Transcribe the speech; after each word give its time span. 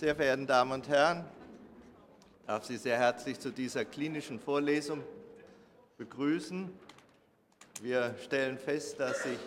Sehr 0.00 0.16
verehrten 0.16 0.46
Damen 0.46 0.72
und 0.72 0.88
Herren, 0.88 1.26
ich 2.40 2.46
darf 2.46 2.64
Sie 2.64 2.78
sehr 2.78 2.96
herzlich 2.96 3.38
zu 3.38 3.50
dieser 3.50 3.84
klinischen 3.84 4.40
Vorlesung 4.40 5.04
begrüßen. 5.98 6.72
Wir 7.82 8.14
stellen 8.24 8.56
fest, 8.56 8.98
dass 8.98 9.24
sich 9.24 9.38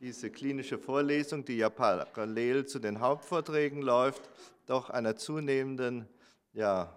diese 0.00 0.30
klinische 0.30 0.78
Vorlesung, 0.78 1.44
die 1.44 1.58
ja 1.58 1.70
parallel 1.70 2.66
zu 2.66 2.80
den 2.80 2.98
Hauptvorträgen 2.98 3.80
läuft, 3.80 4.28
doch 4.66 4.90
einer 4.90 5.14
zunehmenden 5.14 6.08
ja, 6.54 6.92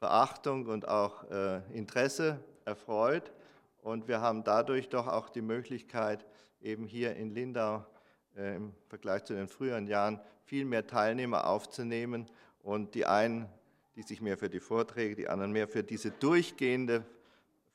Beachtung 0.00 0.64
und 0.68 0.88
auch 0.88 1.30
äh, 1.30 1.60
Interesse 1.74 2.38
erfreut. 2.64 3.30
Und 3.82 4.08
wir 4.08 4.22
haben 4.22 4.42
dadurch 4.42 4.88
doch 4.88 5.06
auch 5.06 5.28
die 5.28 5.42
Möglichkeit, 5.42 6.24
eben 6.62 6.86
hier 6.86 7.14
in 7.14 7.34
Lindau 7.34 7.84
im 8.36 8.72
Vergleich 8.88 9.24
zu 9.24 9.34
den 9.34 9.48
früheren 9.48 9.86
Jahren 9.86 10.20
viel 10.44 10.64
mehr 10.64 10.86
Teilnehmer 10.86 11.46
aufzunehmen 11.46 12.26
und 12.62 12.94
die 12.94 13.06
einen, 13.06 13.48
die 13.96 14.02
sich 14.02 14.20
mehr 14.20 14.38
für 14.38 14.48
die 14.48 14.60
Vorträge, 14.60 15.14
die 15.14 15.28
anderen 15.28 15.52
mehr 15.52 15.68
für 15.68 15.82
diese 15.82 16.10
durchgehende 16.10 17.04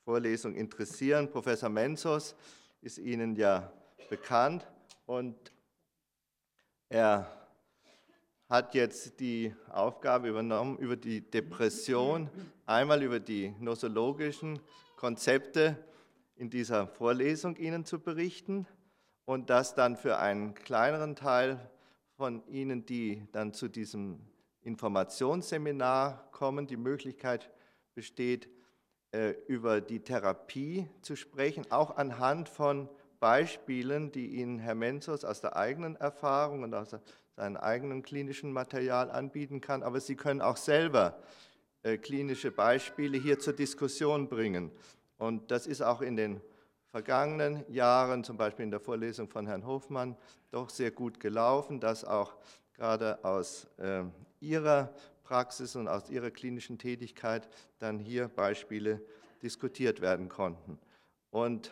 Vorlesung 0.04 0.56
interessieren. 0.56 1.30
Professor 1.30 1.70
Menzos 1.70 2.36
ist 2.82 2.98
Ihnen 2.98 3.36
ja 3.36 3.72
bekannt 4.10 4.68
und 5.06 5.36
er 6.90 7.30
hat 8.50 8.74
jetzt 8.74 9.20
die 9.20 9.54
Aufgabe 9.70 10.30
übernommen, 10.30 10.78
über 10.78 10.96
die 10.96 11.22
Depression, 11.22 12.30
einmal 12.66 13.04
über 13.04 13.20
die 13.20 13.54
nosologischen 13.60 14.60
Konzepte 14.96 15.78
in 16.38 16.50
dieser 16.50 16.88
Vorlesung 16.88 17.58
Ihnen 17.58 17.84
zu 17.84 18.00
berichten 18.00 18.66
und 19.28 19.50
das 19.50 19.76
dann 19.76 19.98
für 19.98 20.20
einen 20.20 20.56
kleineren 20.56 21.18
Teil 21.18 21.60
von 22.16 22.48
Ihnen, 22.48 22.86
die 22.86 23.28
dann 23.34 23.54
zu 23.54 23.68
diesem 23.68 24.22
Informationsseminar 24.62 26.30
kommen, 26.32 26.66
die 26.66 26.78
Möglichkeit 26.78 27.52
besteht, 27.94 28.48
äh, 29.12 29.32
über 29.48 29.82
die 29.82 30.00
Therapie 30.00 30.88
zu 31.02 31.18
sprechen, 31.18 31.70
auch 31.72 31.98
anhand 31.98 32.48
von 32.48 32.88
Beispielen, 33.20 34.14
die 34.14 34.28
Ihnen 34.28 34.60
Herr 34.60 34.76
Menzos 34.76 35.26
aus 35.26 35.42
der 35.42 35.58
eigenen 35.58 35.98
Erfahrung 35.98 36.64
und 36.64 36.74
aus 36.74 36.96
seinem 37.36 37.58
eigenen 37.58 38.04
klinischen 38.04 38.54
Material 38.54 39.12
anbieten 39.12 39.60
kann. 39.60 39.84
Aber 39.84 40.00
Sie 40.00 40.16
können 40.16 40.42
auch 40.42 40.58
selber 40.58 41.22
äh, 41.84 41.98
klinische 41.98 42.50
Beispiele 42.50 43.18
hier 43.18 43.40
zur 43.40 43.54
Diskussion 43.54 44.30
bringen. 44.30 44.72
Und 45.18 45.52
das 45.52 45.68
ist 45.68 45.82
auch 45.82 46.02
in 46.02 46.16
den 46.16 46.40
vergangenen 46.90 47.64
Jahren, 47.72 48.24
zum 48.24 48.38
Beispiel 48.38 48.64
in 48.64 48.72
der 48.72 48.80
Vorlesung 48.80 49.30
von 49.30 49.48
Herrn 49.48 49.66
Hofmann, 49.66 50.16
doch 50.52 50.70
sehr 50.70 50.92
gut 50.92 51.20
gelaufen, 51.20 51.80
dass 51.80 52.04
auch 52.06 52.36
gerade 52.74 53.24
aus 53.24 53.68
äh, 53.78 54.04
Ihrer 54.40 54.94
Praxis 55.24 55.76
und 55.76 55.88
aus 55.88 56.10
Ihrer 56.10 56.32
klinischen 56.32 56.78
Tätigkeit 56.78 57.50
dann 57.80 58.00
hier 58.00 58.28
Beispiele 58.30 59.02
diskutiert 59.42 60.02
werden 60.02 60.30
konnten. 60.30 60.80
Und 61.32 61.72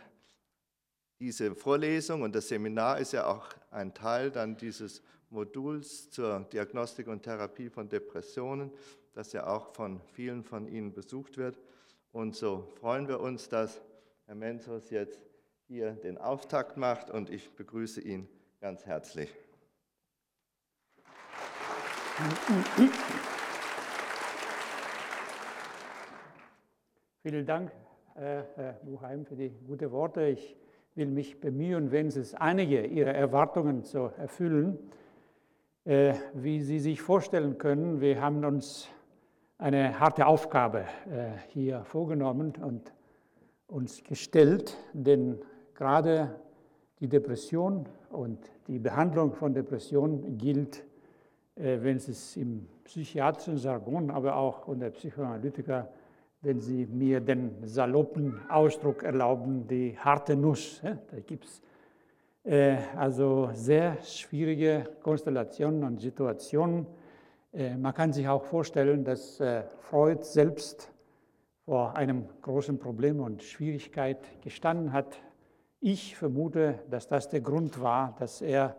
diese 1.19 1.55
Vorlesung 1.55 2.21
und 2.21 2.35
das 2.35 2.49
Seminar 2.49 2.99
ist 2.99 3.13
ja 3.13 3.27
auch 3.27 3.47
ein 3.71 3.93
Teil 3.93 4.31
dann 4.31 4.57
dieses 4.57 5.01
Moduls 5.29 6.09
zur 6.11 6.41
Diagnostik 6.51 7.07
und 7.07 7.23
Therapie 7.23 7.69
von 7.69 7.87
Depressionen, 7.87 8.71
das 9.13 9.31
ja 9.31 9.47
auch 9.47 9.73
von 9.73 10.01
vielen 10.13 10.43
von 10.43 10.67
Ihnen 10.67 10.91
besucht 10.93 11.37
wird. 11.37 11.57
Und 12.11 12.35
so 12.35 12.67
freuen 12.79 13.07
wir 13.07 13.21
uns, 13.21 13.49
dass 13.49 13.81
Herr 14.27 14.33
Menzos 14.33 14.89
jetzt 14.89 15.21
hier 15.67 15.91
den 15.91 16.17
Auftakt 16.17 16.77
macht 16.77 17.11
und 17.11 17.29
ich 17.29 17.55
begrüße 17.55 18.01
ihn 18.01 18.27
ganz 18.59 18.83
herzlich. 18.87 19.31
Vielen 27.21 27.45
Dank, 27.45 27.71
Herr 28.15 28.79
Buchheim, 28.81 29.27
für 29.27 29.35
die 29.35 29.51
guten 29.67 29.91
Worte. 29.91 30.25
Ich 30.25 30.57
will 30.95 31.11
mich 31.11 31.39
bemühen, 31.39 31.91
wenigstens 31.91 32.33
einige 32.33 32.83
Ihrer 32.83 33.13
Erwartungen 33.13 33.83
zu 33.83 34.11
erfüllen. 34.17 34.79
Äh, 35.83 36.15
wie 36.33 36.61
Sie 36.61 36.79
sich 36.79 36.99
vorstellen 36.99 37.59
können, 37.59 38.01
wir 38.01 38.19
haben 38.19 38.43
uns 38.43 38.89
eine 39.59 39.99
harte 39.99 40.25
Aufgabe 40.25 40.85
äh, 41.11 41.37
hier 41.49 41.85
vorgenommen 41.85 42.55
und 42.55 42.94
uns 43.67 44.03
gestellt, 44.03 44.77
denn 44.93 45.39
gerade 45.73 46.35
die 46.99 47.07
Depression 47.07 47.85
und 48.09 48.39
die 48.67 48.79
Behandlung 48.79 49.33
von 49.33 49.53
Depression 49.53 50.37
gilt, 50.37 50.83
äh, 51.55 51.77
wenn 51.81 51.97
es 51.97 52.37
im 52.37 52.67
psychiatrischen 52.83 53.57
Jargon, 53.57 54.09
aber 54.11 54.35
auch 54.35 54.67
unter 54.67 54.89
Psychoanalytiker, 54.89 55.89
wenn 56.41 56.61
Sie 56.61 56.85
mir 56.85 57.19
den 57.19 57.55
saloppen 57.63 58.39
Ausdruck 58.49 59.03
erlauben, 59.03 59.67
die 59.67 59.97
harte 59.97 60.35
Nuss. 60.35 60.81
Da 60.83 61.19
gibt 61.25 61.45
es 61.45 61.61
äh, 62.43 62.77
also 62.95 63.49
sehr 63.53 63.97
schwierige 64.03 64.87
Konstellationen 65.01 65.83
und 65.83 65.99
Situationen. 65.99 66.85
Äh, 67.51 67.75
man 67.75 67.93
kann 67.93 68.13
sich 68.13 68.27
auch 68.27 68.43
vorstellen, 68.43 69.03
dass 69.03 69.41
Freud 69.79 70.23
selbst 70.23 70.91
vor 71.65 71.95
einem 71.95 72.25
großen 72.43 72.77
Problem 72.77 73.19
und 73.19 73.41
Schwierigkeit 73.41 74.19
gestanden 74.41 74.93
hat. 74.93 75.19
Ich 75.79 76.15
vermute, 76.15 76.79
dass 76.89 77.07
das 77.07 77.27
der 77.27 77.41
Grund 77.41 77.81
war, 77.81 78.15
dass 78.19 78.41
er 78.41 78.75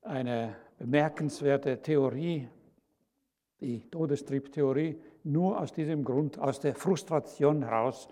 eine 0.00 0.56
bemerkenswerte 0.78 1.80
Theorie, 1.82 2.48
die 3.60 3.88
Todestriebtheorie, 3.90 4.98
nur 5.24 5.60
aus 5.60 5.72
diesem 5.72 6.04
Grund, 6.04 6.38
aus 6.38 6.58
der 6.58 6.74
Frustration 6.74 7.62
heraus, 7.62 8.08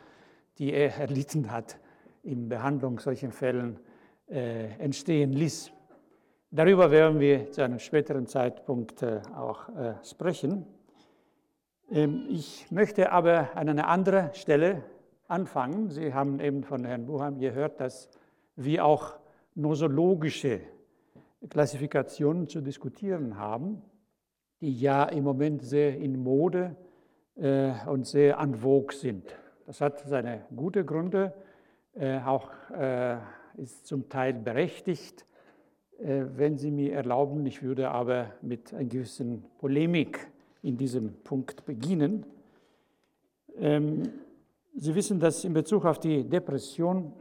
die 0.58 0.72
er 0.72 0.96
erlitten 0.96 1.50
hat, 1.50 1.78
in 2.22 2.48
Behandlung 2.48 3.00
solchen 3.00 3.32
Fällen 3.32 3.80
äh, 4.28 4.66
entstehen 4.78 5.32
ließ. 5.32 5.72
Darüber 6.50 6.90
werden 6.90 7.18
wir 7.20 7.50
zu 7.50 7.62
einem 7.62 7.78
späteren 7.78 8.26
Zeitpunkt 8.26 9.02
äh, 9.02 9.22
auch 9.34 9.68
äh, 9.70 9.94
sprechen. 10.04 10.66
Ähm, 11.90 12.26
ich 12.28 12.70
möchte 12.70 13.10
aber 13.10 13.56
an 13.56 13.68
einer 13.68 13.88
anderen 13.88 14.32
Stelle 14.34 14.82
anfangen. 15.26 15.90
Sie 15.90 16.14
haben 16.14 16.40
eben 16.40 16.62
von 16.62 16.84
Herrn 16.84 17.06
Buchheim 17.06 17.38
gehört, 17.38 17.80
dass 17.80 18.08
wir 18.56 18.84
auch 18.84 19.18
nosologische 19.54 20.60
Klassifikationen 21.48 22.48
zu 22.48 22.60
diskutieren 22.60 23.38
haben, 23.38 23.82
die 24.60 24.78
ja 24.78 25.04
im 25.04 25.24
Moment 25.24 25.62
sehr 25.62 25.96
in 25.96 26.22
Mode 26.22 26.76
äh, 27.36 27.72
und 27.86 28.06
sehr 28.06 28.38
an 28.38 28.54
vogue 28.54 28.94
sind. 28.94 29.34
Das 29.66 29.80
hat 29.80 30.00
seine 30.00 30.44
guten 30.54 30.86
Gründe, 30.86 31.32
äh, 31.94 32.20
auch 32.20 32.50
äh, 32.70 33.16
ist 33.56 33.86
zum 33.86 34.08
Teil 34.08 34.34
berechtigt. 34.34 35.26
Wenn 36.02 36.56
Sie 36.56 36.70
mir 36.70 36.94
erlauben, 36.94 37.44
ich 37.44 37.62
würde 37.62 37.90
aber 37.90 38.30
mit 38.40 38.72
einer 38.72 38.84
gewissen 38.84 39.44
Polemik 39.58 40.30
in 40.62 40.76
diesem 40.76 41.14
Punkt 41.22 41.64
beginnen. 41.64 42.26
Ähm, 43.56 44.02
Sie 44.74 44.94
wissen, 44.94 45.18
dass 45.18 45.44
in 45.44 45.52
Bezug 45.52 45.84
auf 45.84 45.98
die 45.98 46.24
Depression 46.24 47.12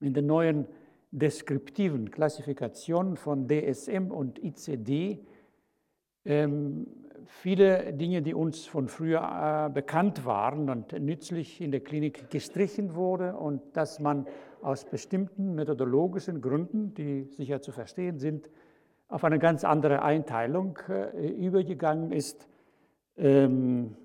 in 0.00 0.12
den 0.12 0.26
neuen 0.26 0.66
deskriptiven 1.10 2.10
Klassifikationen 2.10 3.16
von 3.16 3.48
DSM 3.48 4.10
und 4.10 4.42
ICD 4.42 5.18
ähm, 6.26 6.86
viele 7.26 7.92
Dinge, 7.92 8.22
die 8.22 8.34
uns 8.34 8.66
von 8.66 8.88
früher 8.88 9.66
äh, 9.68 9.72
bekannt 9.72 10.24
waren 10.24 10.68
und 10.68 10.92
nützlich 10.92 11.60
in 11.60 11.70
der 11.70 11.80
Klinik 11.80 12.30
gestrichen 12.30 12.94
wurde 12.94 13.36
und 13.36 13.62
dass 13.76 14.00
man 14.00 14.26
aus 14.62 14.84
bestimmten 14.84 15.54
methodologischen 15.54 16.40
Gründen, 16.40 16.94
die 16.94 17.24
sicher 17.24 17.62
zu 17.62 17.72
verstehen 17.72 18.18
sind, 18.18 18.50
auf 19.08 19.24
eine 19.24 19.38
ganz 19.38 19.64
andere 19.64 20.02
Einteilung 20.02 20.78
äh, 20.88 21.28
übergegangen 21.28 22.12
ist, 22.12 22.48
ähm, 23.16 23.96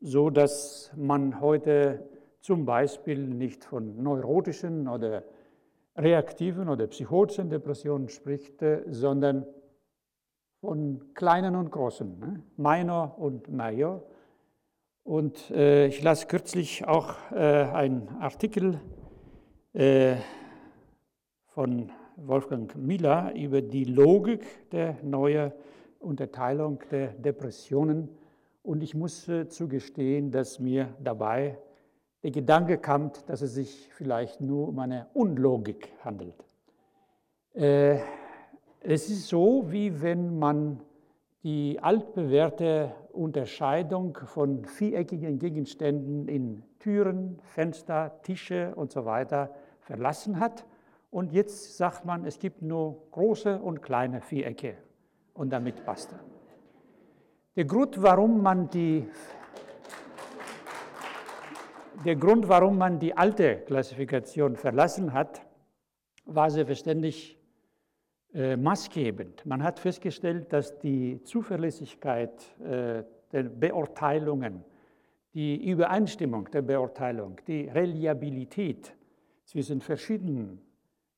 so 0.00 0.30
dass 0.30 0.92
man 0.96 1.40
heute 1.40 2.08
zum 2.40 2.64
Beispiel 2.64 3.18
nicht 3.18 3.64
von 3.64 4.02
neurotischen 4.02 4.88
oder 4.88 5.24
reaktiven 5.96 6.68
oder 6.68 6.86
psychotischen 6.86 7.50
Depressionen 7.50 8.08
spricht, 8.08 8.62
äh, 8.62 8.82
sondern 8.88 9.46
von 10.60 11.14
kleinen 11.14 11.56
und 11.56 11.70
großen, 11.70 12.18
ne? 12.18 12.42
minor 12.56 13.18
und 13.18 13.48
major. 13.48 14.02
Und 15.02 15.50
äh, 15.50 15.86
ich 15.86 16.02
las 16.02 16.28
kürzlich 16.28 16.86
auch 16.86 17.14
äh, 17.30 17.36
einen 17.36 18.08
Artikel 18.20 18.80
äh, 19.72 20.16
von 21.46 21.92
Wolfgang 22.16 22.74
Miller 22.76 23.34
über 23.34 23.60
die 23.60 23.84
Logik 23.84 24.70
der 24.70 24.96
neuen 25.02 25.52
Unterteilung 26.00 26.82
der 26.90 27.08
Depressionen. 27.08 28.08
Und 28.62 28.82
ich 28.82 28.94
muss 28.94 29.28
äh, 29.28 29.48
zugestehen, 29.48 30.30
dass 30.30 30.58
mir 30.58 30.88
dabei 31.02 31.58
der 32.22 32.30
Gedanke 32.30 32.78
kam, 32.78 33.12
dass 33.26 33.42
es 33.42 33.54
sich 33.54 33.88
vielleicht 33.92 34.40
nur 34.40 34.68
um 34.68 34.78
eine 34.78 35.06
Unlogik 35.12 35.92
handelt. 36.02 36.44
Äh, 37.54 37.98
es 38.80 39.10
ist 39.10 39.28
so, 39.28 39.66
wie 39.68 40.00
wenn 40.00 40.38
man 40.38 40.80
die 41.42 41.78
altbewährte 41.80 42.92
Unterscheidung 43.12 44.18
von 44.26 44.64
viereckigen 44.64 45.38
Gegenständen 45.38 46.28
in 46.28 46.62
Türen, 46.78 47.38
Fenster, 47.42 48.20
Tische 48.22 48.74
und 48.74 48.90
so 48.90 49.04
weiter 49.04 49.54
verlassen 49.80 50.40
hat. 50.40 50.66
Und 51.10 51.32
jetzt 51.32 51.76
sagt 51.76 52.04
man, 52.04 52.24
es 52.24 52.38
gibt 52.38 52.62
nur 52.62 53.08
große 53.10 53.58
und 53.60 53.82
kleine 53.82 54.20
Vierecke 54.20 54.76
und 55.34 55.50
damit 55.50 55.84
basta. 55.84 56.18
Der 57.54 57.64
Grund, 57.64 58.02
warum 58.02 58.42
man 58.42 58.68
die, 58.68 59.08
der 62.04 62.16
Grund, 62.16 62.48
warum 62.48 62.76
man 62.76 62.98
die 62.98 63.16
alte 63.16 63.56
Klassifikation 63.60 64.56
verlassen 64.56 65.12
hat, 65.12 65.40
war 66.26 66.50
selbstverständlich 66.50 67.38
äh, 68.34 68.56
maßgebend. 68.56 69.46
Man 69.46 69.62
hat 69.62 69.78
festgestellt, 69.78 70.52
dass 70.52 70.78
die 70.78 71.22
Zuverlässigkeit 71.22 72.58
äh, 72.60 73.04
der 73.32 73.42
Beurteilungen, 73.44 74.64
die 75.32 75.70
Übereinstimmung 75.70 76.50
der 76.50 76.62
Beurteilung, 76.62 77.40
die 77.46 77.68
Reliabilität 77.68 78.94
zwischen 79.44 79.80
verschiedenen 79.80 80.60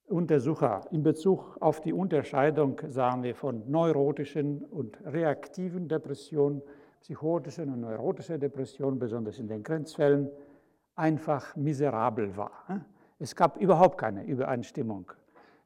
Untersuchern 0.09 0.83
in 0.91 1.03
Bezug 1.03 1.57
auf 1.61 1.81
die 1.81 1.93
Unterscheidung, 1.93 2.81
sagen 2.89 3.23
wir, 3.23 3.35
von 3.35 3.71
neurotischen 3.71 4.65
und 4.65 4.99
reaktiven 5.05 5.89
Depressionen, 5.89 6.63
psychotischen 7.01 7.73
und 7.73 7.81
neurotischen 7.81 8.41
Depressionen, 8.41 8.99
besonders 8.99 9.39
in 9.39 9.49
den 9.49 9.63
Grenzfällen, 9.63 10.31
einfach 10.95 11.55
miserabel 11.57 12.37
war. 12.37 12.85
Es 13.19 13.37
gab 13.37 13.57
überhaupt 13.57 13.99
keine 13.99 14.25
Übereinstimmung 14.25 15.13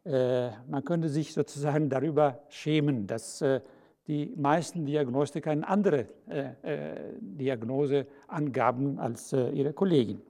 äh, 0.04 0.50
man 0.68 0.84
könnte 0.84 1.08
sich 1.08 1.32
sozusagen 1.32 1.88
darüber 1.88 2.40
schämen, 2.48 3.06
dass 3.06 3.40
äh, 3.40 3.60
die 4.08 4.32
meisten 4.36 4.84
Diagnostiker 4.84 5.52
eine 5.52 5.68
andere 5.68 6.06
äh, 6.26 7.14
Diagnose 7.20 8.06
angaben 8.26 8.98
als 8.98 9.32
ihre 9.32 9.72
Kollegen. 9.72 10.20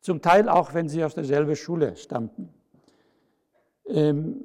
Zum 0.00 0.20
Teil 0.20 0.50
auch, 0.50 0.74
wenn 0.74 0.86
sie 0.88 1.02
aus 1.02 1.14
derselben 1.14 1.56
Schule 1.56 1.96
stammten. 1.96 2.52
Ähm, 3.86 4.44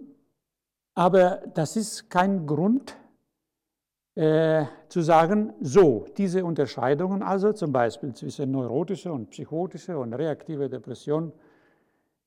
aber 0.93 1.43
das 1.53 1.75
ist 1.75 2.09
kein 2.09 2.45
Grund 2.45 2.97
zu 4.19 5.01
sagen, 5.01 5.53
so, 5.61 6.07
diese 6.17 6.43
Unterscheidungen 6.43 7.21
also 7.21 7.53
zum 7.53 7.71
Beispiel 7.71 8.15
zwischen 8.15 8.49
neurotischer 8.49 9.13
und 9.13 9.29
psychotischer 9.29 9.99
und 9.99 10.11
reaktiver 10.15 10.67
Depression 10.67 11.31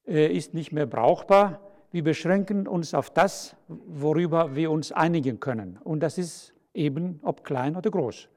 ist 0.04 0.54
nicht 0.54 0.70
mehr 0.70 0.86
brauchbar 0.86 1.58
wir 1.92 2.04
beschränken 2.04 2.68
uns 2.68 2.94
auf 2.94 3.10
das, 3.10 3.56
worüber 3.68 4.54
wir 4.54 4.70
uns 4.70 4.92
einigen 4.92 5.40
können. 5.40 5.78
Und 5.82 6.00
das 6.00 6.18
ist 6.18 6.54
eben, 6.72 7.18
ob 7.22 7.42
klein 7.44 7.76
oder 7.76 7.90
groß. 7.90 8.28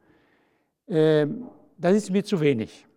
Ähm, 0.88 1.48
das 1.78 1.96
ist 1.96 2.10
mir 2.10 2.24
zu 2.24 2.40
wenig. 2.40 2.88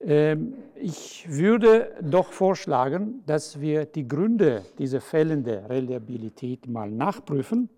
Ähm, 0.00 0.54
ich 0.74 1.26
würde 1.28 1.94
doch 2.02 2.32
vorschlagen, 2.32 3.22
dass 3.26 3.60
wir 3.60 3.86
die 3.86 4.06
Gründe 4.06 4.62
dieser 4.78 5.00
fehlenden 5.00 5.66
Reliabilität 5.66 6.66
mal 6.66 6.90
nachprüfen. 6.90 7.68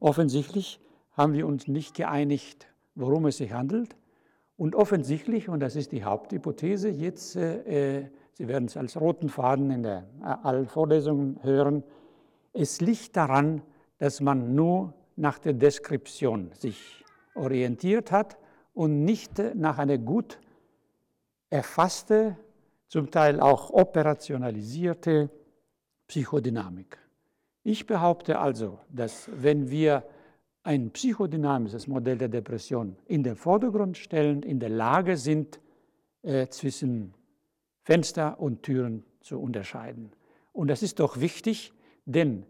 Offensichtlich 0.00 0.80
haben 1.12 1.34
wir 1.34 1.46
uns 1.46 1.68
nicht 1.68 1.94
geeinigt, 1.94 2.66
worum 2.94 3.26
es 3.26 3.38
sich 3.38 3.52
handelt. 3.52 3.96
Und 4.56 4.74
offensichtlich, 4.74 5.48
und 5.48 5.60
das 5.60 5.76
ist 5.76 5.92
die 5.92 6.04
Haupthypothese, 6.04 6.88
jetzt 6.88 7.36
äh, 7.36 8.08
Sie 8.34 8.48
werden 8.48 8.64
es 8.64 8.76
als 8.76 8.98
roten 8.98 9.28
Faden 9.28 9.70
in 9.70 9.82
der, 9.82 10.06
äh, 10.20 10.24
allen 10.24 10.66
Vorlesungen 10.66 11.38
hören. 11.42 11.84
Es 12.52 12.80
liegt 12.80 13.16
daran, 13.16 13.62
dass 13.98 14.20
man 14.20 14.54
nur 14.54 14.94
nach 15.16 15.38
der 15.38 15.52
Deskription 15.52 16.50
sich 16.54 17.04
orientiert 17.34 18.10
hat 18.10 18.38
und 18.74 19.04
nicht 19.04 19.38
nach 19.54 19.78
einer 19.78 19.98
gut 19.98 20.38
erfasste, 21.52 22.36
zum 22.88 23.10
Teil 23.10 23.40
auch 23.40 23.70
operationalisierte 23.70 25.30
Psychodynamik. 26.08 26.98
Ich 27.62 27.86
behaupte 27.86 28.38
also, 28.38 28.78
dass 28.90 29.30
wenn 29.32 29.70
wir 29.70 30.04
ein 30.62 30.90
psychodynamisches 30.90 31.86
Modell 31.86 32.18
der 32.18 32.28
Depression 32.28 32.96
in 33.06 33.22
den 33.22 33.36
Vordergrund 33.36 33.96
stellen, 33.96 34.42
in 34.42 34.60
der 34.60 34.68
Lage 34.68 35.16
sind, 35.16 35.60
äh, 36.22 36.48
zwischen 36.48 37.14
Fenster 37.82 38.38
und 38.40 38.62
Türen 38.62 39.04
zu 39.20 39.40
unterscheiden. 39.40 40.12
Und 40.52 40.68
das 40.68 40.82
ist 40.82 41.00
doch 41.00 41.20
wichtig, 41.20 41.72
denn 42.04 42.44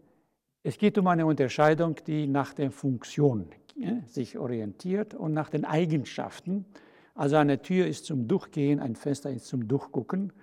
es 0.63 0.77
geht 0.77 0.97
um 0.97 1.07
eine 1.07 1.25
Unterscheidung, 1.25 1.95
die 2.07 2.27
nach 2.27 2.53
der 2.53 2.71
Funktion 2.71 3.47
ja, 3.75 4.01
sich 4.05 4.37
orientiert 4.37 5.13
und 5.13 5.33
nach 5.33 5.49
den 5.49 5.65
Eigenschaften. 5.65 6.65
Also 7.13 7.35
eine 7.35 7.61
Tür 7.61 7.87
ist 7.87 8.05
zum 8.05 8.27
Durchgehen, 8.27 8.79
ein 8.79 8.95
Fenster 8.95 9.31
ist 9.31 9.47
zum 9.47 9.67
Durchgucken. 9.67 10.33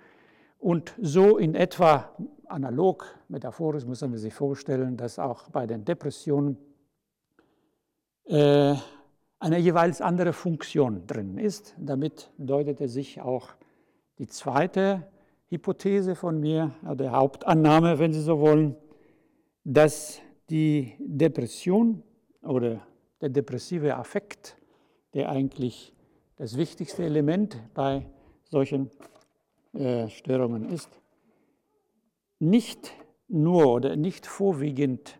Und 0.57 0.93
so 1.01 1.37
in 1.37 1.55
etwa 1.55 2.15
analog, 2.45 3.05
metaphorisch 3.27 3.85
muss 3.85 4.01
man 4.01 4.17
sich 4.17 4.33
vorstellen, 4.33 4.95
dass 4.95 5.19
auch 5.19 5.49
bei 5.49 5.65
den 5.65 5.83
Depressionen 5.83 6.57
äh, 8.25 8.75
eine 9.39 9.57
jeweils 9.57 10.01
andere 10.01 10.33
Funktion 10.33 11.07
drin 11.07 11.37
ist. 11.37 11.75
Damit 11.79 12.31
deutet 12.37 12.79
er 12.79 12.89
sich 12.89 13.21
auch 13.21 13.49
die 14.19 14.27
zweite 14.27 15.07
Hypothese 15.49 16.15
von 16.15 16.39
mir, 16.39 16.71
der 16.83 17.11
Hauptannahme, 17.11 17.97
wenn 17.97 18.13
Sie 18.13 18.21
so 18.21 18.39
wollen, 18.39 18.77
dass 19.63 20.21
die 20.49 20.93
Depression 20.99 22.03
oder 22.43 22.81
der 23.19 23.29
depressive 23.29 23.95
Affekt, 23.95 24.55
der 25.13 25.29
eigentlich 25.29 25.93
das 26.41 26.57
wichtigste 26.57 27.03
Element 27.03 27.55
bei 27.75 28.03
solchen 28.49 28.89
äh, 29.73 30.09
Störungen 30.09 30.69
ist, 30.69 30.89
nicht 32.39 32.93
nur 33.27 33.71
oder 33.71 33.95
nicht 33.95 34.25
vorwiegend 34.25 35.19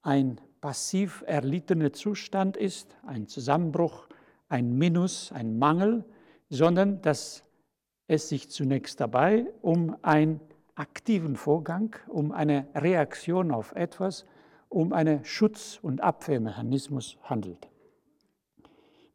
ein 0.00 0.40
passiv 0.62 1.24
erlittener 1.26 1.92
Zustand 1.92 2.56
ist, 2.56 2.96
ein 3.06 3.26
Zusammenbruch, 3.26 4.08
ein 4.48 4.78
Minus, 4.78 5.30
ein 5.30 5.58
Mangel, 5.58 6.06
sondern 6.48 7.02
dass 7.02 7.44
es 8.06 8.30
sich 8.30 8.48
zunächst 8.48 8.98
dabei 8.98 9.52
um 9.60 9.94
einen 10.00 10.40
aktiven 10.74 11.36
Vorgang, 11.36 11.96
um 12.08 12.32
eine 12.32 12.66
Reaktion 12.74 13.50
auf 13.50 13.72
etwas, 13.72 14.24
um 14.70 14.94
einen 14.94 15.22
Schutz- 15.26 15.78
und 15.82 16.00
Abwehrmechanismus 16.00 17.18
handelt. 17.24 17.68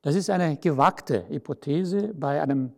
Das 0.08 0.16
ist 0.16 0.30
eine 0.30 0.56
gewagte 0.56 1.28
Hypothese 1.28 2.14
bei 2.14 2.42
einem 2.42 2.72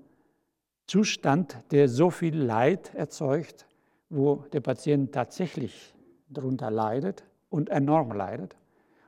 Zustand, 0.88 1.60
der 1.70 1.88
so 1.88 2.10
viel 2.10 2.36
Leid 2.36 2.96
erzeugt, 2.96 3.68
wo 4.10 4.46
der 4.52 4.62
Patient 4.62 5.14
tatsächlich 5.14 5.94
darunter 6.28 6.72
leidet 6.72 7.24
und 7.52 7.70
enorm 7.70 8.14
leidet 8.14 8.56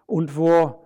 und 0.06 0.38
wo 0.38 0.84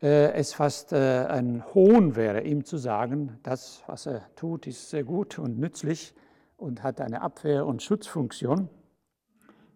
äh, 0.00 0.30
es 0.34 0.54
fast 0.54 0.92
äh, 0.92 1.26
ein 1.28 1.64
Hohn 1.74 2.14
wäre, 2.14 2.42
ihm 2.42 2.64
zu 2.64 2.76
sagen, 2.76 3.40
das, 3.42 3.82
was 3.88 4.06
er 4.06 4.22
tut, 4.36 4.68
ist 4.68 4.88
sehr 4.88 5.02
gut 5.02 5.40
und 5.40 5.58
nützlich 5.58 6.14
und 6.56 6.84
hat 6.84 7.00
eine 7.00 7.20
Abwehr- 7.20 7.66
und 7.66 7.82
Schutzfunktion. 7.82 8.68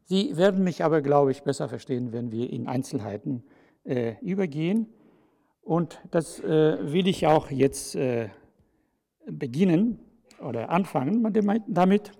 Sie 0.04 0.36
werden 0.36 0.62
mich 0.62 0.84
aber, 0.84 1.02
glaube 1.02 1.32
ich, 1.32 1.42
besser 1.42 1.68
verstehen, 1.68 2.12
wenn 2.12 2.30
wir 2.30 2.52
in 2.52 2.68
Einzelheiten 2.68 3.42
äh, 3.82 4.14
übergehen. 4.20 4.86
Und 5.62 6.00
das 6.10 6.40
äh, 6.40 6.92
will 6.92 7.06
ich 7.06 7.26
auch 7.26 7.50
jetzt 7.50 7.94
äh, 7.94 8.28
beginnen 9.26 9.98
oder 10.40 10.70
anfangen 10.70 11.22
damit. 11.68 12.12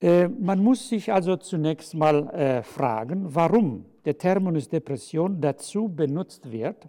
Äh, 0.00 0.28
man 0.28 0.62
muss 0.62 0.88
sich 0.88 1.12
also 1.12 1.36
zunächst 1.36 1.94
mal 1.94 2.62
fragen, 2.62 3.34
warum 3.34 3.86
der 4.04 4.18
Terminus 4.18 4.68
Depression 4.68 5.40
dazu 5.40 5.88
benutzt 5.88 6.52
wird, 6.52 6.88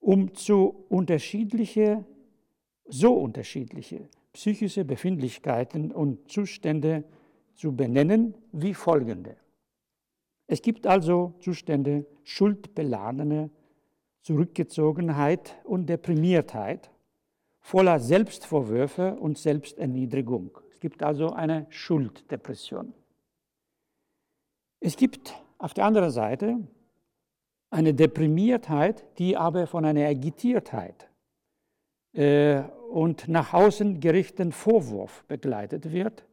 um 0.00 0.32
zu 0.34 0.86
unterschiedliche, 0.88 2.04
so 2.86 3.14
unterschiedliche 3.14 4.08
psychische 4.32 4.84
Befindlichkeiten 4.84 5.90
und 5.90 6.30
Zustände 6.30 7.02
zu 7.54 7.74
benennen 7.74 8.34
wie 8.52 8.72
folgende. 8.72 9.36
Es 10.48 10.62
gibt 10.62 10.86
also 10.86 11.34
Zustände 11.40 12.06
schuldbeladene 12.24 13.50
Zurückgezogenheit 14.22 15.56
und 15.64 15.86
Deprimiertheit, 15.86 16.90
voller 17.60 18.00
Selbstvorwürfe 18.00 19.16
und 19.16 19.36
Selbsterniedrigung. 19.36 20.58
Es 20.72 20.80
gibt 20.80 21.02
also 21.02 21.30
eine 21.30 21.66
Schulddepression. 21.68 22.94
Es 24.80 24.96
gibt 24.96 25.34
auf 25.58 25.74
der 25.74 25.84
anderen 25.84 26.10
Seite 26.10 26.66
eine 27.68 27.92
Deprimiertheit, 27.92 29.04
die 29.18 29.36
aber 29.36 29.66
von 29.66 29.84
einer 29.84 30.06
Agitiertheit 30.06 31.10
äh, 32.14 32.62
und 32.90 33.28
nach 33.28 33.52
außen 33.52 34.00
gerichteten 34.00 34.52
Vorwurf 34.52 35.24
begleitet 35.24 35.92
wird 35.92 36.27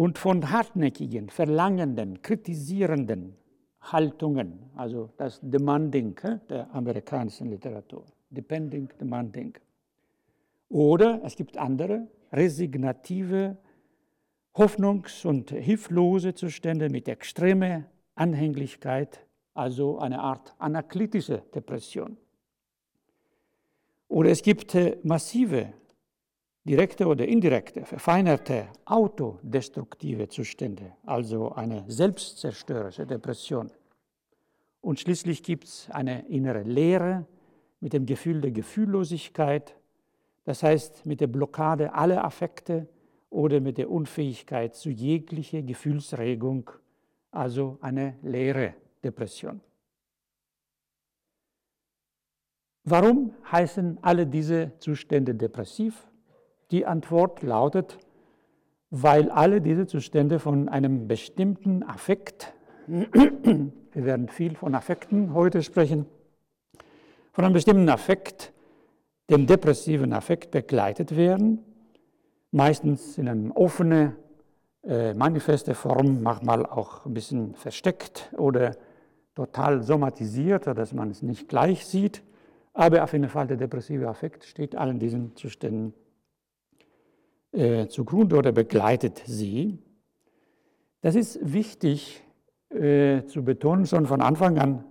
und 0.00 0.16
von 0.16 0.50
hartnäckigen, 0.50 1.28
verlangenden, 1.28 2.22
kritisierenden 2.22 3.36
Haltungen, 3.82 4.70
also 4.74 5.10
das 5.18 5.38
Demanding 5.42 6.18
der 6.48 6.74
amerikanischen 6.74 7.50
Literatur. 7.50 8.06
Depending, 8.30 8.88
Demanding. 8.98 9.52
Oder 10.70 11.20
es 11.22 11.36
gibt 11.36 11.58
andere, 11.58 12.08
resignative, 12.32 13.58
hoffnungs- 14.54 15.26
und 15.26 15.50
hilflose 15.50 16.32
Zustände 16.32 16.88
mit 16.88 17.06
extremer 17.06 17.84
Anhänglichkeit, 18.14 19.26
also 19.52 19.98
eine 19.98 20.20
Art 20.20 20.54
anaklitische 20.56 21.42
Depression. 21.54 22.16
Oder 24.08 24.30
es 24.30 24.40
gibt 24.40 24.74
massive, 25.04 25.74
direkte 26.64 27.06
oder 27.06 27.26
indirekte, 27.26 27.84
verfeinerte, 27.84 28.68
autodestruktive 28.84 30.28
Zustände, 30.28 30.92
also 31.04 31.52
eine 31.52 31.84
selbstzerstörerische 31.88 33.06
Depression. 33.06 33.70
Und 34.80 35.00
schließlich 35.00 35.42
gibt 35.42 35.64
es 35.64 35.88
eine 35.90 36.26
innere 36.28 36.62
Leere 36.62 37.26
mit 37.80 37.92
dem 37.92 38.06
Gefühl 38.06 38.40
der 38.40 38.50
Gefühllosigkeit, 38.50 39.74
das 40.44 40.62
heißt 40.62 41.06
mit 41.06 41.20
der 41.20 41.26
Blockade 41.26 41.92
aller 41.94 42.24
Affekte 42.24 42.88
oder 43.30 43.60
mit 43.60 43.78
der 43.78 43.90
Unfähigkeit 43.90 44.74
zu 44.74 44.90
jeglicher 44.90 45.62
Gefühlsregung, 45.62 46.70
also 47.30 47.78
eine 47.80 48.18
leere 48.22 48.74
Depression. 49.02 49.60
Warum 52.84 53.34
heißen 53.50 53.98
alle 54.02 54.26
diese 54.26 54.72
Zustände 54.78 55.34
depressiv? 55.34 56.09
Die 56.70 56.86
Antwort 56.86 57.42
lautet, 57.42 57.98
weil 58.90 59.30
alle 59.30 59.60
diese 59.60 59.86
Zustände 59.86 60.38
von 60.38 60.68
einem 60.68 61.08
bestimmten 61.08 61.82
Affekt, 61.82 62.52
wir 62.86 63.70
werden 63.92 64.28
viel 64.28 64.54
von 64.56 64.74
Affekten 64.74 65.34
heute 65.34 65.62
sprechen, 65.62 66.06
von 67.32 67.44
einem 67.44 67.54
bestimmten 67.54 67.88
Affekt, 67.88 68.52
dem 69.30 69.46
depressiven 69.46 70.12
Affekt 70.12 70.50
begleitet 70.50 71.16
werden, 71.16 71.60
meistens 72.50 73.16
in 73.18 73.28
einer 73.28 73.56
offenen, 73.56 74.16
äh, 74.82 75.14
manifeste 75.14 75.74
Form, 75.74 76.22
manchmal 76.22 76.66
auch 76.66 77.06
ein 77.06 77.14
bisschen 77.14 77.54
versteckt 77.54 78.32
oder 78.36 78.76
total 79.34 79.82
somatisiert, 79.82 80.66
dass 80.66 80.92
man 80.92 81.10
es 81.10 81.22
nicht 81.22 81.48
gleich 81.48 81.86
sieht. 81.86 82.22
Aber 82.72 83.02
auf 83.04 83.12
jeden 83.12 83.28
Fall 83.28 83.46
der 83.46 83.56
depressive 83.56 84.08
Affekt 84.08 84.44
steht 84.44 84.76
allen 84.76 84.98
diesen 84.98 85.36
Zuständen 85.36 85.94
äh, 87.52 87.88
zugrunde 87.88 88.36
oder 88.36 88.52
begleitet 88.52 89.22
sie. 89.26 89.78
Das 91.00 91.14
ist 91.14 91.38
wichtig 91.42 92.22
äh, 92.70 93.24
zu 93.24 93.44
betonen, 93.44 93.86
schon 93.86 94.06
von 94.06 94.20
Anfang 94.20 94.58
an. 94.58 94.84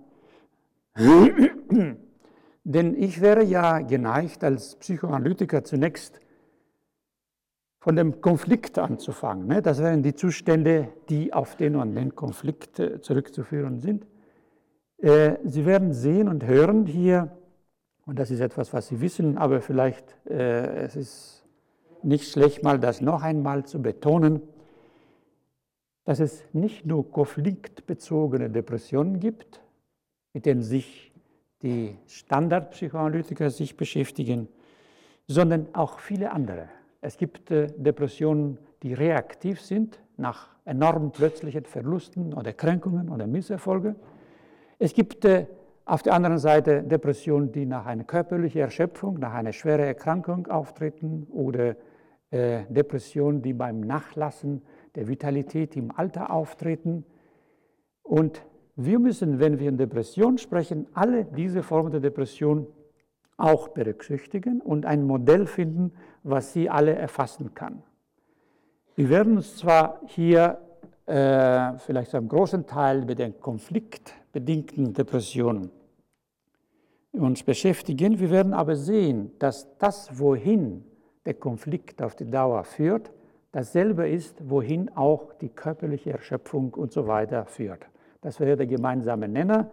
Denn 2.64 2.94
ich 2.94 3.20
wäre 3.20 3.42
ja 3.42 3.80
geneigt, 3.80 4.44
als 4.44 4.76
Psychoanalytiker 4.76 5.64
zunächst 5.64 6.20
von 7.80 7.96
dem 7.96 8.20
Konflikt 8.20 8.78
anzufangen. 8.78 9.46
Ne? 9.46 9.62
Das 9.62 9.78
wären 9.78 10.02
die 10.02 10.14
Zustände, 10.14 10.88
die 11.08 11.32
auf 11.32 11.56
den 11.56 11.76
und 11.76 11.94
den 11.94 12.14
Konflikt 12.14 12.78
äh, 12.78 13.00
zurückzuführen 13.00 13.80
sind. 13.80 14.06
Äh, 14.98 15.38
Sie 15.44 15.64
werden 15.64 15.94
sehen 15.94 16.28
und 16.28 16.44
hören 16.44 16.84
hier, 16.84 17.36
und 18.04 18.18
das 18.18 18.30
ist 18.30 18.40
etwas, 18.40 18.72
was 18.74 18.88
Sie 18.88 19.00
wissen, 19.00 19.38
aber 19.38 19.62
vielleicht 19.62 20.18
äh, 20.28 20.82
es 20.84 20.96
ist 20.96 21.39
nicht 22.02 22.30
schlecht, 22.30 22.62
mal 22.62 22.78
das 22.78 23.00
noch 23.00 23.22
einmal 23.22 23.64
zu 23.64 23.80
betonen, 23.80 24.42
dass 26.04 26.20
es 26.20 26.44
nicht 26.52 26.86
nur 26.86 27.10
konfliktbezogene 27.10 28.50
Depressionen 28.50 29.20
gibt, 29.20 29.60
mit 30.32 30.46
denen 30.46 30.62
sich 30.62 31.12
die 31.62 31.96
Standardpsychoanalytiker 32.06 33.50
sich 33.50 33.76
beschäftigen, 33.76 34.48
sondern 35.26 35.68
auch 35.74 35.98
viele 36.00 36.32
andere. 36.32 36.68
Es 37.00 37.16
gibt 37.16 37.50
äh, 37.50 37.68
Depressionen, 37.76 38.58
die 38.82 38.94
reaktiv 38.94 39.60
sind 39.60 40.00
nach 40.16 40.48
enorm 40.64 41.12
plötzlichen 41.12 41.64
Verlusten 41.64 42.34
oder 42.34 42.52
Kränkungen 42.52 43.08
oder 43.08 43.26
Misserfolgen. 43.26 43.96
Es 44.78 44.94
gibt 44.94 45.24
äh, 45.24 45.46
auf 45.84 46.02
der 46.02 46.14
anderen 46.14 46.38
Seite 46.38 46.82
Depressionen, 46.82 47.52
die 47.52 47.66
nach 47.66 47.86
einer 47.86 48.04
körperlichen 48.04 48.60
Erschöpfung, 48.60 49.18
nach 49.18 49.34
einer 49.34 49.52
schweren 49.52 49.84
Erkrankung 49.84 50.46
auftreten 50.46 51.26
oder 51.30 51.76
Depressionen, 52.32 53.42
die 53.42 53.52
beim 53.52 53.80
Nachlassen 53.80 54.62
der 54.94 55.08
Vitalität 55.08 55.76
im 55.76 55.90
Alter 55.90 56.30
auftreten. 56.30 57.04
Und 58.02 58.42
wir 58.76 58.98
müssen, 58.98 59.40
wenn 59.40 59.58
wir 59.58 59.68
in 59.68 59.76
Depression 59.76 60.38
sprechen, 60.38 60.86
alle 60.94 61.24
diese 61.24 61.62
Formen 61.62 61.90
der 61.90 62.00
Depression 62.00 62.66
auch 63.36 63.68
berücksichtigen 63.68 64.60
und 64.60 64.86
ein 64.86 65.04
Modell 65.04 65.46
finden, 65.46 65.92
was 66.22 66.52
sie 66.52 66.70
alle 66.70 66.94
erfassen 66.94 67.54
kann. 67.54 67.82
Wir 68.94 69.08
werden 69.08 69.36
uns 69.36 69.56
zwar 69.56 70.00
hier 70.06 70.58
äh, 71.06 71.78
vielleicht 71.78 72.14
einem 72.14 72.28
großen 72.28 72.66
Teil 72.66 73.04
mit 73.04 73.18
den 73.18 73.40
konfliktbedingten 73.40 74.92
Depressionen 74.92 75.70
uns 77.12 77.42
beschäftigen. 77.42 78.20
Wir 78.20 78.30
werden 78.30 78.52
aber 78.52 78.76
sehen, 78.76 79.32
dass 79.38 79.76
das, 79.78 80.18
wohin 80.18 80.84
der 81.26 81.34
Konflikt 81.34 82.02
auf 82.02 82.14
die 82.14 82.30
Dauer 82.30 82.64
führt, 82.64 83.10
dasselbe 83.52 84.08
ist, 84.08 84.36
wohin 84.48 84.90
auch 84.96 85.34
die 85.34 85.48
körperliche 85.48 86.12
Erschöpfung 86.12 86.74
und 86.74 86.92
so 86.92 87.06
weiter 87.06 87.46
führt. 87.46 87.86
Das 88.20 88.40
wäre 88.40 88.56
der 88.56 88.66
gemeinsame 88.66 89.28
Nenner. 89.28 89.70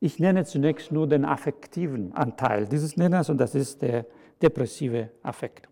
Ich 0.00 0.18
nenne 0.18 0.44
zunächst 0.44 0.90
nur 0.90 1.06
den 1.06 1.24
affektiven 1.24 2.12
Anteil 2.14 2.66
dieses 2.66 2.96
Nenners 2.96 3.30
und 3.30 3.38
das 3.38 3.54
ist 3.54 3.82
der 3.82 4.06
depressive 4.40 5.10
Affekt. 5.22 5.68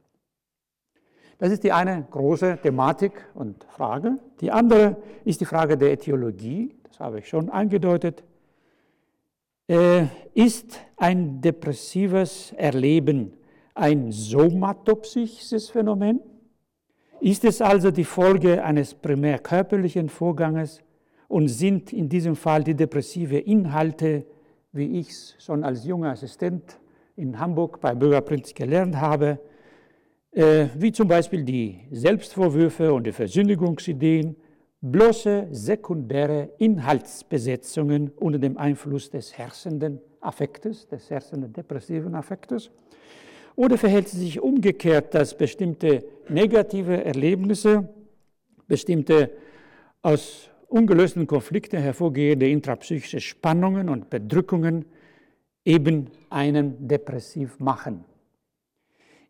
Das 1.38 1.50
ist 1.50 1.64
die 1.64 1.72
eine 1.72 2.06
große 2.10 2.58
Thematik 2.62 3.12
und 3.34 3.64
Frage. 3.64 4.18
Die 4.40 4.50
andere 4.50 4.98
ist 5.24 5.40
die 5.40 5.46
Frage 5.46 5.78
der 5.78 5.92
Äthiologie, 5.92 6.76
das 6.84 7.00
habe 7.00 7.20
ich 7.20 7.28
schon 7.28 7.48
angedeutet. 7.48 8.22
Äh, 9.66 10.06
ist 10.34 10.80
ein 10.96 11.40
depressives 11.40 12.52
Erleben 12.52 13.32
ein 13.80 14.12
somatopsychisches 14.12 15.70
Phänomen? 15.70 16.20
Ist 17.20 17.44
es 17.44 17.60
also 17.60 17.90
die 17.90 18.04
Folge 18.04 18.62
eines 18.62 18.94
primär 18.94 19.38
körperlichen 19.38 20.08
Vorganges 20.08 20.82
und 21.28 21.49
sind 21.49 21.92
in 21.92 22.08
diesem 22.08 22.37
Fall 22.37 22.62
die 22.62 22.75
depressive 22.75 23.38
Inhalte, 23.38 24.25
wie 24.72 25.00
ich 25.00 25.10
es 25.10 25.34
schon 25.38 25.64
als 25.64 25.84
junger 25.84 26.10
Assistent 26.10 26.78
in 27.16 27.38
Hamburg 27.38 27.80
bei 27.80 27.94
Bürgerprinz 27.94 28.54
gelernt 28.54 28.96
habe, 28.96 29.38
äh, 30.32 30.66
wie 30.76 30.92
zum 30.92 31.08
Beispiel 31.08 31.42
die 31.44 31.80
Selbstvorwürfe 31.90 32.92
und 32.92 33.06
die 33.06 33.12
Versündigungsideen, 33.12 34.37
bloße 34.80 35.49
sekundäre 35.50 36.50
Inhaltsbesetzungen 36.58 38.10
unter 38.16 38.38
dem 38.38 38.56
Einfluss 38.56 39.10
des 39.10 39.37
herrschenden 39.37 40.00
Affektes, 40.20 40.87
des 40.88 41.10
herrschenden 41.10 41.52
depressiven 41.52 42.14
Affektes? 42.14 42.70
Oder 43.57 43.76
verhält 43.78 44.07
es 44.07 44.12
sich 44.12 44.40
umgekehrt, 44.40 45.14
dass 45.14 45.37
bestimmte 45.37 46.04
negative 46.28 47.04
Erlebnisse, 47.04 47.88
bestimmte 48.66 49.30
aus 50.02 50.49
ungelösten 50.69 51.26
Konflikten 51.26 51.78
hervorgehende 51.78 52.49
intrapsychische 52.49 53.21
Spannungen 53.21 53.88
und 53.88 54.09
Bedrückungen 54.09 54.85
eben 55.64 56.07
einen 56.30 56.88
depressiv 56.88 57.59
machen? 57.59 58.04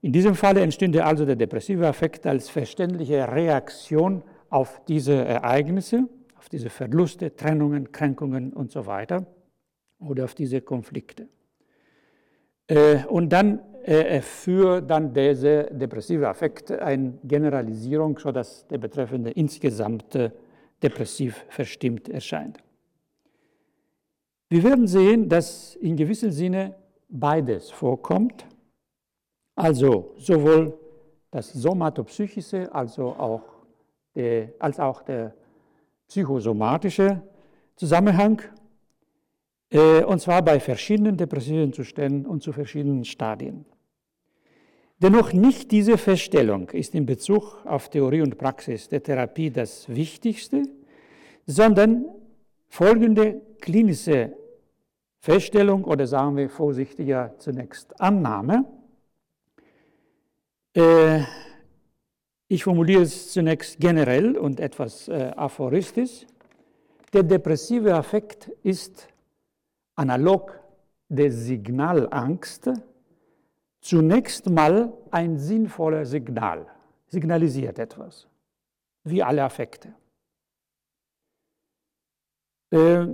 In 0.03 0.13
diesem 0.13 0.35
Falle 0.35 0.61
entstünde 0.61 1.05
also 1.05 1.27
der 1.27 1.37
depressive 1.37 1.87
Affekt 1.87 2.27
als 2.27 2.49
verständliche 2.49 3.31
Reaktion 3.31 4.23
auf 4.49 4.83
diese 4.87 5.15
Ereignisse, 5.15 6.09
auf 6.39 6.49
diese 6.49 6.71
Verluste, 6.71 7.37
Trennungen, 7.37 7.93
Kränkungen 7.93 8.53
und 8.53 8.71
so 8.71 8.87
weiter 8.87 9.27
oder 9.99 10.25
auf 10.25 10.35
diese 10.35 10.63
Konflikte. 10.63 11.29
Äh, 12.71 13.05
und 13.07 13.31
dann 13.31 13.59
äh, 13.83 14.21
für 14.21 14.81
dann 14.81 15.13
dieser 15.13 15.65
depressive 15.65 16.29
Affekt 16.29 16.71
eine 16.71 17.19
Generalisierung, 17.25 18.17
sodass 18.17 18.67
der 18.69 18.79
Betreffende 18.79 19.31
insgesamt 19.33 20.17
depressiv 20.81 21.45
verstimmt 21.49 22.09
erscheint. 22.09 22.59
Wir 24.49 24.63
werden 24.63 24.87
sehen, 24.87 25.29
dass 25.29 25.75
in 25.77 25.97
gewissem 25.97 26.31
Sinne 26.31 26.75
beides 27.09 27.71
vorkommt, 27.71 28.47
also 29.57 30.15
sowohl 30.17 30.79
das 31.31 31.53
somatopsychische, 31.53 32.73
also 32.73 33.09
auch 33.09 33.43
der, 34.15 34.53
als 34.61 34.79
auch 34.79 35.03
der 35.03 35.35
psychosomatische 36.09 37.21
Zusammenhang, 37.77 38.41
äh, 38.41 38.60
und 39.73 40.21
zwar 40.21 40.43
bei 40.43 40.59
verschiedenen 40.59 41.17
depressiven 41.17 41.73
Zuständen 41.73 42.27
und 42.27 42.43
zu 42.43 42.53
verschiedenen 42.53 43.05
Stadien. 43.05 43.65
Dennoch 45.03 45.33
nicht 45.33 45.71
diese 45.71 45.97
Feststellung 45.97 46.69
ist 46.71 46.95
in 46.95 47.07
Bezug 47.07 47.65
auf 47.65 47.89
Theorie 47.89 48.21
und 48.21 48.37
Praxis 48.37 48.89
der 48.89 49.03
Therapie 49.03 49.51
das 49.51 49.89
Wichtigste, 49.89 50.65
sondern 51.47 52.05
folgende 52.69 53.41
klinische 53.61 54.33
Feststellung 55.21 55.85
oder 55.85 56.07
sagen 56.07 56.37
wir 56.37 56.51
vorsichtiger 56.51 57.35
zunächst 57.39 57.99
Annahme. 58.01 58.65
Äh, 60.75 61.21
ich 62.49 62.65
formuliere 62.65 63.03
es 63.03 63.33
zunächst 63.33 63.79
generell 63.81 64.37
und 64.37 64.61
etwas 64.61 65.09
äh, 65.09 65.31
aphoristisch. 65.37 66.27
Der 67.13 67.23
depressive 67.23 67.95
Affekt 67.95 68.49
ist 68.63 69.09
analog 69.97 70.59
der 71.09 71.31
Signalangst 71.31 72.71
zunächst 73.81 74.49
mal 74.49 74.93
ein 75.11 75.39
sinnvoller 75.39 76.05
Signal, 76.05 76.67
signalisiert 77.09 77.79
etwas, 77.79 78.29
wie 79.05 79.23
alle 79.23 79.43
Affekte. 79.43 79.95
Äh, 82.71 83.07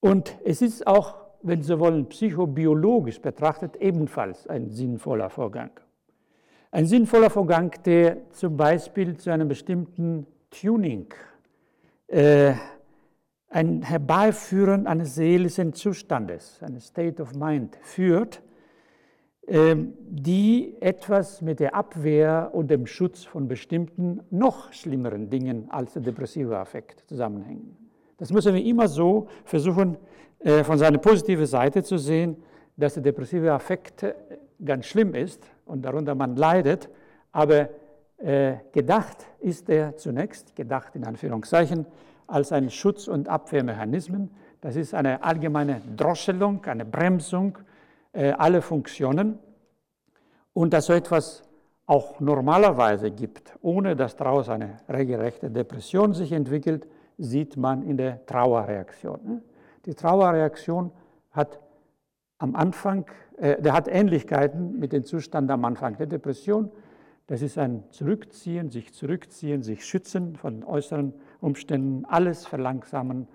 und 0.00 0.38
es 0.44 0.62
ist 0.62 0.86
auch, 0.86 1.14
wenn 1.42 1.62
Sie 1.62 1.78
wollen, 1.78 2.08
psychobiologisch 2.08 3.20
betrachtet 3.20 3.76
ebenfalls 3.76 4.46
ein 4.46 4.70
sinnvoller 4.70 5.30
Vorgang. 5.30 5.70
Ein 6.72 6.86
sinnvoller 6.86 7.30
Vorgang, 7.30 7.70
der 7.84 8.30
zum 8.30 8.56
Beispiel 8.56 9.16
zu 9.16 9.30
einem 9.30 9.48
bestimmten 9.48 10.26
Tuning, 10.50 11.12
äh, 12.06 12.54
ein 13.50 13.82
Herbeiführen 13.82 14.86
eines 14.86 15.16
seelischen 15.16 15.72
Zustandes, 15.72 16.62
eines 16.62 16.86
State 16.86 17.20
of 17.20 17.34
Mind 17.34 17.76
führt, 17.82 18.42
äh, 19.46 19.74
die 19.76 20.76
etwas 20.80 21.42
mit 21.42 21.58
der 21.58 21.74
Abwehr 21.74 22.50
und 22.52 22.70
dem 22.70 22.86
Schutz 22.86 23.24
von 23.24 23.48
bestimmten 23.48 24.20
noch 24.30 24.72
schlimmeren 24.72 25.28
Dingen 25.28 25.68
als 25.70 25.94
der 25.94 26.02
depressive 26.02 26.56
Affekt 26.56 27.04
zusammenhängen. 27.08 27.76
Das 28.18 28.32
müssen 28.32 28.54
wir 28.54 28.64
immer 28.64 28.86
so 28.86 29.26
versuchen, 29.44 29.96
äh, 30.38 30.62
von 30.62 30.78
seiner 30.78 30.98
positiven 30.98 31.46
Seite 31.46 31.82
zu 31.82 31.98
sehen, 31.98 32.36
dass 32.76 32.94
der 32.94 33.02
depressive 33.02 33.52
Affekt 33.52 34.04
äh, 34.04 34.14
ganz 34.64 34.86
schlimm 34.86 35.14
ist 35.14 35.42
und 35.66 35.82
darunter 35.82 36.14
man 36.14 36.36
leidet, 36.36 36.88
aber 37.32 37.68
äh, 38.18 38.56
gedacht 38.70 39.26
ist 39.40 39.68
er 39.68 39.96
zunächst, 39.96 40.54
gedacht 40.54 40.94
in 40.94 41.04
Anführungszeichen, 41.04 41.86
als 42.30 42.52
ein 42.52 42.70
Schutz- 42.70 43.08
und 43.08 43.28
Abwehrmechanismus. 43.28 44.28
Das 44.60 44.76
ist 44.76 44.94
eine 44.94 45.22
allgemeine 45.22 45.80
Drosselung, 45.96 46.64
eine 46.66 46.84
Bremsung 46.84 47.58
aller 48.12 48.60
Funktionen 48.60 49.38
und 50.52 50.72
dass 50.72 50.86
so 50.86 50.92
etwas 50.92 51.42
auch 51.86 52.20
normalerweise 52.20 53.10
gibt, 53.10 53.58
ohne 53.62 53.96
dass 53.96 54.14
daraus 54.14 54.48
eine 54.48 54.78
regelrechte 54.88 55.50
Depression 55.50 56.14
sich 56.14 56.30
entwickelt, 56.32 56.86
sieht 57.18 57.56
man 57.56 57.82
in 57.82 57.96
der 57.96 58.24
Trauerreaktion. 58.26 59.20
Ne? 59.24 59.42
Die 59.86 59.94
Trauerreaktion 59.94 60.92
hat 61.32 61.58
am 62.38 62.54
Anfang, 62.54 63.06
äh, 63.38 63.60
der 63.60 63.72
hat 63.72 63.88
Ähnlichkeiten 63.88 64.78
mit 64.78 64.92
dem 64.92 65.04
Zustand 65.04 65.50
am 65.50 65.64
Anfang 65.64 65.96
der 65.96 66.06
Depression. 66.06 66.70
Das 67.26 67.42
ist 67.42 67.58
ein 67.58 67.82
Zurückziehen, 67.90 68.70
sich 68.70 68.94
zurückziehen, 68.94 69.62
sich 69.62 69.84
schützen 69.84 70.36
von 70.36 70.62
äußeren 70.62 71.12
Umständen, 71.40 72.04
alles 72.04 72.46
verlangsamen 72.46 73.28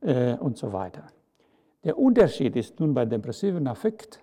äh, 0.00 0.34
und 0.34 0.56
so 0.56 0.72
weiter. 0.72 1.04
Der 1.84 1.98
Unterschied 1.98 2.56
ist 2.56 2.78
nun 2.80 2.94
bei 2.94 3.06
depressiven 3.06 3.66
Affekt, 3.66 4.20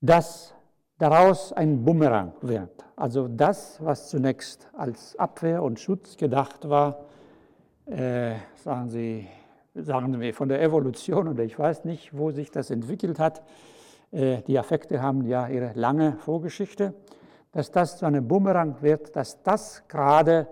dass 0.00 0.54
daraus 0.98 1.52
ein 1.52 1.84
Bumerang 1.84 2.32
wird. 2.40 2.84
Also 2.96 3.28
das, 3.28 3.78
was 3.82 4.08
zunächst 4.08 4.68
als 4.76 5.16
Abwehr 5.16 5.62
und 5.62 5.78
Schutz 5.78 6.16
gedacht 6.16 6.68
war, 6.68 7.04
äh, 7.86 8.34
sagen 8.56 8.88
Sie, 8.88 9.28
sagen 9.74 10.20
wir 10.20 10.34
von 10.34 10.48
der 10.48 10.60
Evolution 10.60 11.28
oder 11.28 11.44
ich 11.44 11.58
weiß 11.58 11.84
nicht, 11.84 12.16
wo 12.16 12.32
sich 12.32 12.50
das 12.50 12.70
entwickelt 12.70 13.18
hat. 13.18 13.42
Äh, 14.10 14.42
die 14.42 14.58
Affekte 14.58 15.00
haben 15.00 15.26
ja 15.26 15.48
ihre 15.48 15.72
lange 15.74 16.14
Vorgeschichte, 16.18 16.94
dass 17.52 17.70
das 17.70 17.98
zu 17.98 18.06
einem 18.06 18.26
Bumerang 18.26 18.82
wird, 18.82 19.14
dass 19.16 19.42
das 19.42 19.86
gerade 19.88 20.48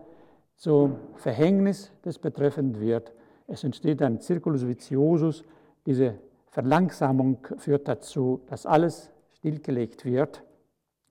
zum 0.56 0.96
Verhängnis 1.14 1.92
des 2.04 2.18
Betreffenden 2.18 2.80
wird. 2.80 3.12
Es 3.46 3.62
entsteht 3.62 4.02
ein 4.02 4.20
Circulus 4.20 4.66
viciosus, 4.66 5.44
diese 5.86 6.14
Verlangsamung 6.50 7.46
führt 7.58 7.86
dazu, 7.86 8.40
dass 8.46 8.66
alles 8.66 9.10
stillgelegt 9.34 10.04
wird. 10.04 10.42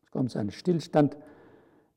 Es 0.03 0.11
kommt 0.11 0.31
zu 0.31 0.39
einem 0.39 0.51
Stillstand, 0.51 1.17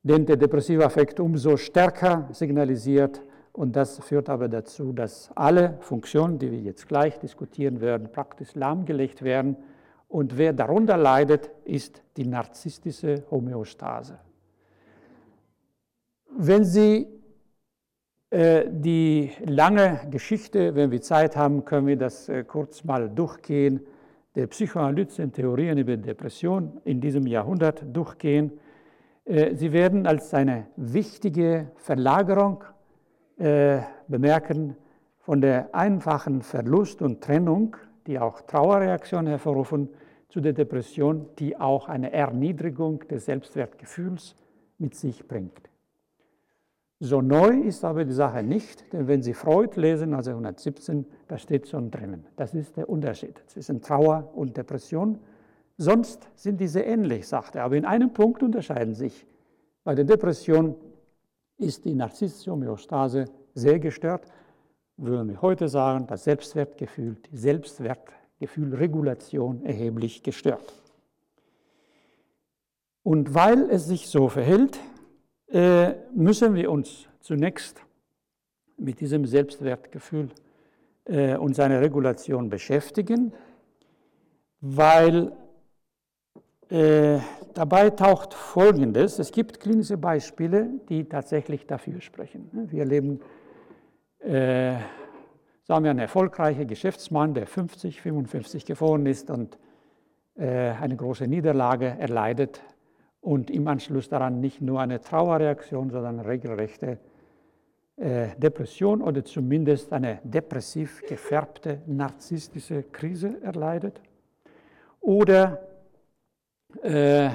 den 0.03 0.27
der 0.27 0.37
depressive 0.37 0.85
Affekt 0.85 1.19
umso 1.19 1.57
stärker 1.57 2.29
signalisiert, 2.33 3.23
und 3.59 3.75
das 3.75 3.99
führt 3.99 4.29
aber 4.29 4.49
dazu, 4.49 4.93
dass 4.93 5.33
alle 5.35 5.79
Funktionen, 5.81 6.39
die 6.39 6.53
wir 6.53 6.61
jetzt 6.61 6.87
gleich 6.87 7.19
diskutieren 7.19 7.81
werden, 7.81 8.13
praktisch 8.13 8.55
lahmgelegt 8.55 9.23
werden. 9.23 9.57
Und 10.07 10.39
wer 10.39 10.53
darunter 10.53 10.97
leidet, 10.97 11.51
ist 11.65 12.05
die 12.17 12.25
narzisstische 12.25 13.25
Homöostase. 13.33 14.21
Wenn 16.37 16.65
Sie 16.65 17.09
die 18.31 19.31
lange 19.47 20.01
Geschichte, 20.11 20.75
wenn 20.75 20.91
wir 20.91 21.01
Zeit 21.01 21.35
haben, 21.35 21.64
können 21.64 21.87
wir 21.87 21.97
das 21.97 22.29
äh, 22.29 22.45
kurz 22.45 22.85
mal 22.85 23.09
durchgehen, 23.09 23.81
der 24.35 24.47
Psychoanalyse 24.47 25.31
Theorien 25.31 25.79
über 25.79 25.97
Depression 25.97 26.81
in 26.85 27.01
diesem 27.01 27.27
Jahrhundert 27.27 27.85
durchgehen. 27.93 28.53
Äh, 29.25 29.55
sie 29.55 29.73
werden 29.73 30.07
als 30.07 30.33
eine 30.33 30.67
wichtige 30.77 31.71
Verlagerung 31.77 32.64
äh, 33.38 33.81
bemerken, 34.09 34.77
von 35.19 35.41
der 35.41 35.75
einfachen 35.75 36.41
Verlust 36.41 37.03
und 37.03 37.21
Trennung, 37.21 37.77
die 38.07 38.19
auch 38.19 38.41
Trauerreaktionen 38.43 39.27
hervorrufen, 39.27 39.91
zu 40.29 40.41
der 40.41 40.53
Depression, 40.53 41.27
die 41.38 41.59
auch 41.59 41.88
eine 41.88 42.12
Erniedrigung 42.12 43.01
des 43.09 43.27
Selbstwertgefühls 43.27 44.37
mit 44.79 44.95
sich 44.95 45.27
bringt. 45.27 45.68
So 47.01 47.23
neu 47.23 47.61
ist 47.61 47.85
aber 47.85 48.05
die 48.05 48.13
Sache 48.13 48.43
nicht, 48.43 48.93
denn 48.93 49.07
wenn 49.07 49.23
Sie 49.23 49.33
Freud 49.33 49.81
lesen, 49.81 50.15
also 50.15 50.31
117, 50.31 51.07
da 51.29 51.39
steht 51.39 51.69
schon 51.69 51.93
drinnen. 51.93 52.27
Das 52.35 52.55
ist 52.55 52.77
der 52.77 52.89
Unterschied 52.89 53.41
zwischen 53.47 53.81
Trauer 53.81 54.33
und 54.35 54.57
Depression. 54.57 55.21
Sonst 55.77 56.29
sind 56.35 56.61
diese 56.61 56.81
ähnlich, 56.81 57.29
sagt 57.29 57.55
er. 57.55 57.63
Aber 57.63 57.77
in 57.77 57.85
einem 57.85 58.13
Punkt 58.13 58.43
unterscheiden 58.43 58.95
sich. 58.95 59.29
Bei 59.85 59.95
der 59.95 60.05
Depression 60.05 60.75
ist 61.57 61.85
die 61.85 61.95
narzisstische 61.95 62.51
Homöostase 62.51 63.27
sehr 63.55 63.79
gestört, 63.79 64.27
würden 64.97 65.29
wir 65.29 65.41
heute 65.41 65.69
sagen, 65.69 66.09
das 66.09 66.25
Selbstwertgefühl, 66.25 67.15
die 67.31 67.37
Selbstwertgefühlregulation 67.37 69.65
erheblich 69.65 70.25
gestört. 70.25 70.75
Und 73.05 73.35
weil 73.35 73.71
es 73.71 73.87
sich 73.87 74.09
so 74.09 74.29
verhält, 74.29 74.81
äh, 75.51 75.95
müssen 76.15 76.55
wir 76.55 76.71
uns 76.71 77.09
zunächst 77.21 77.83
mit 78.77 79.01
diesem 79.01 79.25
Selbstwertgefühl 79.25 80.29
äh, 81.07 81.37
und 81.37 81.55
seiner 81.55 81.81
Regulation 81.81 82.51
beschäftigen, 82.51 83.33
weil 84.61 85.33
äh, 86.69 87.19
dabei 87.55 87.89
taucht 87.91 88.35
Folgendes. 88.35 89.19
Es 89.19 89.33
gibt 89.33 89.59
klinische 89.59 89.97
Beispiele, 89.97 90.69
die 90.91 91.05
tatsächlich 91.05 91.67
dafür 91.67 92.03
sprechen. 92.03 92.51
Wir 92.71 92.81
erleben, 92.81 93.21
sagen 94.21 95.85
wir, 95.85 95.91
einen 95.91 96.01
erfolgreichen 96.01 96.67
Geschäftsmann, 96.67 97.35
der 97.35 97.47
50, 97.47 98.03
55 98.03 98.67
geworden 98.67 99.07
ist 99.07 99.31
und 99.31 99.59
eine 100.37 100.97
große 100.97 101.29
Niederlage 101.29 101.87
erleidet 101.87 102.61
und 103.21 103.51
im 103.51 103.67
Anschluss 103.69 104.09
daran 104.09 104.41
nicht 104.41 104.61
nur 104.61 104.81
eine 104.81 105.01
Trauerreaktion, 105.01 105.91
sondern 105.91 106.21
eine 106.21 106.29
regelrechte 106.29 106.99
äh, 107.97 108.29
Depression 108.37 109.03
oder 109.03 109.25
zumindest 109.25 109.93
eine 109.93 110.21
depressiv 110.23 111.03
gefärbte 111.09 111.83
narzisstische 111.87 112.85
Krise 112.85 113.43
erleidet. 113.43 114.01
Oder 115.01 115.61
äh, 116.83 117.31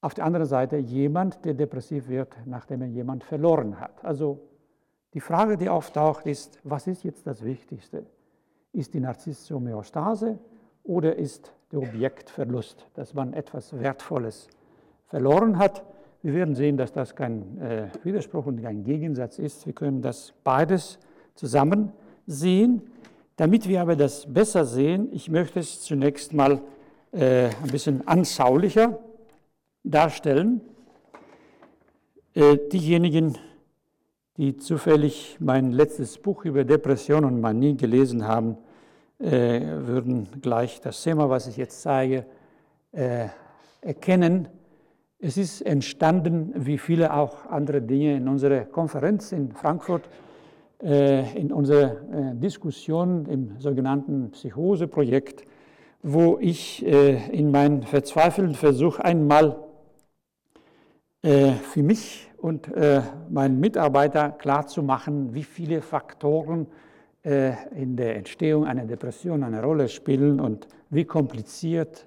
auf 0.00 0.14
der 0.14 0.24
anderen 0.24 0.46
Seite 0.46 0.76
jemand, 0.76 1.44
der 1.44 1.54
depressiv 1.54 2.08
wird, 2.08 2.36
nachdem 2.44 2.82
er 2.82 2.88
jemand 2.88 3.24
verloren 3.24 3.80
hat. 3.80 4.04
Also 4.04 4.40
die 5.14 5.20
Frage, 5.20 5.56
die 5.56 5.68
auftaucht, 5.68 6.26
ist, 6.26 6.60
was 6.62 6.86
ist 6.86 7.02
jetzt 7.02 7.26
das 7.26 7.42
Wichtigste? 7.42 8.06
Ist 8.72 8.94
die 8.94 9.00
narzisstische 9.00 9.54
Homöostase 9.54 10.38
oder 10.86 11.16
ist 11.16 11.52
der 11.72 11.80
Objektverlust, 11.80 12.86
dass 12.94 13.14
man 13.14 13.32
etwas 13.32 13.78
Wertvolles 13.78 14.48
verloren 15.06 15.58
hat? 15.58 15.84
Wir 16.22 16.34
werden 16.34 16.54
sehen, 16.54 16.76
dass 16.76 16.92
das 16.92 17.14
kein 17.14 17.60
äh, 17.60 17.88
Widerspruch 18.02 18.46
und 18.46 18.62
kein 18.62 18.84
Gegensatz 18.84 19.38
ist. 19.38 19.66
Wir 19.66 19.72
können 19.72 20.02
das 20.02 20.32
beides 20.42 20.98
zusammen 21.34 21.92
sehen. 22.26 22.82
Damit 23.36 23.68
wir 23.68 23.82
aber 23.82 23.96
das 23.96 24.32
besser 24.32 24.64
sehen, 24.64 25.08
ich 25.12 25.28
möchte 25.28 25.60
es 25.60 25.82
zunächst 25.82 26.32
mal 26.32 26.60
äh, 27.12 27.46
ein 27.46 27.70
bisschen 27.70 28.06
anschaulicher 28.08 28.98
darstellen. 29.84 30.62
Äh, 32.34 32.58
diejenigen, 32.72 33.38
die 34.36 34.56
zufällig 34.56 35.36
mein 35.38 35.72
letztes 35.72 36.18
Buch 36.18 36.44
über 36.44 36.64
Depression 36.64 37.24
und 37.24 37.40
Manie 37.40 37.76
gelesen 37.76 38.26
haben, 38.26 38.56
würden 39.18 40.28
gleich 40.42 40.80
das 40.80 41.02
Thema, 41.02 41.30
was 41.30 41.46
ich 41.46 41.56
jetzt 41.56 41.80
zeige, 41.80 42.26
äh, 42.92 43.28
erkennen. 43.80 44.48
Es 45.18 45.36
ist 45.36 45.62
entstanden, 45.62 46.52
wie 46.54 46.76
viele 46.76 47.14
auch 47.14 47.46
andere 47.46 47.80
Dinge, 47.80 48.16
in 48.16 48.28
unserer 48.28 48.64
Konferenz 48.64 49.32
in 49.32 49.52
Frankfurt, 49.52 50.08
äh, 50.82 51.38
in 51.38 51.52
unserer 51.52 51.92
äh, 51.92 52.34
Diskussion 52.34 53.24
im 53.26 53.58
sogenannten 53.58 54.30
Psychoseprojekt, 54.32 55.44
wo 56.02 56.36
ich 56.38 56.84
äh, 56.84 57.30
in 57.30 57.50
meinem 57.50 57.82
verzweifelten 57.82 58.54
Versuch 58.54 58.98
einmal 58.98 59.62
für 61.22 61.82
mich 61.82 62.30
und 62.36 62.70
meinen 63.30 63.58
Mitarbeiter 63.58 64.30
klarzumachen, 64.30 65.34
wie 65.34 65.42
viele 65.42 65.82
Faktoren 65.82 66.68
in 67.26 67.96
der 67.96 68.16
Entstehung 68.16 68.66
einer 68.66 68.84
Depression 68.84 69.42
eine 69.42 69.60
Rolle 69.60 69.88
spielen 69.88 70.38
und 70.38 70.68
wie 70.90 71.04
kompliziert 71.04 72.06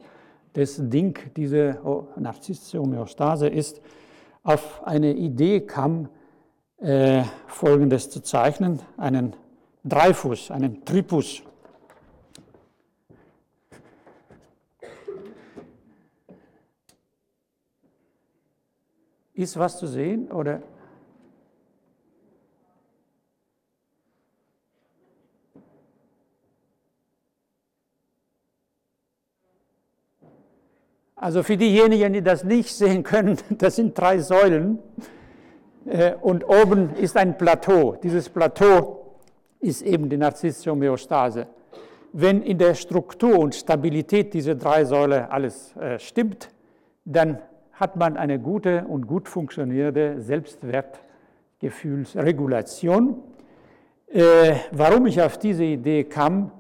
das 0.54 0.78
Ding, 0.80 1.20
diese 1.36 1.78
narzisstische 2.16 2.80
Homöostase 2.80 3.48
ist, 3.48 3.82
auf 4.44 4.82
eine 4.86 5.14
Idee 5.14 5.62
kam, 5.62 6.10
äh, 6.78 7.24
Folgendes 7.48 8.10
zu 8.10 8.22
zeichnen, 8.22 8.80
einen 8.96 9.36
Dreifuß, 9.84 10.52
einen 10.52 10.86
Tripus. 10.86 11.44
Ist 19.34 19.58
was 19.58 19.80
zu 19.80 19.88
sehen 19.88 20.32
oder? 20.32 20.62
Also 31.22 31.44
für 31.44 31.58
diejenigen, 31.58 32.14
die 32.14 32.22
das 32.22 32.46
nicht 32.46 32.74
sehen 32.74 33.04
können, 33.04 33.38
das 33.50 33.76
sind 33.76 33.98
drei 33.98 34.20
Säulen. 34.20 34.80
Äh, 35.86 36.14
und 36.22 36.48
oben 36.48 36.96
ist 36.96 37.18
ein 37.18 37.38
Plateau. 37.38 37.98
Dieses 38.02 38.30
Plateau 38.30 39.18
ist 39.60 39.82
eben 39.82 40.08
die 40.10 40.16
narzisstische 40.16 40.72
Homöostase. 40.72 41.48
Wenn 42.14 42.42
in 42.42 42.58
der 42.58 42.74
Struktur 42.74 43.38
und 43.38 43.54
Stabilität 43.54 44.34
dieser 44.34 44.56
drei 44.56 44.86
Säulen 44.86 45.26
alles 45.26 45.76
äh, 45.76 46.00
stimmt, 46.00 46.52
dann 47.04 47.40
hat 47.74 47.98
man 47.98 48.16
eine 48.16 48.40
gute 48.40 48.86
und 48.88 49.06
gut 49.06 49.28
funktionierende 49.28 50.22
Selbstwertgefühlsregulation. 50.22 53.22
Äh, 54.08 54.54
warum 54.72 55.06
ich 55.06 55.22
auf 55.22 55.38
diese 55.38 55.66
Idee 55.66 56.06
kam, 56.06 56.54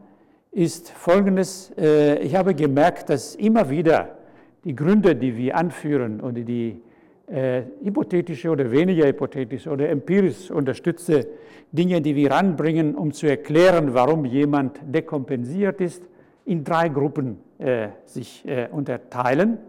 ist 0.51 0.89
folgendes. 0.89 1.71
ich 1.77 2.35
habe 2.35 2.55
gemerkt, 2.55 3.11
dass 3.11 3.35
immer 3.35 3.69
wieder 3.69 4.17
die 4.63 4.75
Gründe, 4.75 5.15
die 5.15 5.35
wir 5.37 5.55
anführen 5.55 6.19
oder 6.21 6.41
die 6.41 6.81
äh, 7.27 7.63
hypothetische 7.83 8.49
oder 8.49 8.71
weniger 8.71 9.05
hypothetische 9.05 9.69
oder 9.69 9.89
empirisch 9.89 10.49
unterstützte 10.51 11.27
Dinge, 11.71 12.01
die 12.01 12.15
wir 12.15 12.31
ranbringen, 12.31 12.95
um 12.95 13.13
zu 13.13 13.27
erklären, 13.27 13.93
warum 13.93 14.25
jemand 14.25 14.79
dekompensiert 14.83 15.79
ist, 15.81 16.03
in 16.45 16.63
drei 16.63 16.89
Gruppen 16.89 17.37
äh, 17.59 17.89
sich 18.05 18.43
äh, 18.47 18.67
unterteilen. 18.71 19.59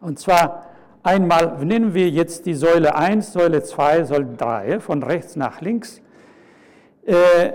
Und 0.00 0.18
zwar 0.18 0.66
einmal 1.02 1.62
nennen 1.64 1.92
wir 1.92 2.08
jetzt 2.08 2.46
die 2.46 2.54
Säule 2.54 2.94
1, 2.94 3.32
Säule 3.32 3.62
2, 3.62 4.04
Säule 4.04 4.28
3, 4.36 4.80
von 4.80 5.02
rechts 5.02 5.36
nach 5.36 5.60
links. 5.60 6.00
Äh, 7.04 7.50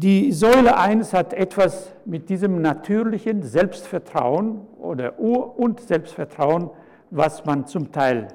die 0.00 0.30
Säule 0.30 0.76
1 0.76 1.12
hat 1.12 1.32
etwas 1.32 1.90
mit 2.04 2.28
diesem 2.28 2.62
natürlichen 2.62 3.42
Selbstvertrauen 3.42 4.60
oder 4.78 5.18
Ur- 5.18 5.58
und 5.58 5.80
Selbstvertrauen, 5.80 6.70
was 7.10 7.44
man 7.44 7.66
zum 7.66 7.90
Teil 7.90 8.28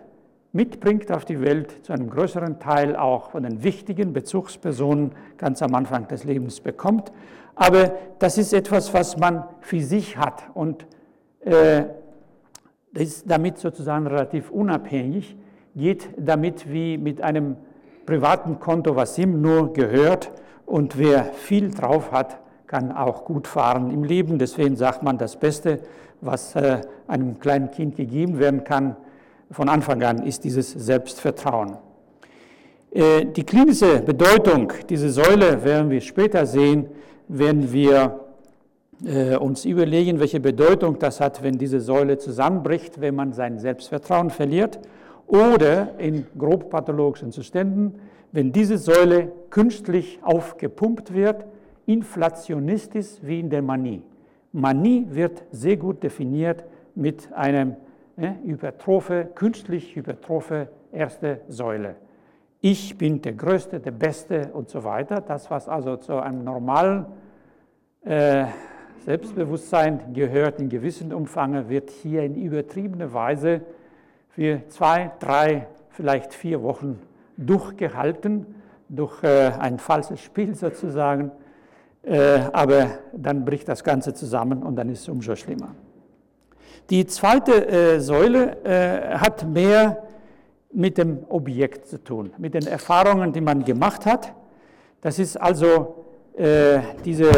mitbringt 0.51 1.09
auf 1.09 1.23
die 1.23 1.39
Welt, 1.39 1.85
zu 1.85 1.93
einem 1.93 2.09
größeren 2.09 2.59
Teil 2.59 2.97
auch 2.97 3.31
von 3.31 3.43
den 3.43 3.63
wichtigen 3.63 4.11
Bezugspersonen 4.11 5.13
ganz 5.37 5.61
am 5.61 5.73
Anfang 5.73 6.05
des 6.09 6.25
Lebens 6.25 6.59
bekommt. 6.59 7.13
Aber 7.55 7.93
das 8.19 8.37
ist 8.37 8.51
etwas, 8.51 8.93
was 8.93 9.15
man 9.15 9.45
für 9.61 9.79
sich 9.79 10.17
hat 10.17 10.43
und 10.53 10.85
äh, 11.45 11.85
ist 12.93 13.31
damit 13.31 13.57
sozusagen 13.57 14.05
relativ 14.07 14.51
unabhängig, 14.51 15.37
geht 15.77 16.09
damit 16.17 16.69
wie 16.69 16.97
mit 16.97 17.21
einem 17.21 17.55
privaten 18.05 18.59
Konto, 18.59 18.97
was 18.97 19.17
ihm 19.17 19.41
nur 19.41 19.71
gehört 19.71 20.29
und 20.65 20.97
wer 20.97 21.25
viel 21.25 21.71
drauf 21.71 22.11
hat, 22.11 22.37
kann 22.67 22.91
auch 22.91 23.25
gut 23.25 23.47
fahren 23.47 23.91
im 23.91 24.03
Leben. 24.03 24.39
Deswegen 24.39 24.75
sagt 24.75 25.03
man, 25.03 25.17
das 25.17 25.35
Beste, 25.35 25.79
was 26.21 26.55
äh, 26.55 26.81
einem 27.07 27.39
kleinen 27.39 27.69
Kind 27.71 27.95
gegeben 27.95 28.39
werden 28.39 28.63
kann, 28.63 28.95
von 29.51 29.69
Anfang 29.69 30.01
an 30.03 30.23
ist 30.23 30.43
dieses 30.43 30.71
Selbstvertrauen. 30.71 31.77
Äh, 32.91 33.25
die 33.25 33.43
klinische 33.43 34.01
Bedeutung 34.01 34.71
dieser 34.89 35.09
Säule 35.09 35.63
werden 35.63 35.89
wir 35.89 36.01
später 36.01 36.45
sehen, 36.45 36.87
wenn 37.27 37.71
wir 37.71 38.19
äh, 39.05 39.35
uns 39.35 39.65
überlegen, 39.65 40.19
welche 40.19 40.39
Bedeutung 40.39 40.97
das 40.99 41.19
hat, 41.19 41.43
wenn 41.43 41.57
diese 41.57 41.79
Säule 41.79 42.17
zusammenbricht, 42.17 43.01
wenn 43.01 43.15
man 43.15 43.33
sein 43.33 43.59
Selbstvertrauen 43.59 44.29
verliert 44.29 44.79
oder 45.27 45.97
in 45.97 46.25
grob 46.37 46.69
pathologischen 46.69 47.31
Zuständen, 47.31 47.95
wenn 48.33 48.51
diese 48.51 48.77
Säule 48.79 49.31
künstlich 49.51 50.19
aufgepumpt 50.23 51.13
wird, 51.13 51.45
inflationistisch 51.85 53.19
wie 53.21 53.39
in 53.39 53.49
der 53.49 53.61
Manie. 53.61 54.01
Manie 54.51 55.05
wird 55.09 55.43
sehr 55.51 55.77
gut 55.77 56.01
definiert 56.03 56.63
mit 56.95 57.31
einem 57.31 57.75
ne, 58.17 58.39
Hypertrophe, 58.43 59.29
künstlich 59.35 59.95
Hypertrophe 59.95 60.69
erste 60.91 61.41
Säule. 61.47 61.95
Ich 62.59 62.97
bin 62.97 63.21
der 63.21 63.33
Größte, 63.33 63.79
der 63.79 63.91
Beste 63.91 64.49
und 64.53 64.67
so 64.69 64.83
weiter. 64.83 65.21
Das, 65.21 65.51
was 65.51 65.69
also 65.69 65.97
zu 65.97 66.19
einem 66.19 66.43
normalen 66.43 67.05
äh, 68.03 68.45
Selbstbewusstsein 69.05 70.13
gehört 70.13 70.59
in 70.59 70.69
gewissem 70.69 71.11
Umfang, 71.11 71.69
wird 71.69 71.91
hier 71.91 72.23
in 72.23 72.35
übertriebener 72.35 73.13
Weise 73.13 73.61
für 74.29 74.67
zwei, 74.69 75.11
drei, 75.19 75.67
vielleicht 75.89 76.33
vier 76.33 76.63
Wochen 76.63 76.99
durchgehalten, 77.37 78.45
durch 78.89 79.23
äh, 79.23 79.51
ein 79.59 79.79
falsches 79.79 80.21
Spiel 80.21 80.55
sozusagen. 80.55 81.31
Äh, 82.03 82.39
aber 82.51 82.99
dann 83.13 83.45
bricht 83.45 83.67
das 83.67 83.83
Ganze 83.83 84.13
zusammen 84.13 84.61
und 84.61 84.75
dann 84.75 84.89
ist 84.89 85.01
es 85.01 85.09
umso 85.09 85.35
schlimmer. 85.35 85.73
Die 86.89 87.05
zweite 87.05 87.67
äh, 87.67 87.99
Säule 87.99 88.57
hat 89.17 89.47
mehr 89.47 90.03
mit 90.73 90.97
dem 90.97 91.19
Objekt 91.29 91.87
zu 91.87 92.03
tun, 92.03 92.31
mit 92.37 92.55
den 92.55 92.67
Erfahrungen, 92.67 93.31
die 93.31 93.41
man 93.41 93.63
gemacht 93.63 94.05
hat. 94.05 94.33
Das 95.01 95.19
ist 95.19 95.39
also 95.39 96.05
diese 97.05 97.29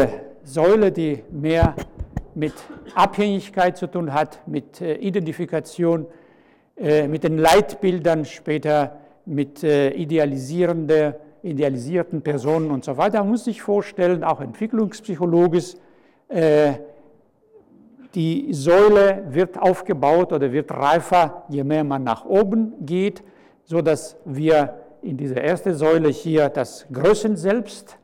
Säule, 0.42 0.90
die 0.90 1.22
mehr 1.30 1.74
mit 2.34 2.54
Abhängigkeit 2.94 3.76
zu 3.76 3.88
tun 3.88 4.14
hat, 4.14 4.40
mit 4.48 4.80
Identifikation, 4.80 6.06
mit 6.76 7.24
den 7.24 7.36
Leitbildern 7.36 8.24
später, 8.24 8.98
mit 9.26 9.62
äh, 9.62 9.90
idealisierenden, 9.90 11.14
idealisierten 11.42 12.22
Personen 12.22 12.70
und 12.70 12.84
so 12.84 12.96
weiter. 12.96 13.18
Man 13.18 13.30
muss 13.30 13.44
sich 13.44 13.60
vorstellen, 13.60 14.24
auch 14.24 14.40
entwicklungspsychologisch, 14.40 15.74
die 18.16 18.48
Säule 18.52 19.24
wird 19.28 19.58
aufgebaut 19.60 20.32
oder 20.32 20.50
wird 20.50 20.72
reifer, 20.72 21.44
je 21.50 21.62
mehr 21.62 21.84
man 21.84 22.02
nach 22.02 22.24
oben 22.24 22.72
geht, 22.84 23.22
sodass 23.62 24.16
wir 24.24 24.74
in 25.02 25.18
dieser 25.18 25.42
ersten 25.42 25.74
Säule 25.74 26.08
hier 26.08 26.48
das 26.48 26.86
Größenselbst 26.92 27.98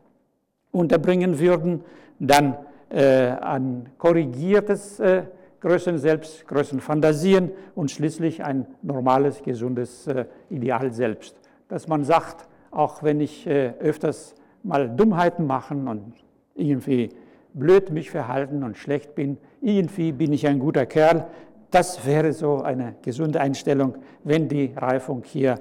unterbringen 0.71 1.39
würden, 1.39 1.83
dann 2.19 2.57
äh, 2.91 3.31
ein 3.41 3.89
korrigiertes 3.97 5.01
äh, 5.01 5.23
Größenselbst, 5.63 6.47
Größenfantasien 6.49 7.53
und 7.75 7.91
schließlich 7.91 8.45
ein 8.45 8.67
normales, 8.83 9.43
gesundes 9.43 10.07
äh, 10.09 10.27
Ideal 10.51 10.93
selbst. 10.93 11.37
Dass 11.69 11.89
man 11.89 12.05
sagt, 12.05 12.49
auch 12.73 13.03
wenn 13.03 13.21
ich 13.21 13.47
äh, 13.47 13.73
öfters 13.79 14.35
mal 14.65 14.89
Dummheiten 14.89 15.47
machen 15.47 15.87
und 15.89 16.15
irgendwie 16.55 17.11
blöd 17.55 17.91
mich 17.91 18.11
verhalten 18.11 18.65
und 18.65 18.77
schlecht 18.77 19.15
bin, 19.15 19.39
irgendwie 19.61 20.11
bin 20.13 20.33
ich 20.33 20.47
ein 20.49 20.59
guter 20.59 20.85
Kerl. 20.85 21.27
Das 21.71 22.05
wäre 22.07 22.33
so 22.33 22.63
eine 22.63 22.97
gesunde 23.03 23.41
Einstellung, 23.41 23.95
wenn 24.25 24.49
die 24.49 24.75
Reifung 24.77 25.23
hier 25.25 25.61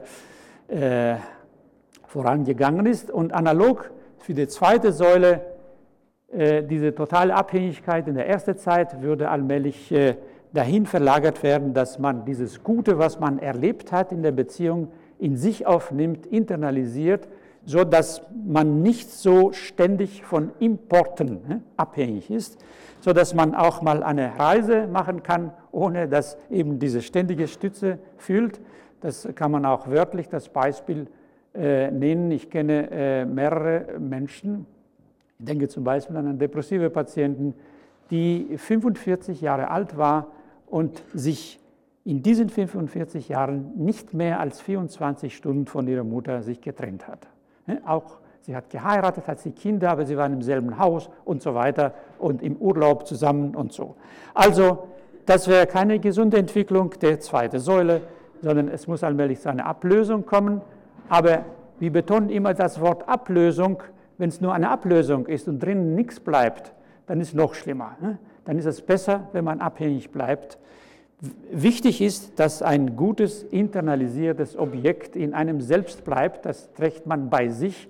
äh, 0.68 1.16
vorangegangen 2.08 2.88
ist. 2.88 3.12
Und 3.12 3.34
analog 3.34 3.92
für 4.18 4.34
die 4.34 4.48
zweite 4.48 4.92
Säule, 4.92 5.42
diese 6.34 6.96
totale 6.96 7.36
Abhängigkeit 7.36 8.08
in 8.08 8.16
der 8.16 8.28
ersten 8.28 8.58
Zeit 8.58 9.02
würde 9.02 9.30
allmählich 9.30 9.92
äh, 9.92 10.16
dahin 10.54 10.86
verlagert 10.86 11.44
werden, 11.44 11.74
dass 11.74 12.00
man 12.00 12.26
dieses 12.26 12.64
Gute, 12.64 12.98
was 12.98 13.20
man 13.20 13.40
erlebt 13.40 13.92
hat 13.92 14.12
in 14.12 14.24
der 14.24 14.32
Beziehung, 14.32 14.90
in 15.20 15.38
sich 15.38 15.66
aufnimmt, 15.66 16.26
internalisiert, 16.26 17.28
so 17.66 17.84
dass 17.84 18.22
man 18.46 18.82
nicht 18.82 19.12
so 19.12 19.52
ständig 19.52 20.24
von 20.24 20.52
Importen 20.60 21.42
ne, 21.48 21.62
abhängig 21.78 22.32
ist, 22.32 22.58
so 23.00 23.14
dass 23.14 23.34
man 23.34 23.54
auch 23.56 23.82
mal 23.82 24.04
eine 24.04 24.40
Reise 24.40 24.88
machen 24.88 25.24
kann, 25.24 25.52
ohne 25.72 26.08
dass 26.08 26.38
eben 26.50 26.80
diese 26.80 27.02
ständige 27.02 27.48
Stütze 27.48 28.00
fühlt. 28.18 28.60
Das 29.00 29.28
kann 29.36 29.52
man 29.52 29.66
auch 29.66 29.88
wörtlich 29.88 30.28
das 30.28 30.50
Beispiel 30.50 31.08
äh, 31.54 31.92
nennen. 31.92 32.32
Ich 32.32 32.50
kenne 32.50 32.90
äh, 32.92 33.26
mehrere 33.26 34.00
Menschen, 34.00 34.66
ich 35.42 35.46
denke 35.46 35.68
zum 35.68 35.84
Beispiel 35.84 36.16
an 36.18 36.28
einen 36.28 36.38
depressive 36.38 36.92
Patienten, 36.92 37.56
die 38.12 38.48
45 38.58 39.42
Jahre 39.42 39.72
alt 39.72 39.98
war 39.98 40.28
und 40.68 41.02
sich 41.16 41.60
in 42.06 42.22
diesen 42.22 42.50
45 42.50 43.28
Jahren 43.30 43.72
nicht 43.76 44.14
mehr 44.14 44.40
als 44.40 44.62
24 44.62 45.36
Stunden 45.36 45.66
von 45.66 45.88
ihrer 45.88 46.04
Mutter 46.04 46.44
sich 46.44 46.62
getrennt 46.62 47.08
hat. 47.08 47.28
Auch 47.88 48.20
sie 48.42 48.56
hat 48.56 48.70
geheiratet, 48.70 49.28
hat 49.28 49.40
sie 49.40 49.50
Kinder, 49.50 49.90
aber 49.90 50.06
sie 50.06 50.16
waren 50.16 50.34
im 50.34 50.44
selben 50.44 50.78
Haus 50.78 51.10
und 51.26 51.42
so 51.42 51.56
weiter 51.56 51.96
und 52.20 52.44
im 52.44 52.58
Urlaub 52.58 53.08
zusammen 53.08 53.56
und 53.56 53.74
so. 53.74 53.96
Also 54.36 54.90
das 55.26 55.48
wäre 55.48 55.66
keine 55.66 55.98
gesunde 55.98 56.38
Entwicklung 56.38 56.92
der 57.02 57.20
zweiten 57.20 57.58
Säule, 57.58 58.02
sondern 58.42 58.68
es 58.68 58.86
muss 58.86 59.04
allmählich 59.04 59.40
zu 59.40 59.50
einer 59.50 59.66
Ablösung 59.66 60.24
kommen. 60.24 60.62
Aber 61.10 61.46
wir 61.80 61.92
betonen 61.92 62.30
immer 62.30 62.54
das 62.54 62.80
Wort 62.80 63.10
Ablösung, 63.10 63.82
wenn 64.22 64.30
es 64.30 64.40
nur 64.40 64.54
eine 64.54 64.70
Ablösung 64.70 65.26
ist 65.26 65.48
und 65.48 65.62
drinnen 65.62 65.96
nichts 65.96 66.20
bleibt, 66.20 66.74
dann 67.08 67.20
ist 67.20 67.30
es 67.30 67.34
noch 67.34 67.56
schlimmer. 67.56 67.98
Ne? 68.00 68.20
Dann 68.46 68.60
ist 68.60 68.66
es 68.66 68.82
besser, 68.82 69.28
wenn 69.34 69.44
man 69.44 69.60
abhängig 69.60 70.12
bleibt. 70.12 70.60
Wichtig 71.52 72.02
ist, 72.02 72.40
dass 72.40 72.62
ein 72.62 72.96
gutes 72.96 73.42
internalisiertes 73.42 74.56
Objekt 74.56 75.16
in 75.16 75.34
einem 75.34 75.60
selbst 75.60 76.04
bleibt. 76.06 76.46
Das 76.46 76.72
trägt 76.74 77.08
man 77.08 77.32
bei 77.32 77.50
sich. 77.50 77.88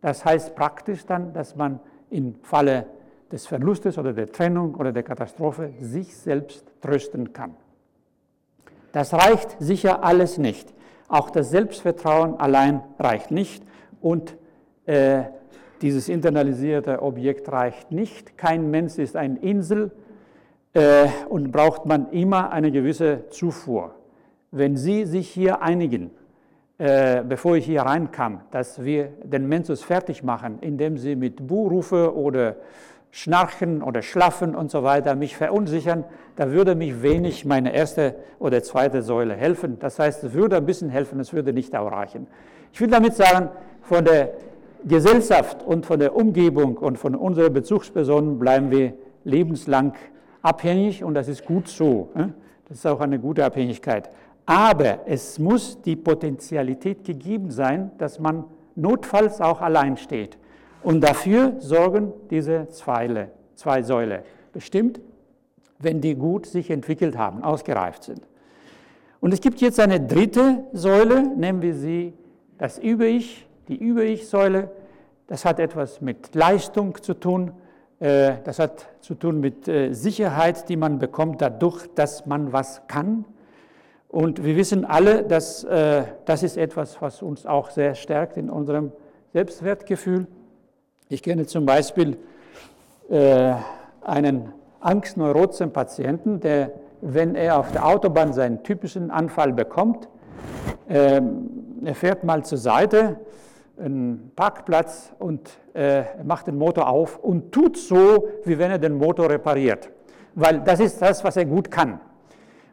Das 0.00 0.24
heißt 0.24 0.56
praktisch 0.56 1.04
dann, 1.04 1.34
dass 1.34 1.54
man 1.54 1.80
im 2.08 2.36
Falle 2.42 2.86
des 3.30 3.46
Verlustes 3.46 3.98
oder 3.98 4.14
der 4.14 4.32
Trennung 4.32 4.74
oder 4.74 4.90
der 4.90 5.02
Katastrophe 5.02 5.72
sich 5.80 6.16
selbst 6.16 6.64
trösten 6.80 7.34
kann. 7.34 7.54
Das 8.92 9.12
reicht 9.12 9.56
sicher 9.58 10.02
alles 10.02 10.38
nicht. 10.38 10.72
Auch 11.08 11.28
das 11.28 11.50
Selbstvertrauen 11.50 12.40
allein 12.40 12.82
reicht 12.98 13.30
nicht. 13.30 13.62
Und 14.00 14.34
äh, 14.86 15.24
dieses 15.82 16.08
internalisierte 16.08 17.02
Objekt 17.02 17.50
reicht 17.50 17.92
nicht. 17.92 18.36
Kein 18.36 18.70
Mensch 18.70 18.98
ist 18.98 19.16
eine 19.16 19.38
Insel 19.38 19.90
äh, 20.74 21.06
und 21.28 21.52
braucht 21.52 21.86
man 21.86 22.10
immer 22.10 22.50
eine 22.50 22.70
gewisse 22.70 23.28
Zufuhr. 23.30 23.94
Wenn 24.50 24.76
Sie 24.76 25.04
sich 25.04 25.28
hier 25.28 25.62
einigen, 25.62 26.10
äh, 26.78 27.22
bevor 27.22 27.56
ich 27.56 27.66
hier 27.66 27.82
reinkam, 27.82 28.40
dass 28.50 28.84
wir 28.84 29.08
den 29.24 29.48
Mensus 29.48 29.82
fertig 29.82 30.22
machen, 30.22 30.58
indem 30.60 30.96
Sie 30.96 31.16
mit 31.16 31.46
Buhrufe 31.46 32.16
oder 32.16 32.56
Schnarchen 33.10 33.82
oder 33.82 34.02
Schlaffen 34.02 34.54
und 34.54 34.70
so 34.70 34.82
weiter 34.82 35.14
mich 35.14 35.36
verunsichern, 35.36 36.04
da 36.36 36.52
würde 36.52 36.74
mich 36.74 37.02
wenig 37.02 37.44
meine 37.44 37.74
erste 37.74 38.14
oder 38.38 38.62
zweite 38.62 39.02
Säule 39.02 39.34
helfen. 39.34 39.78
Das 39.80 39.98
heißt, 39.98 40.24
es 40.24 40.32
würde 40.34 40.56
ein 40.56 40.66
bisschen 40.66 40.90
helfen, 40.90 41.18
es 41.18 41.32
würde 41.32 41.52
nicht 41.52 41.74
auch 41.74 41.90
reichen. 41.90 42.26
Ich 42.72 42.80
will 42.80 42.88
damit 42.88 43.14
sagen, 43.14 43.48
von 43.80 44.04
der 44.04 44.34
Gesellschaft 44.86 45.62
und 45.62 45.86
von 45.86 45.98
der 45.98 46.14
Umgebung 46.14 46.76
und 46.76 46.98
von 46.98 47.14
unseren 47.14 47.52
Bezugspersonen 47.52 48.38
bleiben 48.38 48.70
wir 48.70 48.94
lebenslang 49.24 49.94
abhängig 50.42 51.04
und 51.04 51.14
das 51.14 51.28
ist 51.28 51.44
gut 51.44 51.68
so. 51.68 52.10
Das 52.68 52.78
ist 52.78 52.86
auch 52.86 53.00
eine 53.00 53.18
gute 53.18 53.44
Abhängigkeit. 53.44 54.10
Aber 54.46 55.00
es 55.06 55.38
muss 55.38 55.80
die 55.82 55.96
Potentialität 55.96 57.04
gegeben 57.04 57.50
sein, 57.50 57.90
dass 57.98 58.18
man 58.18 58.44
notfalls 58.76 59.40
auch 59.40 59.60
allein 59.60 59.96
steht. 59.96 60.38
Und 60.82 61.02
dafür 61.02 61.54
sorgen 61.58 62.12
diese 62.30 62.68
Zweile, 62.68 63.30
zwei 63.54 63.82
Säule. 63.82 64.22
Bestimmt, 64.52 65.00
wenn 65.78 66.00
die 66.00 66.14
gut 66.14 66.46
sich 66.46 66.70
entwickelt 66.70 67.18
haben, 67.18 67.42
ausgereift 67.42 68.04
sind. 68.04 68.20
Und 69.20 69.34
es 69.34 69.40
gibt 69.40 69.60
jetzt 69.60 69.80
eine 69.80 70.00
dritte 70.00 70.64
Säule, 70.72 71.36
nennen 71.36 71.60
wir 71.60 71.74
sie 71.74 72.14
das 72.56 72.78
Über-Ich, 72.78 73.47
die 73.68 73.76
Über-Ich-Säule, 73.76 74.70
das 75.26 75.44
hat 75.44 75.60
etwas 75.60 76.00
mit 76.00 76.34
Leistung 76.34 77.00
zu 77.02 77.14
tun, 77.14 77.52
äh, 78.00 78.34
das 78.44 78.58
hat 78.58 78.86
zu 79.00 79.14
tun 79.14 79.40
mit 79.40 79.68
äh, 79.68 79.92
Sicherheit, 79.92 80.68
die 80.68 80.76
man 80.76 80.98
bekommt 80.98 81.42
dadurch, 81.42 81.86
dass 81.94 82.26
man 82.26 82.52
was 82.52 82.82
kann. 82.88 83.24
Und 84.08 84.42
wir 84.42 84.56
wissen 84.56 84.84
alle, 84.84 85.22
dass 85.22 85.64
äh, 85.64 86.04
das 86.24 86.42
ist 86.42 86.56
etwas, 86.56 87.02
was 87.02 87.20
uns 87.20 87.44
auch 87.44 87.70
sehr 87.70 87.94
stärkt 87.94 88.36
in 88.38 88.48
unserem 88.48 88.92
Selbstwertgefühl. 89.32 90.26
Ich 91.08 91.22
kenne 91.22 91.46
zum 91.46 91.64
Beispiel 91.64 92.18
einen 94.02 94.52
Angstneurozen-Patienten, 94.80 96.40
der, 96.40 96.72
wenn 97.00 97.36
er 97.36 97.58
auf 97.58 97.72
der 97.72 97.86
Autobahn 97.86 98.34
seinen 98.34 98.62
typischen 98.62 99.10
Anfall 99.10 99.54
bekommt, 99.54 100.10
ähm, 100.90 101.48
er 101.84 101.94
fährt 101.94 102.24
mal 102.24 102.44
zur 102.44 102.58
Seite 102.58 103.16
einen 103.80 104.32
Parkplatz 104.34 105.12
und 105.18 105.50
äh, 105.74 106.02
macht 106.24 106.46
den 106.46 106.56
Motor 106.56 106.88
auf 106.88 107.18
und 107.18 107.52
tut 107.52 107.76
so, 107.76 108.28
wie 108.44 108.58
wenn 108.58 108.70
er 108.70 108.78
den 108.78 108.94
Motor 108.94 109.30
repariert. 109.30 109.90
Weil 110.34 110.60
das 110.60 110.80
ist 110.80 111.00
das, 111.00 111.24
was 111.24 111.36
er 111.36 111.44
gut 111.44 111.70
kann. 111.70 112.00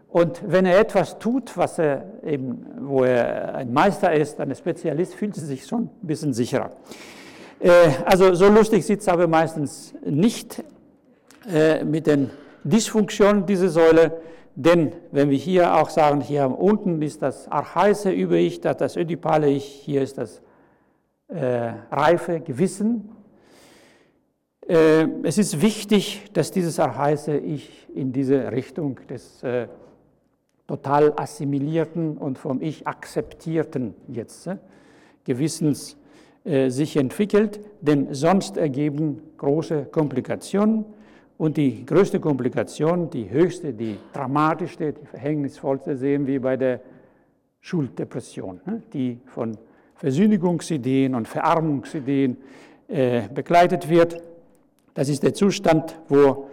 Und 0.09 0.41
wenn 0.47 0.65
er 0.65 0.79
etwas 0.79 1.19
tut, 1.19 1.57
was 1.57 1.77
er 1.77 2.05
eben, 2.23 2.65
wo 2.79 3.03
er 3.03 3.55
ein 3.55 3.73
Meister 3.73 4.13
ist, 4.13 4.39
ein 4.39 4.55
Spezialist, 4.55 5.13
fühlt 5.13 5.35
er 5.35 5.43
sich 5.43 5.65
schon 5.65 5.83
ein 5.83 6.07
bisschen 6.07 6.31
sicherer. 6.33 6.71
Äh, 7.59 7.69
also 8.05 8.33
so 8.33 8.47
lustig 8.47 8.85
sieht 8.85 9.01
es 9.01 9.07
aber 9.07 9.27
meistens 9.27 9.93
nicht 10.05 10.63
äh, 11.51 11.83
mit 11.83 12.07
den 12.07 12.29
Dysfunktionen 12.63 13.45
dieser 13.45 13.69
Säule. 13.69 14.21
Denn 14.55 14.93
wenn 15.11 15.29
wir 15.29 15.37
hier 15.37 15.75
auch 15.75 15.89
sagen, 15.89 16.21
hier 16.21 16.47
unten 16.47 17.01
ist 17.01 17.21
das 17.21 17.51
Archaise 17.51 18.09
über 18.09 18.35
Ich, 18.35 18.61
das, 18.61 18.77
das 18.77 18.95
Ödipale 18.95 19.49
Ich, 19.49 19.65
hier 19.65 20.01
ist 20.01 20.17
das 20.17 20.41
äh, 21.27 21.73
reife 21.91 22.39
Gewissen. 22.39 23.09
Äh, 24.67 25.07
es 25.23 25.37
ist 25.37 25.61
wichtig, 25.61 26.25
dass 26.33 26.51
dieses 26.51 26.79
Archaise 26.79 27.37
Ich 27.37 27.87
in 27.93 28.11
diese 28.11 28.51
Richtung 28.51 28.99
des 29.09 29.43
äh, 29.43 29.67
total 30.67 31.13
assimilierten 31.17 32.17
und 32.17 32.37
vom 32.37 32.61
Ich 32.61 32.87
akzeptierten 32.87 33.93
jetzt 34.07 34.47
äh, 34.47 34.57
Gewissens 35.23 35.97
äh, 36.43 36.69
sich 36.69 36.97
entwickelt, 36.97 37.59
denn 37.81 38.13
sonst 38.13 38.57
ergeben 38.57 39.21
große 39.37 39.85
Komplikationen. 39.85 40.85
Und 41.37 41.57
die 41.57 41.85
größte 41.85 42.19
Komplikation, 42.19 43.09
die 43.09 43.29
höchste, 43.29 43.73
die 43.73 43.97
dramatischste, 44.13 44.93
die 44.93 45.05
verhängnisvollste 45.05 45.97
sehen 45.97 46.27
wir 46.27 46.41
bei 46.41 46.55
der 46.55 46.79
Schulddepression, 47.59 48.61
ne, 48.65 48.83
die 48.93 49.19
von 49.25 49.57
Versündigungsideen 50.05 51.15
und 51.15 51.27
Verarmungsideen 51.27 52.37
äh, 52.87 53.23
begleitet 53.33 53.89
wird. 53.89 54.21
Das 54.93 55.09
ist 55.09 55.23
der 55.23 55.33
Zustand, 55.33 55.99
wo 56.09 56.47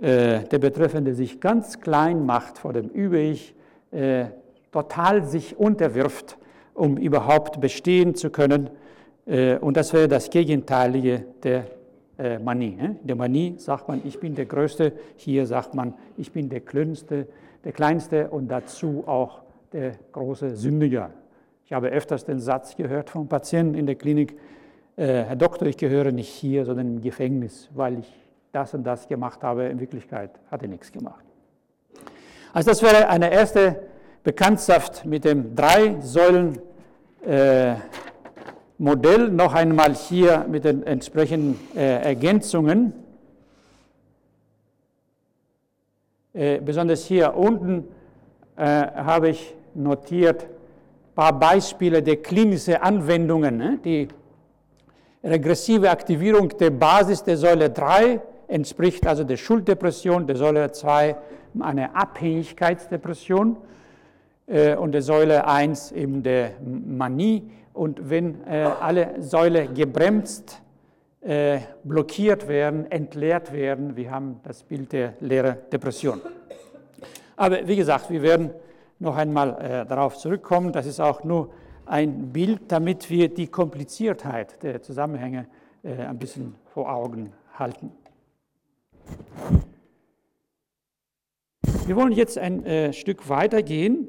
äh, 0.00 0.44
der 0.44 0.60
Betreffende 0.60 1.12
sich 1.12 1.40
ganz 1.40 1.80
klein 1.80 2.24
macht 2.24 2.58
vor 2.58 2.72
dem 2.72 2.88
Über-Ich, 2.90 3.56
äh, 3.90 4.26
total 4.70 5.24
sich 5.24 5.58
unterwirft, 5.58 6.38
um 6.74 6.96
überhaupt 6.96 7.60
bestehen 7.60 8.14
zu 8.14 8.30
können. 8.30 8.70
Und 9.26 9.76
das 9.76 9.92
wäre 9.92 10.06
das 10.08 10.30
Gegenteilige 10.30 11.24
der 11.42 11.66
Manie. 12.42 12.78
In 12.80 13.06
der 13.06 13.16
Manie 13.16 13.54
sagt 13.58 13.88
man, 13.88 14.00
ich 14.04 14.18
bin 14.18 14.34
der 14.34 14.46
Größte, 14.46 14.92
hier 15.16 15.46
sagt 15.46 15.74
man, 15.74 15.94
ich 16.16 16.32
bin 16.32 16.48
der 16.48 16.60
Kleinste, 16.60 17.26
der 17.64 17.72
Kleinste 17.72 18.30
und 18.30 18.48
dazu 18.48 19.04
auch 19.06 19.42
der 19.72 19.92
große 20.12 20.56
Sündiger. 20.56 21.10
Ich 21.72 21.74
habe 21.74 21.88
öfters 21.88 22.26
den 22.26 22.38
Satz 22.38 22.76
gehört 22.76 23.08
von 23.08 23.28
Patienten 23.28 23.76
in 23.76 23.86
der 23.86 23.94
Klinik, 23.94 24.38
äh, 24.96 25.22
Herr 25.22 25.36
Doktor, 25.36 25.64
ich 25.68 25.78
gehöre 25.78 26.12
nicht 26.12 26.28
hier, 26.28 26.66
sondern 26.66 26.86
im 26.96 27.00
Gefängnis, 27.00 27.70
weil 27.72 28.00
ich 28.00 28.12
das 28.52 28.74
und 28.74 28.84
das 28.84 29.08
gemacht 29.08 29.42
habe. 29.42 29.64
In 29.64 29.80
Wirklichkeit 29.80 30.32
hat 30.50 30.60
er 30.60 30.68
nichts 30.68 30.92
gemacht. 30.92 31.24
Also 32.52 32.68
das 32.72 32.82
wäre 32.82 33.08
eine 33.08 33.32
erste 33.32 33.84
Bekanntschaft 34.22 35.06
mit 35.06 35.24
dem 35.24 35.56
drei 35.56 35.98
Säulen 36.02 36.58
äh. 37.26 37.76
Noch 38.78 39.54
einmal 39.54 39.94
hier 39.94 40.44
mit 40.50 40.66
den 40.66 40.82
entsprechenden 40.82 41.58
äh, 41.74 42.02
Ergänzungen. 42.02 42.92
Besonders 46.34 47.06
hier 47.06 47.34
unten 47.34 47.88
habe 48.56 49.30
ich 49.30 49.54
notiert, 49.74 50.46
paar 51.14 51.38
Beispiele 51.38 52.02
der 52.02 52.16
klinischen 52.16 52.76
Anwendungen. 52.76 53.56
Ne? 53.56 53.78
Die 53.84 54.08
regressive 55.22 55.90
Aktivierung 55.90 56.48
der 56.58 56.70
Basis 56.70 57.22
der 57.22 57.36
Säule 57.36 57.70
3 57.70 58.20
entspricht 58.48 59.06
also 59.06 59.24
der 59.24 59.36
Schulddepression, 59.36 60.26
der 60.26 60.36
Säule 60.36 60.70
2 60.70 61.16
eine 61.60 61.94
Abhängigkeitsdepression 61.94 63.56
äh, 64.46 64.74
und 64.76 64.92
der 64.92 65.02
Säule 65.02 65.46
1 65.46 65.92
eben 65.92 66.22
der 66.22 66.52
Manie. 66.60 67.42
Und 67.72 68.10
wenn 68.10 68.46
äh, 68.46 68.68
alle 68.80 69.14
Säule 69.22 69.68
gebremst, 69.68 70.60
äh, 71.22 71.60
blockiert 71.84 72.48
werden, 72.48 72.90
entleert 72.90 73.52
werden, 73.52 73.96
wir 73.96 74.10
haben 74.10 74.40
das 74.42 74.62
Bild 74.62 74.92
der 74.92 75.14
leeren 75.20 75.56
Depression. 75.72 76.20
Aber 77.36 77.66
wie 77.66 77.76
gesagt, 77.76 78.10
wir 78.10 78.22
werden 78.22 78.50
noch 79.02 79.16
einmal 79.16 79.60
äh, 79.60 79.84
darauf 79.86 80.16
zurückkommen. 80.16 80.72
Das 80.72 80.86
ist 80.86 81.00
auch 81.00 81.24
nur 81.24 81.52
ein 81.84 82.32
Bild, 82.32 82.60
damit 82.68 83.10
wir 83.10 83.28
die 83.28 83.48
Kompliziertheit 83.48 84.62
der 84.62 84.80
Zusammenhänge 84.80 85.46
äh, 85.82 85.94
ein 85.94 86.18
bisschen 86.18 86.54
vor 86.72 86.90
Augen 86.90 87.32
halten. 87.58 87.90
Wir 91.86 91.96
wollen 91.96 92.12
jetzt 92.12 92.38
ein 92.38 92.64
äh, 92.64 92.92
Stück 92.92 93.28
weitergehen. 93.28 94.06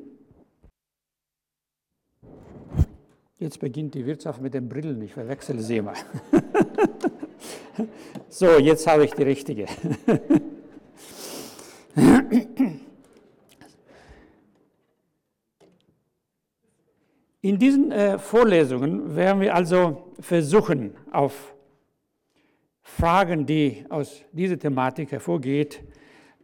Jetzt 3.39 3.59
beginnt 3.59 3.95
die 3.95 4.05
Wirtschaft 4.05 4.41
mit 4.41 4.53
den 4.53 4.69
Brillen, 4.69 5.01
ich 5.01 5.13
verwechsel 5.13 5.59
sie 5.59 5.77
immer. 5.77 5.93
so, 8.29 8.59
jetzt 8.59 8.85
habe 8.87 9.05
ich 9.05 9.13
die 9.13 9.23
richtige. 9.23 9.65
In 17.45 17.59
diesen 17.59 17.91
äh, 17.91 18.17
Vorlesungen 18.17 19.17
werden 19.17 19.41
wir 19.41 19.53
also 19.53 20.13
versuchen, 20.17 20.95
auf 21.11 21.53
Fragen, 22.81 23.45
die 23.45 23.85
aus 23.89 24.23
dieser 24.31 24.57
Thematik 24.57 25.11
hervorgeht, 25.11 25.83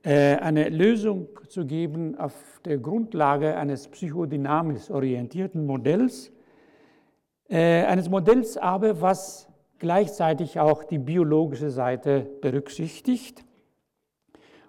äh, 0.03 0.35
eine 0.35 0.67
Lösung 0.67 1.29
zu 1.47 1.65
geben 1.65 2.17
auf 2.17 2.33
der 2.65 2.79
Grundlage 2.79 3.55
eines 3.55 3.87
psychodynamisch 3.87 4.91
orientierten 4.91 5.65
Modells, 5.65 6.33
äh, 7.47 7.85
eines 7.85 8.09
Modells 8.09 8.57
aber, 8.57 8.99
was 8.99 9.47
gleichzeitig 9.77 10.59
auch 10.59 10.83
die 10.83 10.99
biologische 10.99 11.69
Seite 11.69 12.27
berücksichtigt. 12.41 13.45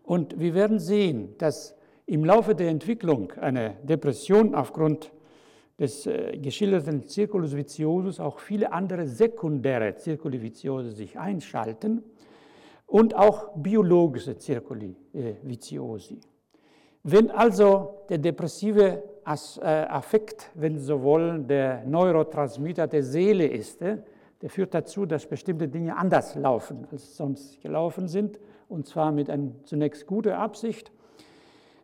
Und 0.05 0.39
wir 0.39 0.55
werden 0.55 0.79
sehen, 0.79 1.37
dass 1.39 1.75
im 2.07 2.25
Laufe 2.25 2.55
der 2.55 2.69
Entwicklung 2.69 3.33
eine 3.33 3.75
Depression 3.83 4.55
aufgrund 4.55 5.11
des 5.81 6.07
äh, 6.07 6.37
geschilderten 6.37 7.09
Circulus 7.09 7.57
viciosus 7.57 8.21
auch 8.21 8.39
viele 8.39 8.71
andere 8.73 9.09
sekundäre 9.09 9.97
Circuli 9.97 10.41
viciosi 10.41 10.91
sich 10.91 11.19
einschalten 11.19 12.05
und 12.87 13.17
auch 13.17 13.53
biologische 13.57 14.39
Circuli 14.39 14.95
viciosi. 15.43 16.21
Wenn 17.03 17.31
also 17.31 18.05
der 18.11 18.19
depressive 18.19 19.03
äh, 19.25 19.65
Affekt, 19.65 20.51
wenn 20.55 20.77
Sie 20.77 20.85
so 20.85 21.03
wollen, 21.03 21.47
der 21.47 21.85
Neurotransmitter 21.87 22.87
der 22.87 23.03
Seele 23.03 23.47
ist, 23.47 23.81
äh, 23.81 23.99
der 24.43 24.51
führt 24.51 24.75
dazu, 24.75 25.07
dass 25.07 25.27
bestimmte 25.27 25.69
Dinge 25.69 25.97
anders 25.97 26.35
laufen, 26.35 26.87
als 26.91 27.17
sonst 27.17 27.61
gelaufen 27.63 28.07
sind, 28.07 28.39
und 28.69 28.87
zwar 28.87 29.13
mit 29.13 29.31
einer 29.31 29.51
zunächst 29.65 30.07
guten 30.07 30.33
Absicht 30.33 30.93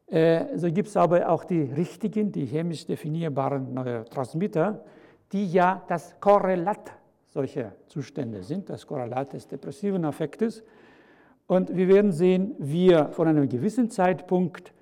so 0.08 0.72
gibt 0.72 0.88
es 0.88 0.96
aber 0.96 1.28
auch 1.28 1.44
die 1.44 1.62
richtigen, 1.62 2.30
die 2.30 2.46
chemisch 2.46 2.86
definierbaren 2.86 3.74
Neurotransmitter, 3.74 4.84
die 5.32 5.46
ja 5.50 5.82
das 5.88 6.14
Korrelat 6.20 6.92
solcher 7.24 7.72
Zustände 7.86 8.42
sind, 8.42 8.70
das 8.70 8.86
Korrelat 8.86 9.32
des 9.32 9.48
depressiven 9.48 10.04
Affektes. 10.04 10.62
Und 11.46 11.76
wir 11.76 11.88
werden 11.88 12.12
sehen, 12.12 12.54
wie 12.58 12.96
von 13.10 13.28
einem 13.28 13.48
gewissen 13.48 13.90
Zeitpunkt 13.90 14.72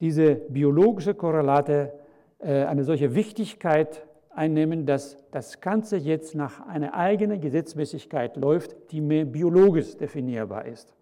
diese 0.00 0.34
biologische 0.34 1.14
Korrelate 1.14 1.92
äh, 2.38 2.64
eine 2.64 2.84
solche 2.84 3.14
Wichtigkeit 3.14 4.06
einnehmen, 4.30 4.86
dass 4.86 5.18
das 5.30 5.60
Ganze 5.60 5.96
jetzt 5.96 6.34
nach 6.34 6.66
einer 6.66 6.94
eigenen 6.94 7.40
Gesetzmäßigkeit 7.40 8.36
läuft, 8.36 8.74
die 8.90 9.00
mehr 9.00 9.24
biologisch 9.24 9.96
definierbar 9.96 10.66
ist. 10.66 10.94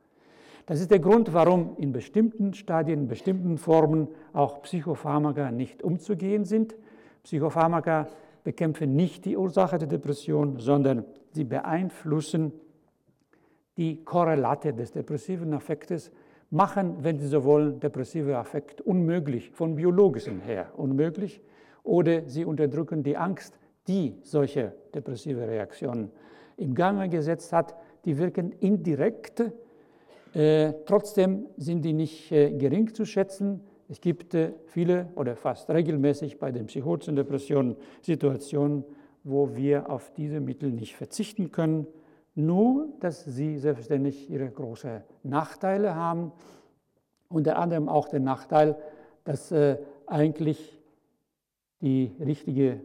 Das 0.68 0.81
ist 0.81 0.90
der 0.90 0.98
Grund, 0.98 1.33
warum 1.33 1.78
in 1.78 1.92
bestimmten 1.92 2.52
Stadien, 2.52 3.00
in 3.00 3.09
bestimmten 3.09 3.57
Formen 3.57 4.09
auch 4.35 4.61
Psychopharmaka 4.61 5.50
nicht 5.50 5.83
umzugehen 5.83 6.44
sind. 6.44 6.76
Psychopharmaka 7.22 8.07
bekämpfen 8.44 8.94
nicht 8.94 9.24
die 9.24 9.38
Ursache 9.38 9.78
der 9.78 9.88
Depression, 9.88 10.59
sondern 10.59 11.07
sie 11.33 11.44
beeinflussen 11.44 12.52
die 13.78 14.04
Korrelate 14.04 14.74
des 14.74 14.92
depressiven 14.92 15.54
Affektes, 15.54 16.12
machen, 16.50 16.98
wenn 17.00 17.18
Sie 17.18 17.28
so 17.28 17.44
wollen, 17.44 17.81
depressive 17.81 18.37
Affekt 18.37 18.83
unmöglich, 18.83 19.50
von 19.52 19.74
biologischem 19.74 20.40
her 20.40 20.72
unmöglich, 20.76 21.40
oder 21.83 22.28
sie 22.28 22.44
unterdrücken 22.44 23.02
die 23.02 23.16
Angst, 23.16 23.59
die 23.87 24.18
solche 24.20 24.74
depressive 24.94 25.48
Reaktionen 25.48 26.11
im 26.59 26.74
Gange 26.74 27.09
gesetzt 27.09 27.54
hat. 27.54 27.74
Die 28.04 28.18
wirken 28.18 28.52
indirekt 28.52 29.50
äh, 30.34 30.74
trotzdem 30.86 31.46
sind 31.56 31.84
die 31.84 31.92
nicht 31.92 32.30
äh, 32.32 32.50
gering 32.50 32.94
zu 32.94 33.04
schätzen. 33.04 33.60
Es 33.88 34.00
gibt 34.00 34.34
äh, 34.34 34.52
viele 34.66 35.08
oder 35.16 35.36
fast 35.36 35.70
regelmäßig 35.70 36.38
bei 36.38 36.52
den 36.52 36.66
psychotischen 36.66 37.16
Depressionen 37.16 37.76
Situationen, 38.02 38.84
wo 39.24 39.54
wir 39.56 39.90
auf 39.90 40.12
diese 40.14 40.40
Mittel 40.40 40.70
nicht 40.70 40.96
verzichten 40.96 41.50
können, 41.50 41.86
nur 42.34 42.88
dass 43.00 43.24
sie 43.24 43.58
selbstverständlich 43.58 44.30
ihre 44.30 44.50
großen 44.50 45.02
Nachteile 45.22 45.94
haben. 45.94 46.32
Unter 47.28 47.58
anderem 47.58 47.88
auch 47.88 48.08
den 48.08 48.24
Nachteil, 48.24 48.76
dass 49.24 49.52
eigentlich 50.06 50.80
die 51.82 52.12
richtige 52.18 52.80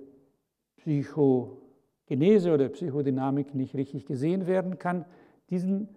Psychogenese 0.77 2.53
oder 2.53 2.67
Psychodynamik 2.67 3.55
nicht 3.55 3.73
richtig 3.75 4.05
gesehen 4.05 4.47
werden 4.47 4.79
kann. 4.79 5.05
Diesen 5.49 5.87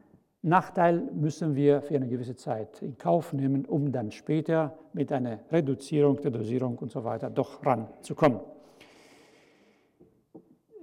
Nachteil 0.46 1.02
müssen 1.12 1.56
wir 1.56 1.82
für 1.82 1.96
eine 1.96 2.08
gewisse 2.08 2.36
Zeit 2.36 2.80
in 2.80 2.96
Kauf 2.96 3.32
nehmen, 3.32 3.64
um 3.64 3.90
dann 3.90 4.12
später 4.12 4.78
mit 4.92 5.10
einer 5.10 5.40
Reduzierung 5.50 6.20
der 6.20 6.30
Dosierung 6.30 6.78
und 6.78 6.90
so 6.90 7.02
weiter 7.02 7.30
doch 7.30 7.66
ranzukommen. 7.66 8.40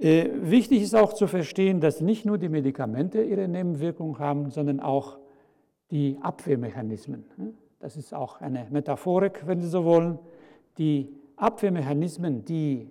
Äh, 0.02 0.30
wichtig 0.42 0.82
ist 0.82 0.96
auch 0.96 1.14
zu 1.14 1.28
verstehen, 1.28 1.80
dass 1.80 2.02
nicht 2.02 2.26
nur 2.26 2.38
die 2.38 2.50
Medikamente 2.50 3.22
ihre 3.24 3.48
Nebenwirkungen 3.48 4.20
haben, 4.20 4.50
sondern 4.50 4.82
auch 4.82 5.18
die 5.92 6.18
Abwehrmechanismen. 6.22 7.24
Das 7.80 7.96
ist 7.96 8.14
auch 8.14 8.42
eine 8.42 8.68
Metaphorik, 8.70 9.44
wenn 9.46 9.62
Sie 9.62 9.70
so 9.70 9.86
wollen. 9.86 10.20
Die 10.78 11.16
Abwehrmechanismen, 11.38 12.44
die 12.44 12.90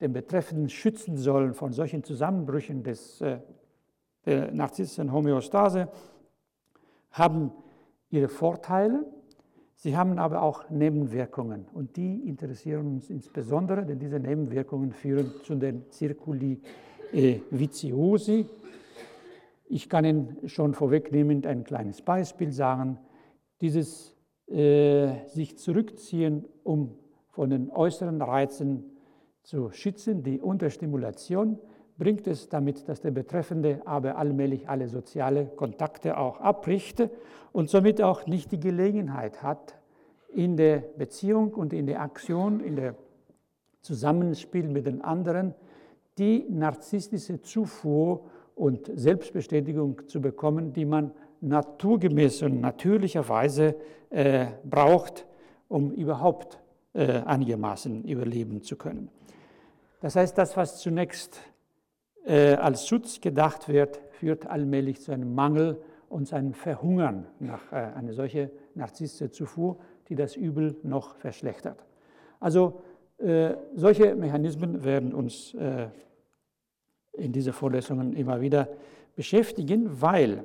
den 0.00 0.12
Betreffenden 0.12 0.68
schützen 0.70 1.16
sollen 1.16 1.54
von 1.54 1.72
solchen 1.72 2.02
Zusammenbrüchen 2.02 2.82
des 2.82 3.20
äh, 3.20 3.38
der 4.26 4.52
narzisstischen 4.52 5.12
Homöostase, 5.12 5.88
haben 7.10 7.50
ihre 8.10 8.28
Vorteile, 8.28 9.04
sie 9.74 9.96
haben 9.96 10.18
aber 10.18 10.42
auch 10.42 10.68
Nebenwirkungen. 10.70 11.66
Und 11.72 11.96
die 11.96 12.28
interessieren 12.28 12.86
uns 12.86 13.10
insbesondere, 13.10 13.84
denn 13.84 13.98
diese 13.98 14.20
Nebenwirkungen 14.20 14.92
führen 14.92 15.32
zu 15.42 15.54
den 15.54 15.84
Circuli 15.90 16.60
viciosi. 17.50 18.46
Ich 19.66 19.88
kann 19.88 20.04
Ihnen 20.04 20.36
schon 20.48 20.74
vorwegnehmend 20.74 21.46
ein 21.46 21.64
kleines 21.64 22.02
Beispiel 22.02 22.52
sagen. 22.52 22.98
Dieses 23.60 24.16
äh, 24.46 25.26
sich 25.26 25.58
zurückziehen, 25.58 26.44
um 26.64 26.96
von 27.28 27.50
den 27.50 27.70
äußeren 27.70 28.20
Reizen 28.20 28.96
zu 29.42 29.70
schützen, 29.70 30.22
die 30.22 30.40
Unterstimulation, 30.40 31.58
bringt 32.00 32.26
es 32.26 32.48
damit, 32.48 32.88
dass 32.88 33.02
der 33.02 33.10
Betreffende 33.10 33.82
aber 33.84 34.16
allmählich 34.16 34.68
alle 34.68 34.88
soziale 34.88 35.44
Kontakte 35.44 36.16
auch 36.16 36.40
abbricht 36.40 37.08
und 37.52 37.68
somit 37.68 38.00
auch 38.00 38.26
nicht 38.26 38.50
die 38.52 38.58
Gelegenheit 38.58 39.42
hat, 39.42 39.76
in 40.32 40.56
der 40.56 40.78
Beziehung 40.78 41.52
und 41.52 41.74
in 41.74 41.86
der 41.86 42.00
Aktion, 42.00 42.60
in 42.60 42.76
der 42.76 42.94
Zusammenspiel 43.82 44.66
mit 44.66 44.86
den 44.86 45.02
anderen, 45.02 45.54
die 46.16 46.46
narzisstische 46.48 47.42
Zufuhr 47.42 48.24
und 48.54 48.90
Selbstbestätigung 48.94 50.08
zu 50.08 50.22
bekommen, 50.22 50.72
die 50.72 50.86
man 50.86 51.12
naturgemäß 51.42 52.42
und 52.42 52.62
natürlicherweise 52.62 53.74
äh, 54.08 54.46
braucht, 54.64 55.26
um 55.68 55.90
überhaupt 55.92 56.60
äh, 56.94 57.20
einigermaßen 57.20 58.04
überleben 58.04 58.62
zu 58.62 58.76
können. 58.76 59.10
Das 60.00 60.16
heißt, 60.16 60.38
das, 60.38 60.56
was 60.56 60.78
zunächst 60.80 61.38
äh, 62.26 62.54
als 62.54 62.86
Schutz 62.86 63.20
gedacht 63.20 63.68
wird, 63.68 64.00
führt 64.10 64.46
allmählich 64.46 65.00
zu 65.00 65.12
einem 65.12 65.34
Mangel 65.34 65.80
und 66.08 66.26
zu 66.28 66.36
einem 66.36 66.54
Verhungern 66.54 67.26
nach 67.38 67.72
äh, 67.72 67.76
einer 67.76 68.12
solchen 68.12 68.50
narzisstische 68.74 69.30
Zufuhr, 69.30 69.78
die 70.08 70.14
das 70.14 70.36
Übel 70.36 70.76
noch 70.82 71.14
verschlechtert. 71.16 71.84
Also 72.40 72.80
äh, 73.18 73.54
solche 73.74 74.14
Mechanismen 74.14 74.82
werden 74.84 75.14
uns 75.14 75.54
äh, 75.54 75.88
in 77.12 77.32
diesen 77.32 77.52
Vorlesungen 77.52 78.12
immer 78.14 78.40
wieder 78.40 78.68
beschäftigen, 79.14 80.00
weil 80.00 80.44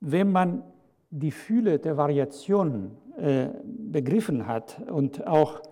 wenn 0.00 0.30
man 0.30 0.62
die 1.10 1.30
Fühle 1.30 1.78
der 1.78 1.96
Variationen 1.96 2.96
äh, 3.16 3.48
begriffen 3.64 4.46
hat 4.46 4.80
und 4.90 5.26
auch 5.26 5.62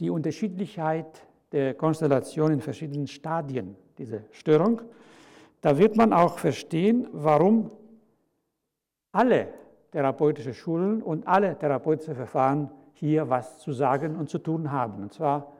die 0.00 0.10
Unterschiedlichkeit 0.10 1.26
der 1.52 1.74
Konstellation 1.74 2.52
in 2.52 2.60
verschiedenen 2.60 3.06
Stadien 3.06 3.76
dieser 3.98 4.20
Störung. 4.30 4.82
Da 5.60 5.78
wird 5.78 5.96
man 5.96 6.12
auch 6.12 6.38
verstehen, 6.38 7.08
warum 7.12 7.70
alle 9.12 9.48
therapeutische 9.90 10.54
Schulen 10.54 11.02
und 11.02 11.26
alle 11.26 11.58
therapeutische 11.58 12.14
Verfahren 12.14 12.70
hier 12.92 13.28
was 13.28 13.58
zu 13.58 13.72
sagen 13.72 14.16
und 14.16 14.28
zu 14.28 14.38
tun 14.38 14.70
haben, 14.70 15.02
und 15.02 15.12
zwar 15.12 15.52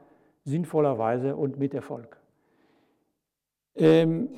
sinnvollerweise 0.43 1.35
und 1.35 1.57
mit 1.57 1.73
Erfolg. 1.73 2.17
Ähm, 3.75 4.29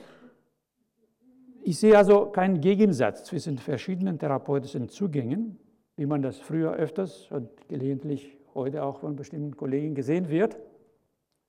ich 1.63 1.77
sehe 1.77 1.97
also 1.97 2.27
keinen 2.27 2.61
Gegensatz 2.61 3.25
zwischen 3.25 3.57
verschiedenen 3.57 4.17
therapeutischen 4.17 4.89
Zugängen, 4.89 5.59
wie 5.97 6.05
man 6.05 6.21
das 6.21 6.39
früher 6.39 6.73
öfters 6.73 7.29
und 7.31 7.49
gelegentlich 7.67 8.37
heute 8.55 8.83
auch 8.83 8.99
von 8.99 9.15
bestimmten 9.15 9.55
Kollegen 9.55 9.95
gesehen 9.95 10.29
wird, 10.29 10.57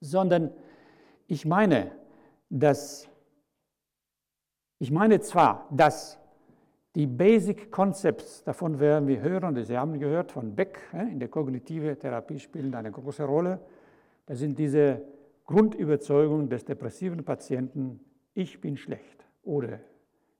sondern 0.00 0.50
ich 1.26 1.46
meine, 1.46 1.92
dass 2.50 3.08
ich 4.78 4.90
meine 4.90 5.20
zwar, 5.20 5.68
dass 5.70 6.18
die 6.94 7.06
Basic 7.06 7.70
Concepts, 7.70 8.42
davon 8.44 8.80
werden 8.80 9.06
wir 9.06 9.20
hören, 9.20 9.62
Sie 9.62 9.76
haben 9.76 9.98
gehört 9.98 10.32
von 10.32 10.54
Beck, 10.56 10.80
in 10.92 11.20
der 11.20 11.28
kognitive 11.28 11.98
Therapie 11.98 12.38
spielen 12.38 12.74
eine 12.74 12.90
große 12.90 13.24
Rolle. 13.24 13.60
Das 14.26 14.38
sind 14.38 14.58
diese 14.58 15.02
Grundüberzeugungen 15.46 16.48
des 16.48 16.64
depressiven 16.64 17.24
Patienten, 17.24 18.00
ich 18.34 18.60
bin 18.60 18.76
schlecht 18.76 19.26
oder 19.42 19.80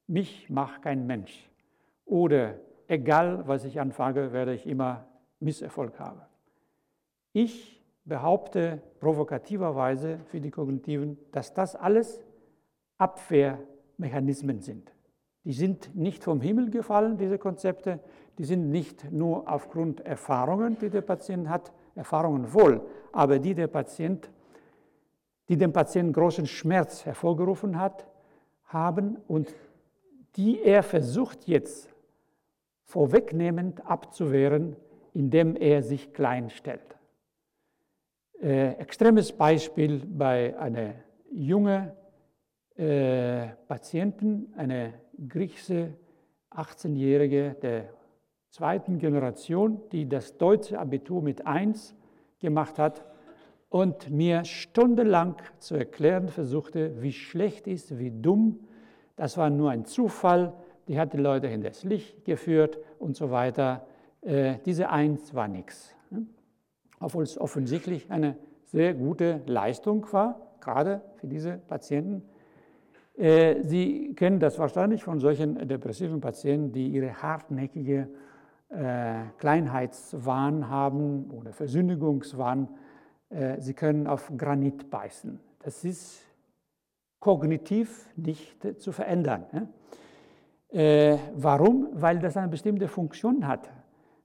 mich 0.07 0.49
macht 0.49 0.83
kein 0.83 1.07
Mensch 1.07 1.51
oder 2.05 2.55
egal 2.89 3.47
was 3.47 3.65
ich 3.65 3.79
anfange, 3.79 4.33
werde 4.33 4.55
ich 4.55 4.67
immer 4.67 5.07
Misserfolg 5.39 5.99
haben. 5.99 6.21
Ich 7.33 7.80
behaupte 8.05 8.81
provokativerweise 9.01 10.19
für 10.27 10.41
die 10.41 10.51
Kognitiven, 10.51 11.19
dass 11.33 11.55
das 11.55 11.77
alles 11.77 12.21
Abwehrmechanismen 12.99 14.61
sind. 14.61 14.93
Die 15.45 15.53
sind 15.53 15.95
nicht 15.97 16.25
vom 16.25 16.41
Himmel 16.41 16.71
gefallen, 16.71 17.17
diese 17.17 17.39
Konzepte. 17.39 18.01
Die 18.39 18.45
sind 18.45 18.71
nicht 18.71 19.11
nur 19.11 19.51
aufgrund 19.51 20.01
Erfahrungen, 20.01 20.77
die 20.79 20.91
der 20.91 21.01
Patient 21.01 21.49
hat, 21.49 21.73
Erfahrungen 21.95 22.53
wohl, 22.53 22.83
aber 23.13 23.39
die 23.39 23.55
der 23.55 23.67
Patient, 23.67 24.31
die 25.49 25.57
dem 25.57 25.73
Patienten 25.73 26.13
großen 26.13 26.47
Schmerz 26.47 27.05
hervorgerufen 27.05 27.79
hat, 27.79 28.07
haben 28.65 29.17
und 29.27 29.55
die 30.37 30.63
er 30.63 30.83
versucht 30.83 31.49
jetzt 31.49 31.89
vorwegnehmend 32.85 33.87
abzuwehren, 33.87 34.77
indem 35.15 35.57
er 35.57 35.83
sich 35.83 36.13
klein 36.13 36.51
stellt. 36.51 36.97
Äh, 38.43 38.71
extremes 38.79 39.33
Beispiel 39.33 40.03
bei 40.07 40.59
einer 40.59 40.95
jungen 41.31 41.91
äh, 42.75 43.49
Patienten, 43.69 44.51
eine 44.57 44.95
griechische 45.29 45.93
18-Jährige 46.51 47.57
der 47.61 47.91
zweiten 48.49 48.99
Generation, 48.99 49.83
die 49.93 50.09
das 50.09 50.39
deutsche 50.39 50.79
Abitur 50.79 51.21
mit 51.21 51.47
1 51.47 51.95
gemacht 52.39 52.79
hat 52.79 53.05
und 53.69 54.09
mir 54.09 54.47
stundenlang 54.47 55.37
zu 55.59 55.75
erklären 55.75 56.29
versuchte, 56.29 57.03
wie 57.03 57.13
schlecht 57.13 57.67
ist, 57.67 57.99
wie 57.99 58.11
dumm. 58.11 58.61
Das 59.17 59.37
war 59.37 59.51
nur 59.51 59.71
ein 59.71 59.85
Zufall, 59.85 60.55
die 60.89 60.99
hat 60.99 61.13
die 61.13 61.19
Leute 61.19 61.47
hinters 61.47 61.85
Licht 61.85 62.25
geführt 62.25 62.79
und 62.99 63.17
so 63.17 63.31
weiter. 63.31 63.87
Äh, 64.23 64.55
diese 64.65 64.89
Eins 64.89 65.35
war 65.35 65.47
nichts. 65.47 65.95
Obwohl 67.01 67.25
es 67.25 67.39
offensichtlich 67.39 68.11
eine 68.11 68.37
sehr 68.67 68.95
gute 68.95 69.41
Leistung 69.47 70.07
war, 70.13 70.41
gerade 70.61 71.01
für 71.17 71.27
diese 71.27 71.59
Patienten. 71.59 72.23
Äh, 73.17 73.63
Sie 73.65 74.15
kennen 74.15 74.39
das 74.39 74.59
wahrscheinlich 74.59 75.03
von 75.03 75.19
solchen 75.19 75.67
depressiven 75.67 76.21
Patienten, 76.21 76.73
die 76.73 76.89
ihre 76.89 77.23
hartnäckige 77.23 78.09
äh, 78.69 79.25
Kleinheitswahn 79.39 80.69
haben 80.69 81.31
oder 81.31 81.53
Versündigungswahn. 81.53 82.69
Äh, 83.31 83.61
sie 83.61 83.75
können 83.75 84.07
auf 84.07 84.31
Granit 84.37 84.91
beißen. 84.91 85.41
Das 85.63 85.85
ist 85.85 86.23
kognitiv 87.19 88.09
nicht 88.17 88.81
zu 88.81 88.93
verändern. 88.93 89.69
Warum? 90.73 91.89
Weil 91.93 92.21
das 92.21 92.37
eine 92.37 92.49
bestimmte 92.49 92.87
Funktion 92.87 93.47
hat. 93.47 93.69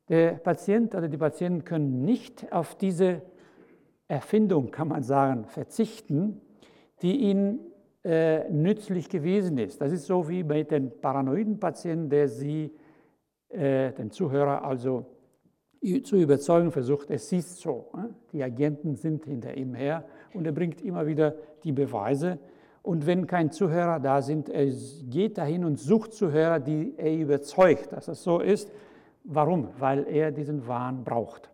Der 0.09 0.33
Patient 0.33 0.93
oder 0.93 1.07
die 1.07 1.17
Patienten 1.17 1.63
können 1.63 2.03
nicht 2.03 2.51
auf 2.51 2.75
diese 2.75 3.21
Erfindung, 4.07 4.71
kann 4.71 4.87
man 4.87 5.03
sagen, 5.03 5.45
verzichten, 5.45 6.41
die 7.01 7.17
ihnen 7.17 7.59
äh, 8.03 8.49
nützlich 8.51 9.09
gewesen 9.09 9.57
ist. 9.57 9.81
Das 9.81 9.91
ist 9.91 10.05
so 10.05 10.29
wie 10.29 10.43
bei 10.43 10.63
den 10.63 10.91
paranoiden 11.01 11.59
Patienten, 11.59 12.09
der 12.09 12.27
sie, 12.27 12.71
äh, 13.49 13.91
den 13.93 14.11
Zuhörer 14.11 14.63
also 14.63 15.07
zu 16.03 16.15
überzeugen 16.15 16.71
versucht, 16.71 17.09
es 17.09 17.31
ist 17.31 17.59
so. 17.59 17.91
Äh? 17.95 18.07
Die 18.31 18.43
Agenten 18.43 18.95
sind 18.95 19.25
hinter 19.25 19.55
ihm 19.55 19.73
her 19.73 20.05
und 20.33 20.45
er 20.45 20.51
bringt 20.51 20.81
immer 20.81 21.05
wieder 21.07 21.35
die 21.63 21.71
Beweise. 21.71 22.39
Und 22.81 23.07
wenn 23.07 23.25
kein 23.25 23.51
Zuhörer 23.51 23.99
da 23.99 24.21
sind, 24.21 24.49
er 24.49 24.67
geht 25.09 25.39
dahin 25.39 25.65
und 25.65 25.79
sucht 25.79 26.13
Zuhörer, 26.13 26.59
die 26.59 26.93
er 26.97 27.15
überzeugt, 27.15 27.91
dass 27.91 28.07
es 28.07 28.23
so 28.23 28.39
ist. 28.39 28.71
Warum? 29.25 29.69
Weil 29.79 30.07
er 30.07 30.31
diesen 30.31 30.67
Wahn 30.67 31.03
braucht. 31.03 31.49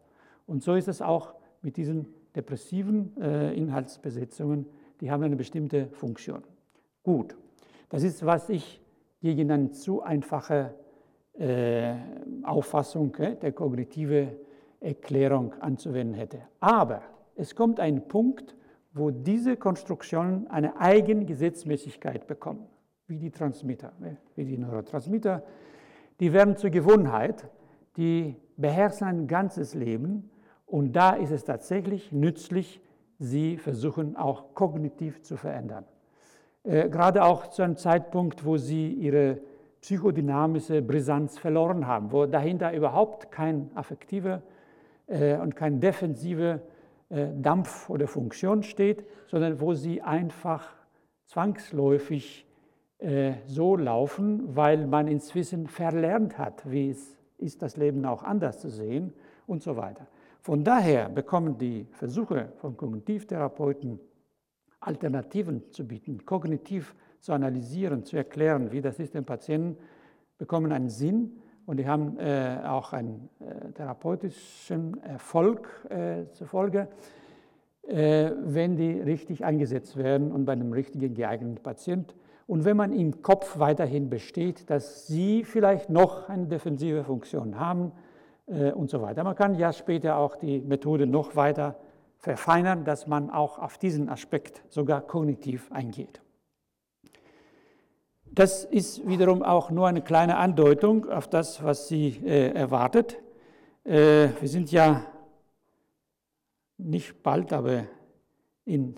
Und 0.46 0.64
so 0.64 0.76
ist 0.76 0.88
es 0.88 1.02
auch 1.02 1.34
mit 1.62 1.78
diesen 1.78 2.08
depressiven 2.36 3.16
äh, 3.22 3.54
Inhaltsbesetzungen 3.54 4.66
die 5.02 5.10
haben 5.10 5.24
eine 5.24 5.36
bestimmte 5.36 5.88
Funktion. 5.88 6.44
Gut, 7.04 7.36
das 7.90 8.04
ist, 8.04 8.24
was 8.26 8.50
ich 8.50 8.80
gegen 9.22 9.52
eine 9.52 9.72
zu 9.72 10.02
einfache 10.04 10.76
äh, 11.34 11.96
Auffassung 12.44 13.16
äh, 13.16 13.36
der 13.36 13.52
kognitive 13.52 14.38
Erklärung 14.80 15.54
anzuwenden 15.60 16.14
hätte. 16.14 16.42
Aber 16.60 17.02
es 17.36 17.56
kommt 17.56 17.80
ein 17.80 18.08
Punkt, 18.08 18.56
wo 18.94 19.10
diese 19.10 19.58
Konstruktionen 19.58 20.48
eine 20.48 20.80
Eigengesetzmäßigkeit 20.80 22.28
bekommen, 22.28 22.68
wie 23.08 23.18
die 23.18 23.32
Transmitter, 23.32 23.94
äh, 24.04 24.16
wie 24.36 24.46
die 24.46 24.58
Neurotransmitter. 24.58 25.44
Die 26.20 26.32
werden 26.32 26.58
zur 26.58 26.70
Gewohnheit, 26.70 27.50
die 27.98 28.36
beherrschen 28.58 29.08
ein 29.08 29.28
ganzes 29.28 29.74
Leben 29.74 30.30
und 30.66 30.94
da 30.94 31.12
ist 31.12 31.32
es 31.32 31.44
tatsächlich 31.44 32.12
nützlich, 32.12 32.82
sie 33.20 33.58
versuchen 33.58 34.16
auch 34.16 34.54
kognitiv 34.54 35.22
zu 35.22 35.38
verändern. 35.38 35.86
Äh, 36.64 36.90
gerade 36.90 37.24
auch 37.24 37.48
zu 37.48 37.62
einem 37.62 37.78
Zeitpunkt, 37.78 38.46
wo 38.46 38.58
sie 38.58 38.94
ihre 38.94 39.40
psychodynamische 39.82 40.82
Brisanz 40.82 41.38
verloren 41.38 41.88
haben, 41.88 42.12
wo 42.12 42.26
dahinter 42.26 42.74
überhaupt 42.74 43.32
kein 43.32 43.72
affektiver 43.76 44.44
äh, 45.08 45.38
und 45.38 45.56
kein 45.56 45.80
defensiver 45.80 46.62
äh, 47.10 47.28
Dampf 47.34 47.90
oder 47.90 48.08
Funktion 48.08 48.64
steht, 48.64 49.06
sondern 49.28 49.60
wo 49.60 49.74
sie 49.74 50.02
einfach 50.02 50.70
zwangsläufig 51.26 52.46
äh, 53.00 53.34
so 53.48 53.76
laufen, 53.76 54.56
weil 54.56 54.86
man 54.86 55.08
inzwischen 55.08 55.68
verlernt 55.68 56.38
hat, 56.38 56.70
wie 56.70 56.90
es 56.90 57.18
ist, 57.42 57.62
das 57.62 57.78
Leben 57.78 58.06
auch 58.06 58.24
anders 58.24 58.60
zu 58.60 58.70
sehen 58.70 59.14
und 59.48 59.62
so 59.64 59.76
weiter. 59.76 60.08
Von 60.42 60.64
daher 60.64 61.10
bekommen 61.10 61.58
die 61.58 61.86
Versuche 61.92 62.52
von 62.58 62.76
Kognitivtherapeuten, 62.76 64.00
Alternativen 64.80 65.70
zu 65.72 65.88
bieten, 65.88 66.26
kognitiv 66.26 66.96
zu 67.20 67.34
analysieren, 67.34 68.04
zu 68.04 68.18
erklären, 68.18 68.72
wie 68.72 68.82
das 68.82 69.00
ist 69.00 69.14
dem 69.14 69.26
Patienten, 69.26 69.78
bekommen 70.40 70.72
einen 70.72 70.90
Sinn 70.90 71.38
und 71.68 71.78
die 71.78 71.88
haben 71.88 72.18
äh, 72.18 72.58
auch 72.66 72.94
einen 72.94 73.30
äh, 73.40 73.72
therapeutischen 73.74 75.02
Erfolg 75.04 75.70
äh, 75.90 76.26
zur 76.34 76.48
Folge, 76.48 76.88
äh, 77.84 78.32
wenn 78.44 78.76
die 78.76 79.00
richtig 79.00 79.46
eingesetzt 79.46 79.96
werden 79.98 80.32
und 80.32 80.46
bei 80.46 80.54
einem 80.54 80.74
richtigen 80.74 81.14
geeigneten 81.14 81.62
Patient. 81.62 82.16
Und 82.52 82.66
wenn 82.66 82.76
man 82.76 82.92
im 82.92 83.22
Kopf 83.22 83.60
weiterhin 83.60 84.10
besteht, 84.10 84.70
dass 84.70 85.08
sie 85.08 85.46
vielleicht 85.46 85.90
noch 85.90 86.28
eine 86.28 86.48
defensive 86.48 87.06
Funktion 87.06 87.58
haben, 87.58 87.94
äh, 88.48 88.74
und 88.74 88.90
so 88.90 89.02
weiter. 89.02 89.24
Man 89.24 89.36
kann 89.36 89.56
ja 89.56 89.72
später 89.72 90.18
auch 90.18 90.36
die 90.36 90.60
Methode 90.60 91.08
noch 91.08 91.38
weiter 91.38 91.80
verfeinern, 92.18 92.84
dass 92.84 93.08
man 93.08 93.30
auch 93.30 93.58
auf 93.58 93.78
diesen 93.78 94.10
Aspekt 94.10 94.64
sogar 94.68 95.00
kognitiv 95.00 95.72
eingeht. 95.72 96.22
Das 98.26 98.66
ist 98.66 99.08
wiederum 99.08 99.44
auch 99.44 99.72
nur 99.72 99.88
eine 99.88 100.02
kleine 100.02 100.36
Andeutung 100.36 101.10
auf 101.10 101.30
das, 101.30 101.64
was 101.64 101.88
Sie 101.88 102.20
äh, 102.26 102.52
erwartet. 102.52 103.18
Äh, 103.86 104.28
wir 104.42 104.50
sind 104.50 104.74
ja 104.74 105.06
nicht 106.78 107.24
bald, 107.24 107.54
aber 107.54 107.86
in 108.66 108.96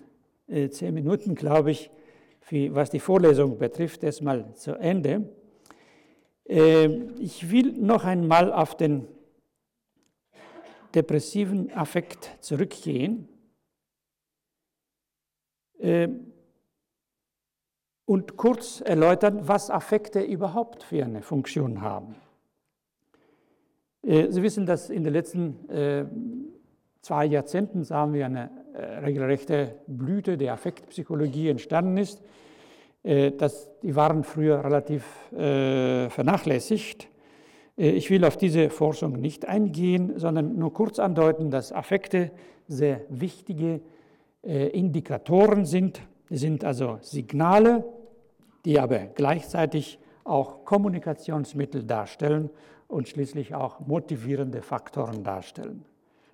äh, 0.48 0.70
zehn 0.70 0.96
Minuten, 0.96 1.36
glaube 1.36 1.70
ich, 1.70 1.92
für, 2.44 2.76
was 2.76 2.90
die 2.90 3.00
Vorlesung 3.00 3.58
betrifft, 3.58 4.04
erstmal 4.04 4.54
zu 4.54 4.74
Ende. 4.74 5.30
Äh, 6.46 6.88
ich 7.20 7.50
will 7.50 7.72
noch 7.74 8.04
einmal 8.04 8.52
auf 8.52 8.76
den 8.76 9.08
depressiven 10.94 11.72
Affekt 11.74 12.30
zurückgehen. 12.42 13.30
Äh, 15.80 16.10
und 18.06 18.36
kurz 18.36 18.82
erläutern, 18.82 19.48
was 19.48 19.70
Affekte 19.70 20.22
überhaupt 20.22 20.84
für 20.84 21.04
eine 21.04 21.22
Funktion 21.22 21.82
haben. 21.82 22.16
Äh, 24.02 24.30
Sie 24.30 24.44
wissen, 24.44 24.66
dass 24.66 24.90
in 24.90 25.06
den 25.06 25.14
letzten 25.14 25.70
äh, 25.70 26.06
zwei 27.02 27.26
Jahrzehnten 27.26 27.90
haben 27.90 28.14
wir 28.14 28.26
eine 28.26 28.63
regelrechte 28.74 29.76
Blüte 29.88 30.38
der 30.38 30.54
Affektpsychologie 30.54 31.50
entstanden 31.50 31.98
ist. 31.98 32.22
Das, 33.04 33.70
die 33.82 33.96
waren 33.96 34.24
früher 34.24 34.64
relativ 34.64 35.06
vernachlässigt. 35.32 37.10
Ich 37.76 38.10
will 38.10 38.24
auf 38.24 38.38
diese 38.38 38.70
Forschung 38.70 39.14
nicht 39.14 39.48
eingehen, 39.48 40.14
sondern 40.18 40.58
nur 40.58 40.74
kurz 40.74 41.00
andeuten, 41.00 41.52
dass 41.52 41.72
Affekte 41.72 42.32
sehr 42.68 43.02
wichtige 43.10 43.82
Indikatoren 44.44 45.66
sind. 45.66 46.02
Sind 46.30 46.64
also 46.64 46.98
Signale, 47.02 47.84
die 48.66 48.80
aber 48.80 49.00
gleichzeitig 49.00 50.00
auch 50.24 50.64
Kommunikationsmittel 50.66 51.84
darstellen 51.84 52.50
und 52.88 53.10
schließlich 53.10 53.54
auch 53.54 53.82
motivierende 53.82 54.62
Faktoren 54.62 55.24
darstellen. 55.24 55.84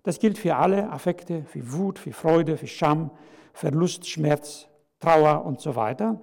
Das 0.04 0.20
gilt 0.20 0.38
für 0.38 0.56
alle 0.56 0.90
Affekte, 0.90 1.44
für 1.44 1.72
Wut, 1.74 2.00
für 2.00 2.14
Freude, 2.14 2.58
für 2.58 2.68
Scham, 2.68 3.12
Verlust, 3.54 4.08
Schmerz, 4.08 4.68
Trauer 5.00 5.46
und 5.46 5.60
so 5.60 5.76
weiter. 5.76 6.22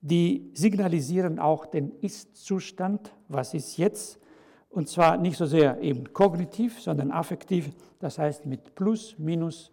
Die 0.00 0.50
signalisieren 0.54 1.38
auch 1.38 1.66
den 1.66 1.92
Ist-Zustand, 2.00 3.14
was 3.28 3.54
ist 3.54 3.76
jetzt, 3.76 4.18
und 4.68 4.88
zwar 4.88 5.18
nicht 5.18 5.36
so 5.36 5.46
sehr 5.46 5.80
eben 5.80 6.12
kognitiv, 6.12 6.80
sondern 6.80 7.10
affektiv, 7.10 7.70
das 7.98 8.18
heißt 8.18 8.46
mit 8.46 8.74
Plus, 8.74 9.18
Minus, 9.18 9.70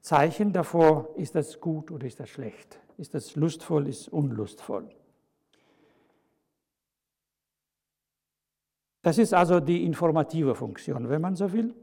Zeichen 0.00 0.52
davor, 0.52 1.10
ist 1.16 1.34
das 1.34 1.60
gut 1.60 1.90
oder 1.90 2.06
ist 2.06 2.20
das 2.20 2.28
schlecht, 2.28 2.80
ist 2.96 3.14
das 3.14 3.36
lustvoll, 3.36 3.88
ist 3.88 4.08
unlustvoll. 4.08 4.88
Das 9.02 9.18
ist 9.18 9.34
also 9.34 9.60
die 9.60 9.84
informative 9.84 10.54
Funktion, 10.54 11.08
wenn 11.08 11.20
man 11.20 11.34
so 11.34 11.52
will. 11.52 11.74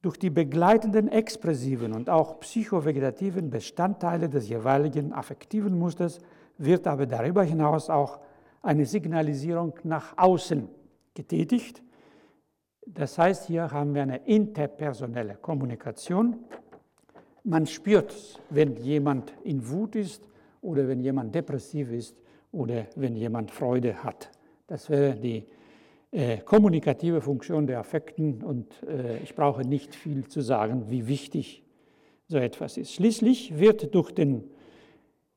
Durch 0.00 0.16
die 0.16 0.30
begleitenden 0.30 1.08
expressiven 1.08 1.92
und 1.92 2.08
auch 2.08 2.40
psychovegetativen 2.40 3.50
Bestandteile 3.50 4.28
des 4.28 4.48
jeweiligen 4.48 5.12
affektiven 5.12 5.78
Musters 5.78 6.20
wird 6.56 6.86
aber 6.86 7.06
darüber 7.06 7.42
hinaus 7.42 7.90
auch 7.90 8.20
eine 8.62 8.86
Signalisierung 8.86 9.74
nach 9.84 10.16
außen 10.16 10.68
getätigt. 11.14 11.82
Das 12.86 13.18
heißt, 13.18 13.46
hier 13.46 13.70
haben 13.70 13.94
wir 13.94 14.02
eine 14.02 14.26
interpersonelle 14.26 15.34
Kommunikation. 15.34 16.44
Man 17.44 17.66
spürt, 17.66 18.40
wenn 18.50 18.76
jemand 18.76 19.34
in 19.44 19.68
Wut 19.68 19.96
ist 19.96 20.26
oder 20.62 20.88
wenn 20.88 21.00
jemand 21.00 21.34
depressiv 21.34 21.90
ist 21.92 22.16
oder 22.52 22.86
wenn 22.96 23.14
jemand 23.14 23.50
Freude 23.50 24.02
hat. 24.02 24.30
Das 24.66 24.88
wäre 24.88 25.14
die 25.16 25.44
äh, 26.10 26.38
kommunikative 26.38 27.20
Funktion 27.20 27.66
der 27.66 27.80
Affekten 27.80 28.42
und 28.42 28.82
äh, 28.84 29.18
ich 29.18 29.34
brauche 29.34 29.62
nicht 29.62 29.94
viel 29.94 30.26
zu 30.26 30.40
sagen, 30.40 30.86
wie 30.88 31.06
wichtig 31.06 31.62
so 32.28 32.38
etwas 32.38 32.78
ist. 32.78 32.94
Schließlich 32.94 33.58
wird 33.58 33.94
durch 33.94 34.12
den 34.12 34.44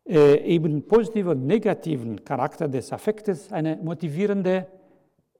äh, 0.08 0.42
eben 0.44 0.88
positiven 0.88 1.32
und 1.32 1.46
negativen 1.46 2.24
Charakter 2.24 2.70
des 2.70 2.94
Affektes 2.94 3.52
eine 3.52 3.78
motivierende 3.84 4.66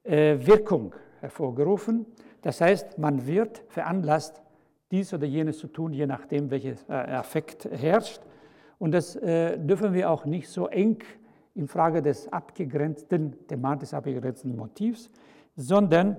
äh, 0.04 0.36
Wirkung 0.38 0.94
hervorgerufen. 1.20 2.04
Das 2.42 2.60
heißt, 2.60 2.98
man 2.98 3.26
wird 3.26 3.64
veranlasst, 3.68 4.42
dies 4.90 5.14
oder 5.14 5.26
jenes 5.26 5.58
zu 5.58 5.68
tun, 5.68 5.94
je 5.94 6.06
nachdem, 6.06 6.50
welches 6.50 6.84
äh, 6.90 6.92
Affekt 6.92 7.64
herrscht. 7.70 8.20
Und 8.78 8.92
das 8.92 9.12
dürfen 9.12 9.94
wir 9.94 10.10
auch 10.10 10.24
nicht 10.24 10.48
so 10.48 10.66
eng 10.66 10.98
in 11.54 11.68
Frage 11.68 12.02
des 12.02 12.32
abgegrenzten, 12.32 13.46
thematisch 13.46 13.94
abgegrenzten 13.94 14.56
Motivs, 14.56 15.10
sondern 15.56 16.16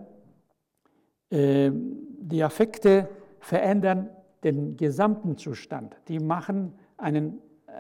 äh, 1.29 1.71
die 1.73 2.43
Affekte 2.43 3.09
verändern 3.39 4.09
den 4.43 4.77
gesamten 4.77 5.37
Zustand. 5.37 5.95
Die 6.07 6.19
machen 6.19 6.73
einen 6.97 7.39
äh, 7.67 7.71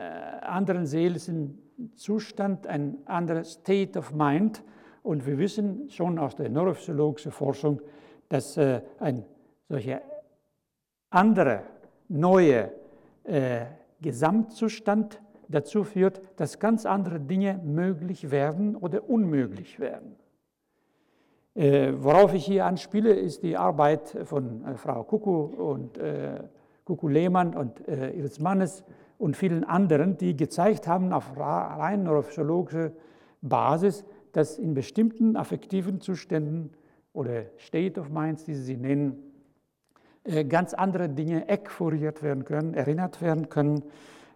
anderen 0.41 0.85
seelischen 0.85 1.59
Zustand, 1.95 2.67
ein 2.67 2.97
anderes 3.05 3.53
State 3.53 3.97
of 3.97 4.13
Mind. 4.13 4.63
Und 5.03 5.25
wir 5.25 5.37
wissen 5.37 5.89
schon 5.89 6.17
aus 6.17 6.35
der 6.35 6.49
neurophysiologischen 6.49 7.31
Forschung, 7.31 7.81
dass 8.29 8.57
äh, 8.57 8.81
ein 8.99 9.25
solcher 9.69 10.01
anderer, 11.09 11.63
neuer 12.07 12.71
äh, 13.23 13.65
Gesamtzustand 14.01 15.21
dazu 15.47 15.83
führt, 15.83 16.21
dass 16.37 16.59
ganz 16.59 16.85
andere 16.85 17.19
Dinge 17.19 17.59
möglich 17.63 18.31
werden 18.31 18.75
oder 18.75 19.09
unmöglich 19.09 19.79
werden. 19.79 20.15
Äh, 21.55 21.93
worauf 21.97 22.33
ich 22.33 22.45
hier 22.45 22.65
anspiele, 22.65 23.13
ist 23.13 23.43
die 23.43 23.57
Arbeit 23.57 24.17
von 24.23 24.65
äh, 24.65 24.75
Frau 24.75 25.03
Kuku 25.03 25.43
und 25.43 25.97
äh, 25.99 26.41
Kuku 26.83 27.07
Lehmann 27.07 27.55
und 27.55 27.87
äh, 27.87 28.09
ihres 28.11 28.39
Mannes 28.39 28.83
und 29.19 29.37
vielen 29.37 29.63
anderen, 29.63 30.17
die 30.17 30.35
gezeigt 30.35 30.87
haben 30.87 31.13
auf 31.13 31.37
rein 31.37 32.03
neurophysiologischer 32.03 32.91
Basis, 33.41 34.03
dass 34.31 34.57
in 34.57 34.73
bestimmten 34.73 35.35
affektiven 35.35 36.01
Zuständen 36.01 36.71
oder 37.13 37.43
State 37.59 37.99
of 37.99 38.09
Minds, 38.09 38.45
die 38.45 38.55
sie 38.55 38.75
nennen, 38.75 39.31
äh, 40.23 40.45
ganz 40.45 40.73
andere 40.73 41.07
Dinge 41.07 41.47
ekphoriert 41.49 42.23
werden 42.23 42.45
können, 42.45 42.73
erinnert 42.73 43.21
werden 43.21 43.49
können 43.49 43.83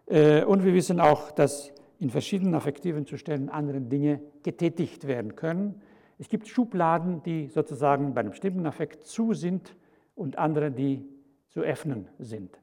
und 0.08 0.64
wir 0.64 0.74
wissen 0.74 1.01
auch, 1.01 1.32
dass 1.32 1.74
in 1.99 2.10
verschiedenen 2.10 2.55
affektiven 2.55 3.05
Zuständen 3.05 3.49
andere 3.49 3.82
Dinge 3.82 4.22
getätigt 4.43 5.08
werden 5.08 5.36
können. 5.36 5.82
Es 6.20 6.30
gibt 6.30 6.47
Schubladen, 6.47 7.22
die 7.24 7.47
sozusagen 7.47 8.14
bei 8.14 8.22
einem 8.22 8.30
bestimmten 8.32 8.66
Affekt 8.66 9.03
zu 9.05 9.34
sind 9.34 9.76
und 10.16 10.38
andere, 10.38 10.72
die 10.72 11.05
zu 11.49 11.62
öffnen 11.62 12.08
sind. 12.20 12.58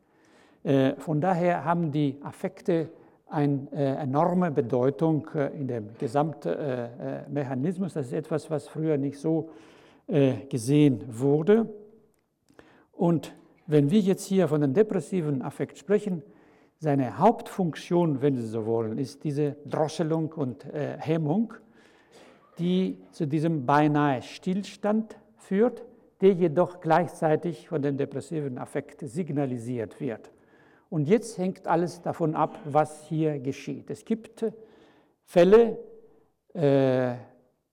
Äh, 0.63 0.95
von 0.97 1.21
daher 1.21 1.65
haben 1.65 1.93
die 1.93 2.17
Affekte 2.23 2.89
eine 3.29 3.69
äh, 3.73 4.03
enorme 4.03 4.51
Bedeutung 4.51 5.29
in 5.59 5.67
dem 5.67 5.89
Gesamtmechanismus. 5.99 7.95
Das 7.95 8.07
ist 8.07 8.13
etwas, 8.13 8.51
was 8.51 8.69
früher 8.69 8.97
nicht 8.97 9.19
so 9.19 9.51
gesehen 10.51 11.03
wurde. 11.09 11.67
Und 12.93 13.35
wenn 13.67 13.91
wir 13.91 14.01
jetzt 14.01 14.27
hier 14.27 14.49
von 14.49 14.61
dem 14.61 14.75
depressiven 14.75 15.41
Affekt 15.41 15.79
sprechen, 15.79 16.23
seine 16.85 17.19
Hauptfunktion, 17.19 18.21
wenn 18.23 18.37
Sie 18.37 18.47
so 18.47 18.67
wollen, 18.67 18.99
ist 18.99 19.25
diese 19.25 19.57
Drosselung 19.65 20.33
und 20.33 20.65
äh, 20.67 20.97
Hemmung, 20.99 21.55
die 22.59 22.99
zu 23.11 23.27
diesem 23.27 23.67
beinahe 23.67 24.23
Stillstand 24.23 25.17
führt, 25.39 25.83
der 26.21 26.33
jedoch 26.33 26.81
gleichzeitig 26.81 27.69
von 27.69 27.83
dem 27.83 27.97
depressiven 27.97 28.59
Affekt 28.59 29.01
signalisiert 29.01 29.99
wird. 29.99 30.31
Und 30.91 31.09
jetzt 31.09 31.39
hängt 31.39 31.67
alles 31.67 32.03
davon 32.03 32.37
ab, 32.37 32.59
was 32.67 33.05
hier 33.07 33.41
geschieht. 33.41 33.91
Es 33.91 34.05
gibt 34.05 34.45
Fälle, 35.25 35.79
äh, 36.55 37.15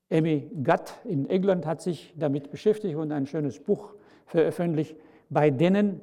Amy 0.10 0.50
Gutt 0.64 0.94
in 1.04 1.30
England 1.30 1.66
hat 1.66 1.82
sich 1.82 2.14
damit 2.18 2.50
beschäftigt 2.50 2.96
und 2.96 3.12
ein 3.12 3.28
schönes 3.28 3.60
Buch 3.60 3.94
veröffentlicht, 4.26 4.96
bei 5.30 5.50
denen 5.50 6.02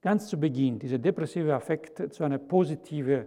ganz 0.00 0.28
zu 0.28 0.38
Beginn 0.38 0.78
dieser 0.78 0.98
depressive 0.98 1.54
Affekt 1.54 2.12
zu 2.12 2.24
einer 2.24 2.38
positiven 2.38 3.26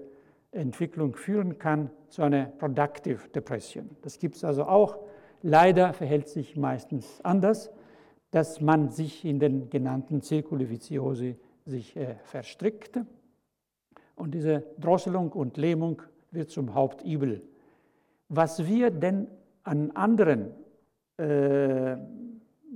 Entwicklung 0.51 1.15
führen 1.15 1.57
kann, 1.57 1.89
zu 2.09 2.23
einer 2.23 2.45
Productive 2.45 3.29
Depression. 3.29 3.89
Das 4.01 4.19
gibt 4.19 4.35
es 4.35 4.43
also 4.43 4.65
auch. 4.65 4.97
Leider 5.41 5.93
verhält 5.93 6.27
sich 6.27 6.55
meistens 6.55 7.19
anders, 7.23 7.71
dass 8.31 8.61
man 8.61 8.89
sich 8.89 9.25
in 9.25 9.39
den 9.39 9.69
genannten 9.69 10.21
Zirkuli 10.21 10.69
Viziosi 10.69 11.37
sich 11.65 11.95
äh, 11.95 12.15
verstrickt. 12.23 12.99
Und 14.15 14.33
diese 14.33 14.63
Drosselung 14.79 15.31
und 15.31 15.57
Lähmung 15.57 16.01
wird 16.31 16.49
zum 16.49 16.73
Hauptübel. 16.73 17.41
Was 18.29 18.65
wir 18.65 18.91
denn 18.91 19.27
an 19.63 19.91
anderen 19.91 20.51
äh, 21.17 21.97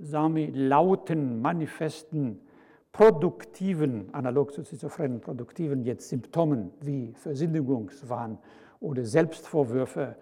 Sami, 0.01 0.47
lauten, 0.47 1.41
manifesten 1.41 2.41
produktiven, 2.95 4.07
analog 4.13 4.53
zu 4.53 4.63
schizophrenen, 4.63 5.19
produktiven 5.19 5.83
jetzt 5.83 6.07
Symptomen 6.07 6.71
wie 6.79 7.11
Versündigungswahn 7.11 8.37
oder 8.79 9.03
Selbstvorwürfe 9.03 10.15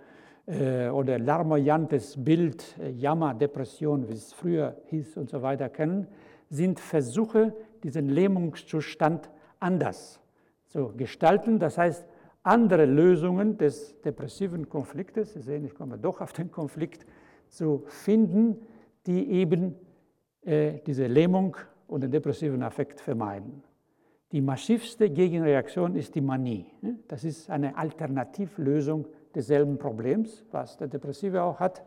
äh, 0.48 0.90
oder 0.90 1.20
larmoyantes 1.20 2.16
Bild, 2.18 2.76
äh, 2.80 2.90
Jammer, 2.90 3.36
Depression, 3.36 4.10
wie 4.10 4.14
es 4.14 4.34
früher 4.34 4.76
hieß 4.86 5.18
und 5.18 5.30
so 5.30 5.44
weiter 5.44 5.70
kennen, 5.70 6.08
sind 6.50 6.80
Versuche, 6.80 7.54
diesen 7.84 8.10
Lähmungszustand 8.10 9.30
anders 9.60 10.20
zu 10.66 10.94
gestalten. 10.98 11.60
Das 11.60 11.78
heißt, 11.78 12.08
andere 12.42 12.86
Lösungen 12.86 13.60
des 13.60 14.02
depressiven 14.02 14.68
Konfliktes, 14.68 15.34
Sie 15.34 15.42
sehen, 15.42 15.64
ich 15.64 15.76
komme 15.76 16.00
doch 16.00 16.22
auf 16.22 16.34
den 16.34 16.50
Konflikt, 16.50 17.06
zu 17.50 17.84
finden, 17.86 18.58
die 19.06 19.30
eben 19.30 19.76
äh, 20.42 20.80
diese 20.88 21.06
Lähmung 21.06 21.56
und 21.94 22.02
den 22.02 22.10
depressiven 22.10 22.64
Affekt 22.64 23.00
vermeiden. 23.00 23.62
Die 24.32 24.42
massivste 24.42 25.12
Gegenreaktion 25.12 25.96
ist 25.96 26.16
die 26.16 26.22
Manie. 26.22 26.66
Das 27.08 27.24
ist 27.24 27.52
eine 27.52 27.78
Alternativlösung 27.78 29.08
desselben 29.36 29.78
Problems, 29.78 30.44
was 30.50 30.76
der 30.76 30.88
Depressive 30.88 31.44
auch 31.44 31.60
hat. 31.60 31.84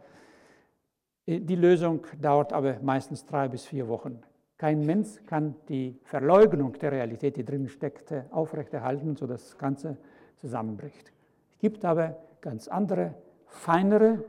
Die 1.26 1.56
Lösung 1.56 2.06
dauert 2.22 2.52
aber 2.52 2.78
meistens 2.82 3.26
drei 3.26 3.48
bis 3.48 3.66
vier 3.66 3.88
Wochen. 3.88 4.20
Kein 4.58 4.86
Mensch 4.86 5.08
kann 5.26 5.56
die 5.68 5.98
Verleugnung 6.04 6.74
der 6.74 6.92
Realität, 6.92 7.36
die 7.36 7.44
drin 7.44 7.68
steckt, 7.68 8.14
aufrechterhalten, 8.30 9.16
sodass 9.16 9.42
das 9.42 9.58
Ganze 9.58 9.96
zusammenbricht. 10.36 11.12
Es 11.50 11.58
gibt 11.58 11.84
aber 11.84 12.16
ganz 12.40 12.68
andere, 12.68 13.14
feinere 13.46 14.24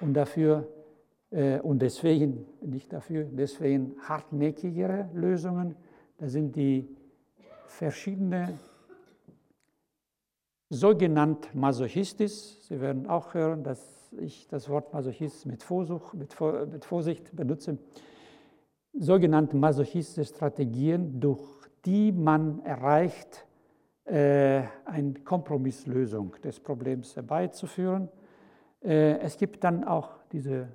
und 0.00 0.14
dafür 0.14 0.66
äh, 0.66 0.73
und 1.62 1.82
deswegen, 1.82 2.46
nicht 2.62 2.92
dafür, 2.92 3.24
deswegen 3.24 3.96
hartnäckigere 4.02 5.08
Lösungen. 5.14 5.74
Das 6.18 6.30
sind 6.30 6.54
die 6.54 6.88
verschiedenen 7.66 8.58
sogenannten 10.70 11.58
Masochistis. 11.58 12.66
Sie 12.68 12.80
werden 12.80 13.08
auch 13.08 13.34
hören, 13.34 13.64
dass 13.64 14.12
ich 14.18 14.46
das 14.48 14.68
Wort 14.68 14.92
Masochist 14.92 15.46
mit, 15.46 15.62
Vorsuch, 15.62 16.12
mit, 16.14 16.36
mit 16.70 16.84
Vorsicht 16.84 17.34
benutze. 17.34 17.78
Sogenannte 18.92 19.56
masochistische 19.56 20.32
Strategien, 20.32 21.20
durch 21.20 21.42
die 21.84 22.12
man 22.12 22.60
erreicht, 22.64 23.44
äh, 24.04 24.62
eine 24.84 25.14
Kompromisslösung 25.24 26.36
des 26.42 26.60
Problems 26.60 27.16
herbeizuführen. 27.16 28.08
Äh, 28.82 29.18
es 29.18 29.36
gibt 29.36 29.64
dann 29.64 29.84
auch 29.84 30.10
diese 30.30 30.54
äh, 30.54 30.66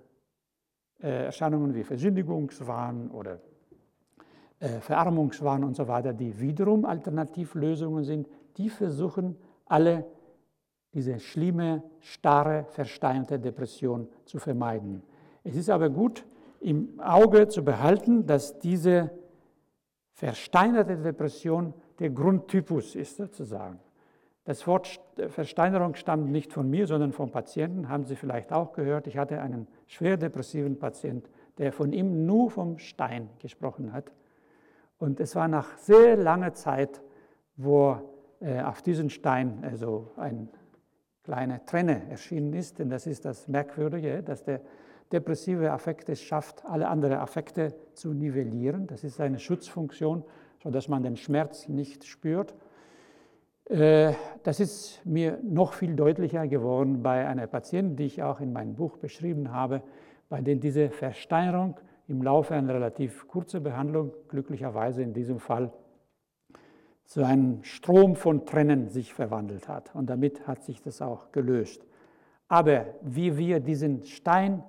Erscheinungen 1.08 1.74
wie 1.74 1.84
Versündigungswahn 1.84 3.10
oder 3.12 3.40
äh, 4.60 4.82
Verarmungswahn 4.82 5.64
und 5.64 5.76
so 5.76 5.88
weiter, 5.88 6.14
die 6.14 6.40
wiederum 6.40 6.86
Alternativlösungen 6.86 8.04
sind, 8.04 8.28
die 8.58 8.70
versuchen 8.70 9.38
alle 9.66 10.06
diese 10.94 11.20
schlimme, 11.20 11.84
starre, 12.00 12.66
versteinerte 12.70 13.40
Depression 13.40 14.10
zu 14.26 14.40
vermeiden. 14.40 15.04
Es 15.44 15.56
ist 15.56 15.70
aber 15.70 15.90
gut 15.90 16.26
im 16.60 17.00
Auge 17.00 17.48
zu 17.48 17.64
behalten, 17.64 18.26
dass 18.26 18.60
diese 18.60 19.12
versteinerte 20.14 20.98
Depression 20.98 21.74
der 22.00 22.10
Grundtypus 22.10 22.96
ist 22.96 23.16
sozusagen. 23.16 23.80
Das 24.46 24.66
Wort 24.66 25.00
Versteinerung 25.28 25.96
stammt 25.96 26.32
nicht 26.32 26.54
von 26.54 26.70
mir, 26.70 26.88
sondern 26.88 27.12
vom 27.12 27.32
Patienten, 27.32 27.90
haben 27.90 28.06
Sie 28.06 28.16
vielleicht 28.16 28.52
auch 28.52 28.74
gehört. 28.74 29.08
Ich 29.08 29.18
hatte 29.18 29.42
einen 29.42 29.68
schwer 29.86 30.18
depressiven 30.18 30.80
Patient, 30.80 31.30
der 31.58 31.72
von 31.72 31.94
ihm 31.94 32.26
nur 32.26 32.50
vom 32.50 32.80
Stein 32.80 33.30
gesprochen 33.40 33.94
hat. 33.94 34.12
Und 34.98 35.20
es 35.20 35.36
war 35.36 35.48
nach 35.48 35.78
sehr 35.78 36.16
langer 36.16 36.54
Zeit, 36.54 37.02
wo 37.58 37.98
äh, 38.42 38.62
auf 38.62 38.82
diesen 38.82 39.10
Stein 39.10 39.64
also 39.64 40.12
eine 40.18 40.48
kleine 41.24 41.66
Trenne 41.66 42.10
erschienen 42.10 42.54
ist. 42.54 42.80
Denn 42.80 42.90
das 42.90 43.06
ist 43.08 43.26
das 43.26 43.48
Merkwürdige, 43.48 44.24
dass 44.24 44.44
der 44.44 44.62
depressive 45.12 45.72
Affekt 45.72 46.10
es 46.10 46.22
schafft, 46.22 46.66
alle 46.66 46.88
anderen 46.88 47.18
Affekte 47.18 47.76
zu 47.94 48.14
nivellieren. 48.14 48.88
Das 48.88 49.04
ist 49.04 49.20
eine 49.20 49.40
Schutzfunktion, 49.40 50.24
sodass 50.64 50.88
man 50.88 51.04
den 51.04 51.18
Schmerz 51.18 51.68
nicht 51.68 52.06
spürt. 52.06 52.56
Äh, 53.70 54.14
das 54.44 54.60
ist 54.60 55.06
mir 55.06 55.40
noch 55.44 55.74
viel 55.74 55.96
deutlicher 55.96 56.48
geworden 56.48 57.04
bei 57.04 57.28
einer 57.28 57.46
Patientin, 57.48 57.96
die 57.96 58.06
ich 58.06 58.24
auch 58.24 58.40
in 58.40 58.52
meinem 58.52 58.76
Buch 58.76 58.98
beschrieben 58.98 59.52
habe, 59.52 59.84
bei 60.28 60.42
der 60.42 60.56
diese 60.56 60.90
Versteinerung 60.90 61.80
im 62.08 62.24
Laufe 62.24 62.56
einer 62.56 62.74
relativ 62.74 63.28
kurzen 63.28 63.62
Behandlung, 63.62 64.12
glücklicherweise 64.28 65.04
in 65.04 65.14
diesem 65.14 65.40
Fall, 65.40 65.72
zu 67.06 67.24
einem 67.24 67.64
Strom 67.64 68.16
von 68.16 68.46
Trennen 68.46 68.90
sich 68.90 69.14
verwandelt 69.14 69.68
hat. 69.68 69.94
Und 69.96 70.10
damit 70.10 70.48
hat 70.48 70.64
sich 70.64 70.82
das 70.82 71.02
auch 71.02 71.32
gelöst. 71.32 71.86
Aber 72.48 72.88
wie 73.02 73.38
wir 73.38 73.60
diesen 73.60 74.04
Stein 74.04 74.64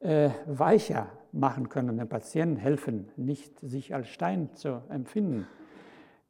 äh, 0.00 0.30
weicher 0.46 1.08
machen 1.32 1.70
können, 1.70 1.96
den 1.96 2.08
Patienten 2.08 2.56
helfen, 2.56 3.08
nicht 3.16 3.58
sich 3.60 3.94
als 3.94 4.08
Stein 4.08 4.54
zu 4.54 4.82
empfinden, 4.90 5.46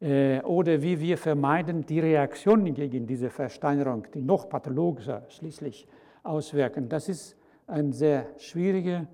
oder 0.05 0.83
wie 0.83 1.01
wir 1.01 1.17
vermeiden 1.17 1.87
die 1.87 1.99
Reaktionen 1.99 2.75
gegen 2.75 3.07
diese 3.07 3.31
Versteinerung, 3.31 4.07
die 4.13 4.21
noch 4.21 4.51
pathologischer 4.51 5.23
schließlich 5.29 5.87
auswirken. 6.23 6.91
Das 6.91 7.09
ist 7.09 7.39
eine 7.67 7.93
sehr 7.95 8.27
schwierige 8.37 9.07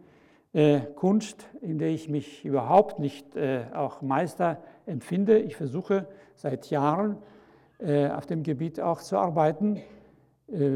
äh, 0.53 0.81
Kunst, 0.97 1.49
in 1.61 1.79
der 1.79 1.91
ich 1.91 2.09
mich 2.09 2.45
überhaupt 2.45 2.99
nicht 2.99 3.37
äh, 3.37 3.67
auch 3.73 4.03
Meister 4.03 4.61
empfinde. 4.87 5.39
Ich 5.39 5.55
versuche 5.55 6.09
seit 6.35 6.71
Jahren 6.71 7.19
auf 7.83 8.27
dem 8.27 8.43
Gebiet 8.43 8.79
auch 8.79 9.01
zu 9.01 9.17
arbeiten. 9.17 9.81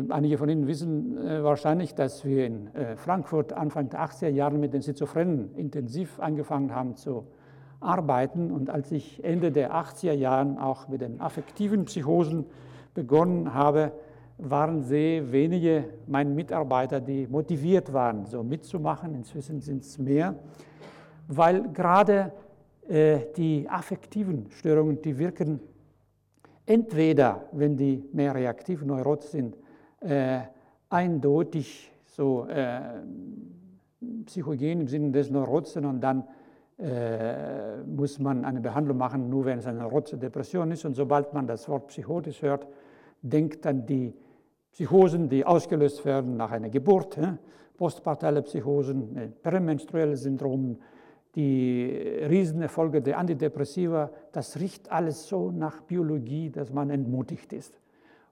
Einige 0.08 0.38
von 0.38 0.48
Ihnen 0.48 0.66
wissen 0.66 1.18
wahrscheinlich, 1.44 1.94
dass 1.94 2.24
wir 2.24 2.46
in 2.46 2.70
Frankfurt 2.96 3.52
Anfang 3.52 3.90
der 3.90 4.00
80er 4.00 4.28
Jahre 4.28 4.56
mit 4.56 4.72
den 4.72 4.80
Schizophrenen 4.80 5.54
intensiv 5.54 6.18
angefangen 6.18 6.74
haben 6.74 6.96
zu 6.96 7.26
arbeiten. 7.85 8.51
Und 8.51 8.70
als 8.70 8.91
ich 8.93 9.22
Ende 9.22 9.53
der 9.53 9.74
80er 9.74 10.12
Jahre 10.12 10.57
auch 10.61 10.89
mit 10.89 11.01
den 11.01 11.20
affektiven 11.20 11.85
Psychosen 11.85 12.47
begonnen 12.95 13.55
habe, 13.55 13.93
waren 14.39 14.82
sehr 14.82 15.30
wenige 15.30 15.85
meine 16.07 16.30
Mitarbeiter, 16.30 17.01
die 17.01 17.26
motiviert 17.26 17.93
waren, 17.93 18.26
so 18.26 18.43
mitzumachen. 18.43 19.14
Inzwischen 19.14 19.61
sind 19.61 19.82
es 19.82 19.99
mehr, 19.99 20.35
weil 21.28 21.68
gerade 21.72 22.32
äh, 22.89 23.20
die 23.37 23.68
affektiven 23.68 24.51
Störungen, 24.51 25.01
die 25.01 25.18
wirken 25.18 25.61
entweder, 26.66 27.45
wenn 27.53 27.76
die 27.76 28.05
mehr 28.12 28.35
reaktiv 28.35 28.82
neurotisch 28.85 29.30
sind, 29.30 29.57
äh, 30.01 30.41
eindeutig 30.89 31.93
so 32.05 32.47
äh, 32.47 32.80
psychogen 34.26 34.82
im 34.82 34.89
Sinne 34.89 35.12
des 35.12 35.30
Neurotischen 35.30 35.85
und 35.85 36.01
dann 36.01 36.24
äh, 36.78 37.82
muss 37.84 38.18
man 38.18 38.44
eine 38.44 38.60
Behandlung 38.60 38.98
machen, 38.98 39.28
nur 39.28 39.44
wenn 39.44 39.58
es 39.58 39.66
eine 39.66 39.84
rotze 39.84 40.16
Depression 40.16 40.70
ist. 40.72 40.84
Und 40.84 40.94
sobald 40.94 41.32
man 41.32 41.46
das 41.46 41.68
Wort 41.68 41.88
psychotisch 41.88 42.42
hört, 42.42 42.66
denkt 43.22 43.64
dann 43.64 43.86
die 43.86 44.14
Psychosen, 44.72 45.28
die 45.28 45.44
ausgelöst 45.44 46.04
werden 46.04 46.36
nach 46.36 46.50
einer 46.50 46.68
Geburt, 46.68 47.16
äh, 47.18 47.34
postpartale 47.76 48.42
Psychosen, 48.42 49.16
äh, 49.16 49.28
prämenstruelle 49.28 50.16
Syndrom, 50.16 50.78
die 51.34 51.90
Riesenerfolge 52.28 53.02
der 53.02 53.18
Antidepressiva, 53.18 54.10
das 54.32 54.58
riecht 54.58 54.90
alles 54.90 55.28
so 55.28 55.50
nach 55.50 55.80
Biologie, 55.82 56.50
dass 56.50 56.72
man 56.72 56.90
entmutigt 56.90 57.52
ist. 57.52 57.80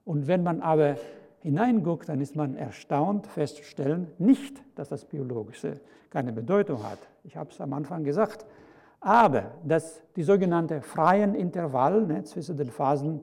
Und 0.05 0.27
wenn 0.27 0.43
man 0.43 0.61
aber 0.61 0.95
hineinguckt, 1.43 2.07
dann 2.07 2.21
ist 2.21 2.37
man 2.37 2.55
erstaunt 2.55 3.27
festzustellen, 3.27 4.07
nicht, 4.17 4.63
dass 4.75 4.87
das 4.87 5.03
Biologische 5.03 5.81
keine 6.09 6.31
Bedeutung 6.31 6.83
hat. 6.83 6.99
Ich 7.25 7.35
habe 7.35 7.49
es 7.51 7.59
am 7.59 7.73
Anfang 7.73 8.05
gesagt. 8.05 8.45
Aber 9.01 9.51
dass 9.65 10.01
die 10.15 10.23
sogenannte 10.23 10.81
freien 10.81 11.35
Intervall 11.35 12.07
ne, 12.07 12.23
zwischen 12.23 12.55
den 12.55 12.69
Phasen 12.69 13.19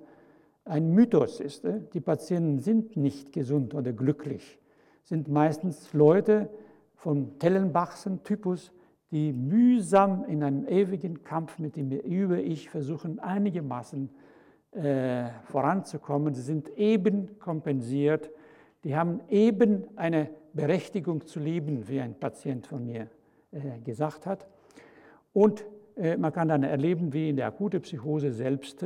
ein 0.67 0.91
Mythos 0.91 1.41
ist. 1.41 1.65
Ne? 1.65 1.87
Die 1.95 2.01
Patienten 2.01 2.59
sind 2.59 2.95
nicht 2.99 3.33
gesund 3.33 3.75
oder 3.75 3.93
glücklich, 3.95 4.59
sind 5.03 5.29
meistens 5.29 5.95
Leute 5.95 6.51
von 6.97 7.39
Tellenbachsen 7.39 8.23
Typus, 8.23 8.71
die 9.11 9.33
mühsam 9.33 10.25
in 10.27 10.43
einem 10.43 10.69
ewigen 10.69 11.25
Kampf 11.25 11.59
mit 11.59 11.77
dem 11.77 11.91
Über-Ich 11.91 12.69
versuchen, 12.69 13.19
einigermaßen 13.19 14.11
äh, 14.11 14.30
voranzukommen. 14.73 16.33
Sie 16.33 16.43
sind 16.43 16.69
eben 16.77 17.39
kompensiert. 17.39 18.31
Die 18.85 18.97
haben 18.97 19.21
eben 19.29 19.85
eine 19.97 20.31
Berechtigung 20.53 21.27
zu 21.27 21.41
leben, 21.41 21.89
wie 21.89 22.01
ein 22.01 22.15
Patient 22.15 22.67
von 22.67 22.87
mir 22.87 23.09
äh, 23.53 23.81
gesagt 23.85 24.27
hat. 24.27 24.47
Und 25.33 25.65
äh, 25.97 26.17
man 26.17 26.33
kann 26.33 26.49
dann 26.49 26.63
erleben, 26.63 27.13
wie 27.13 27.29
in 27.29 27.37
der 27.37 27.47
akuten 27.47 27.83
Psychose 27.83 28.33
selbst 28.33 28.85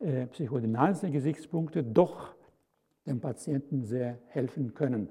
äh, 0.00 0.26
psychodynamische 0.26 1.10
Gesichtspunkte 1.10 1.82
doch 1.82 2.34
dem 3.06 3.20
Patienten 3.20 3.84
sehr 3.84 4.18
helfen 4.28 4.74
können. 4.74 5.08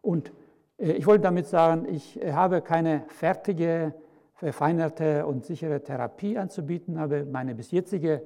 Und 0.00 0.32
äh, 0.78 0.92
ich 0.92 1.06
wollte 1.06 1.22
damit 1.22 1.46
sagen, 1.46 1.86
ich 1.88 2.18
habe 2.22 2.62
keine 2.62 3.04
fertige, 3.08 3.94
verfeinerte 4.34 5.26
und 5.26 5.44
sichere 5.44 5.82
Therapie 5.82 6.38
anzubieten, 6.38 6.96
aber 6.98 7.24
meine 7.24 7.54
bis 7.54 7.70
jetzige 7.70 8.22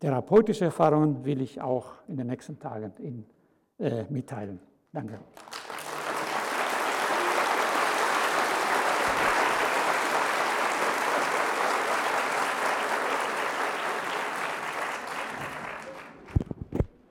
therapeutische 0.00 0.64
Erfahrungen 0.64 1.24
will 1.24 1.40
ich 1.40 1.60
auch 1.60 1.92
in 2.08 2.16
den 2.16 2.26
nächsten 2.26 2.58
Tagen 2.58 2.92
Ihnen 2.98 3.26
äh, 3.78 4.04
mitteilen. 4.08 4.58
Danke. 4.92 5.20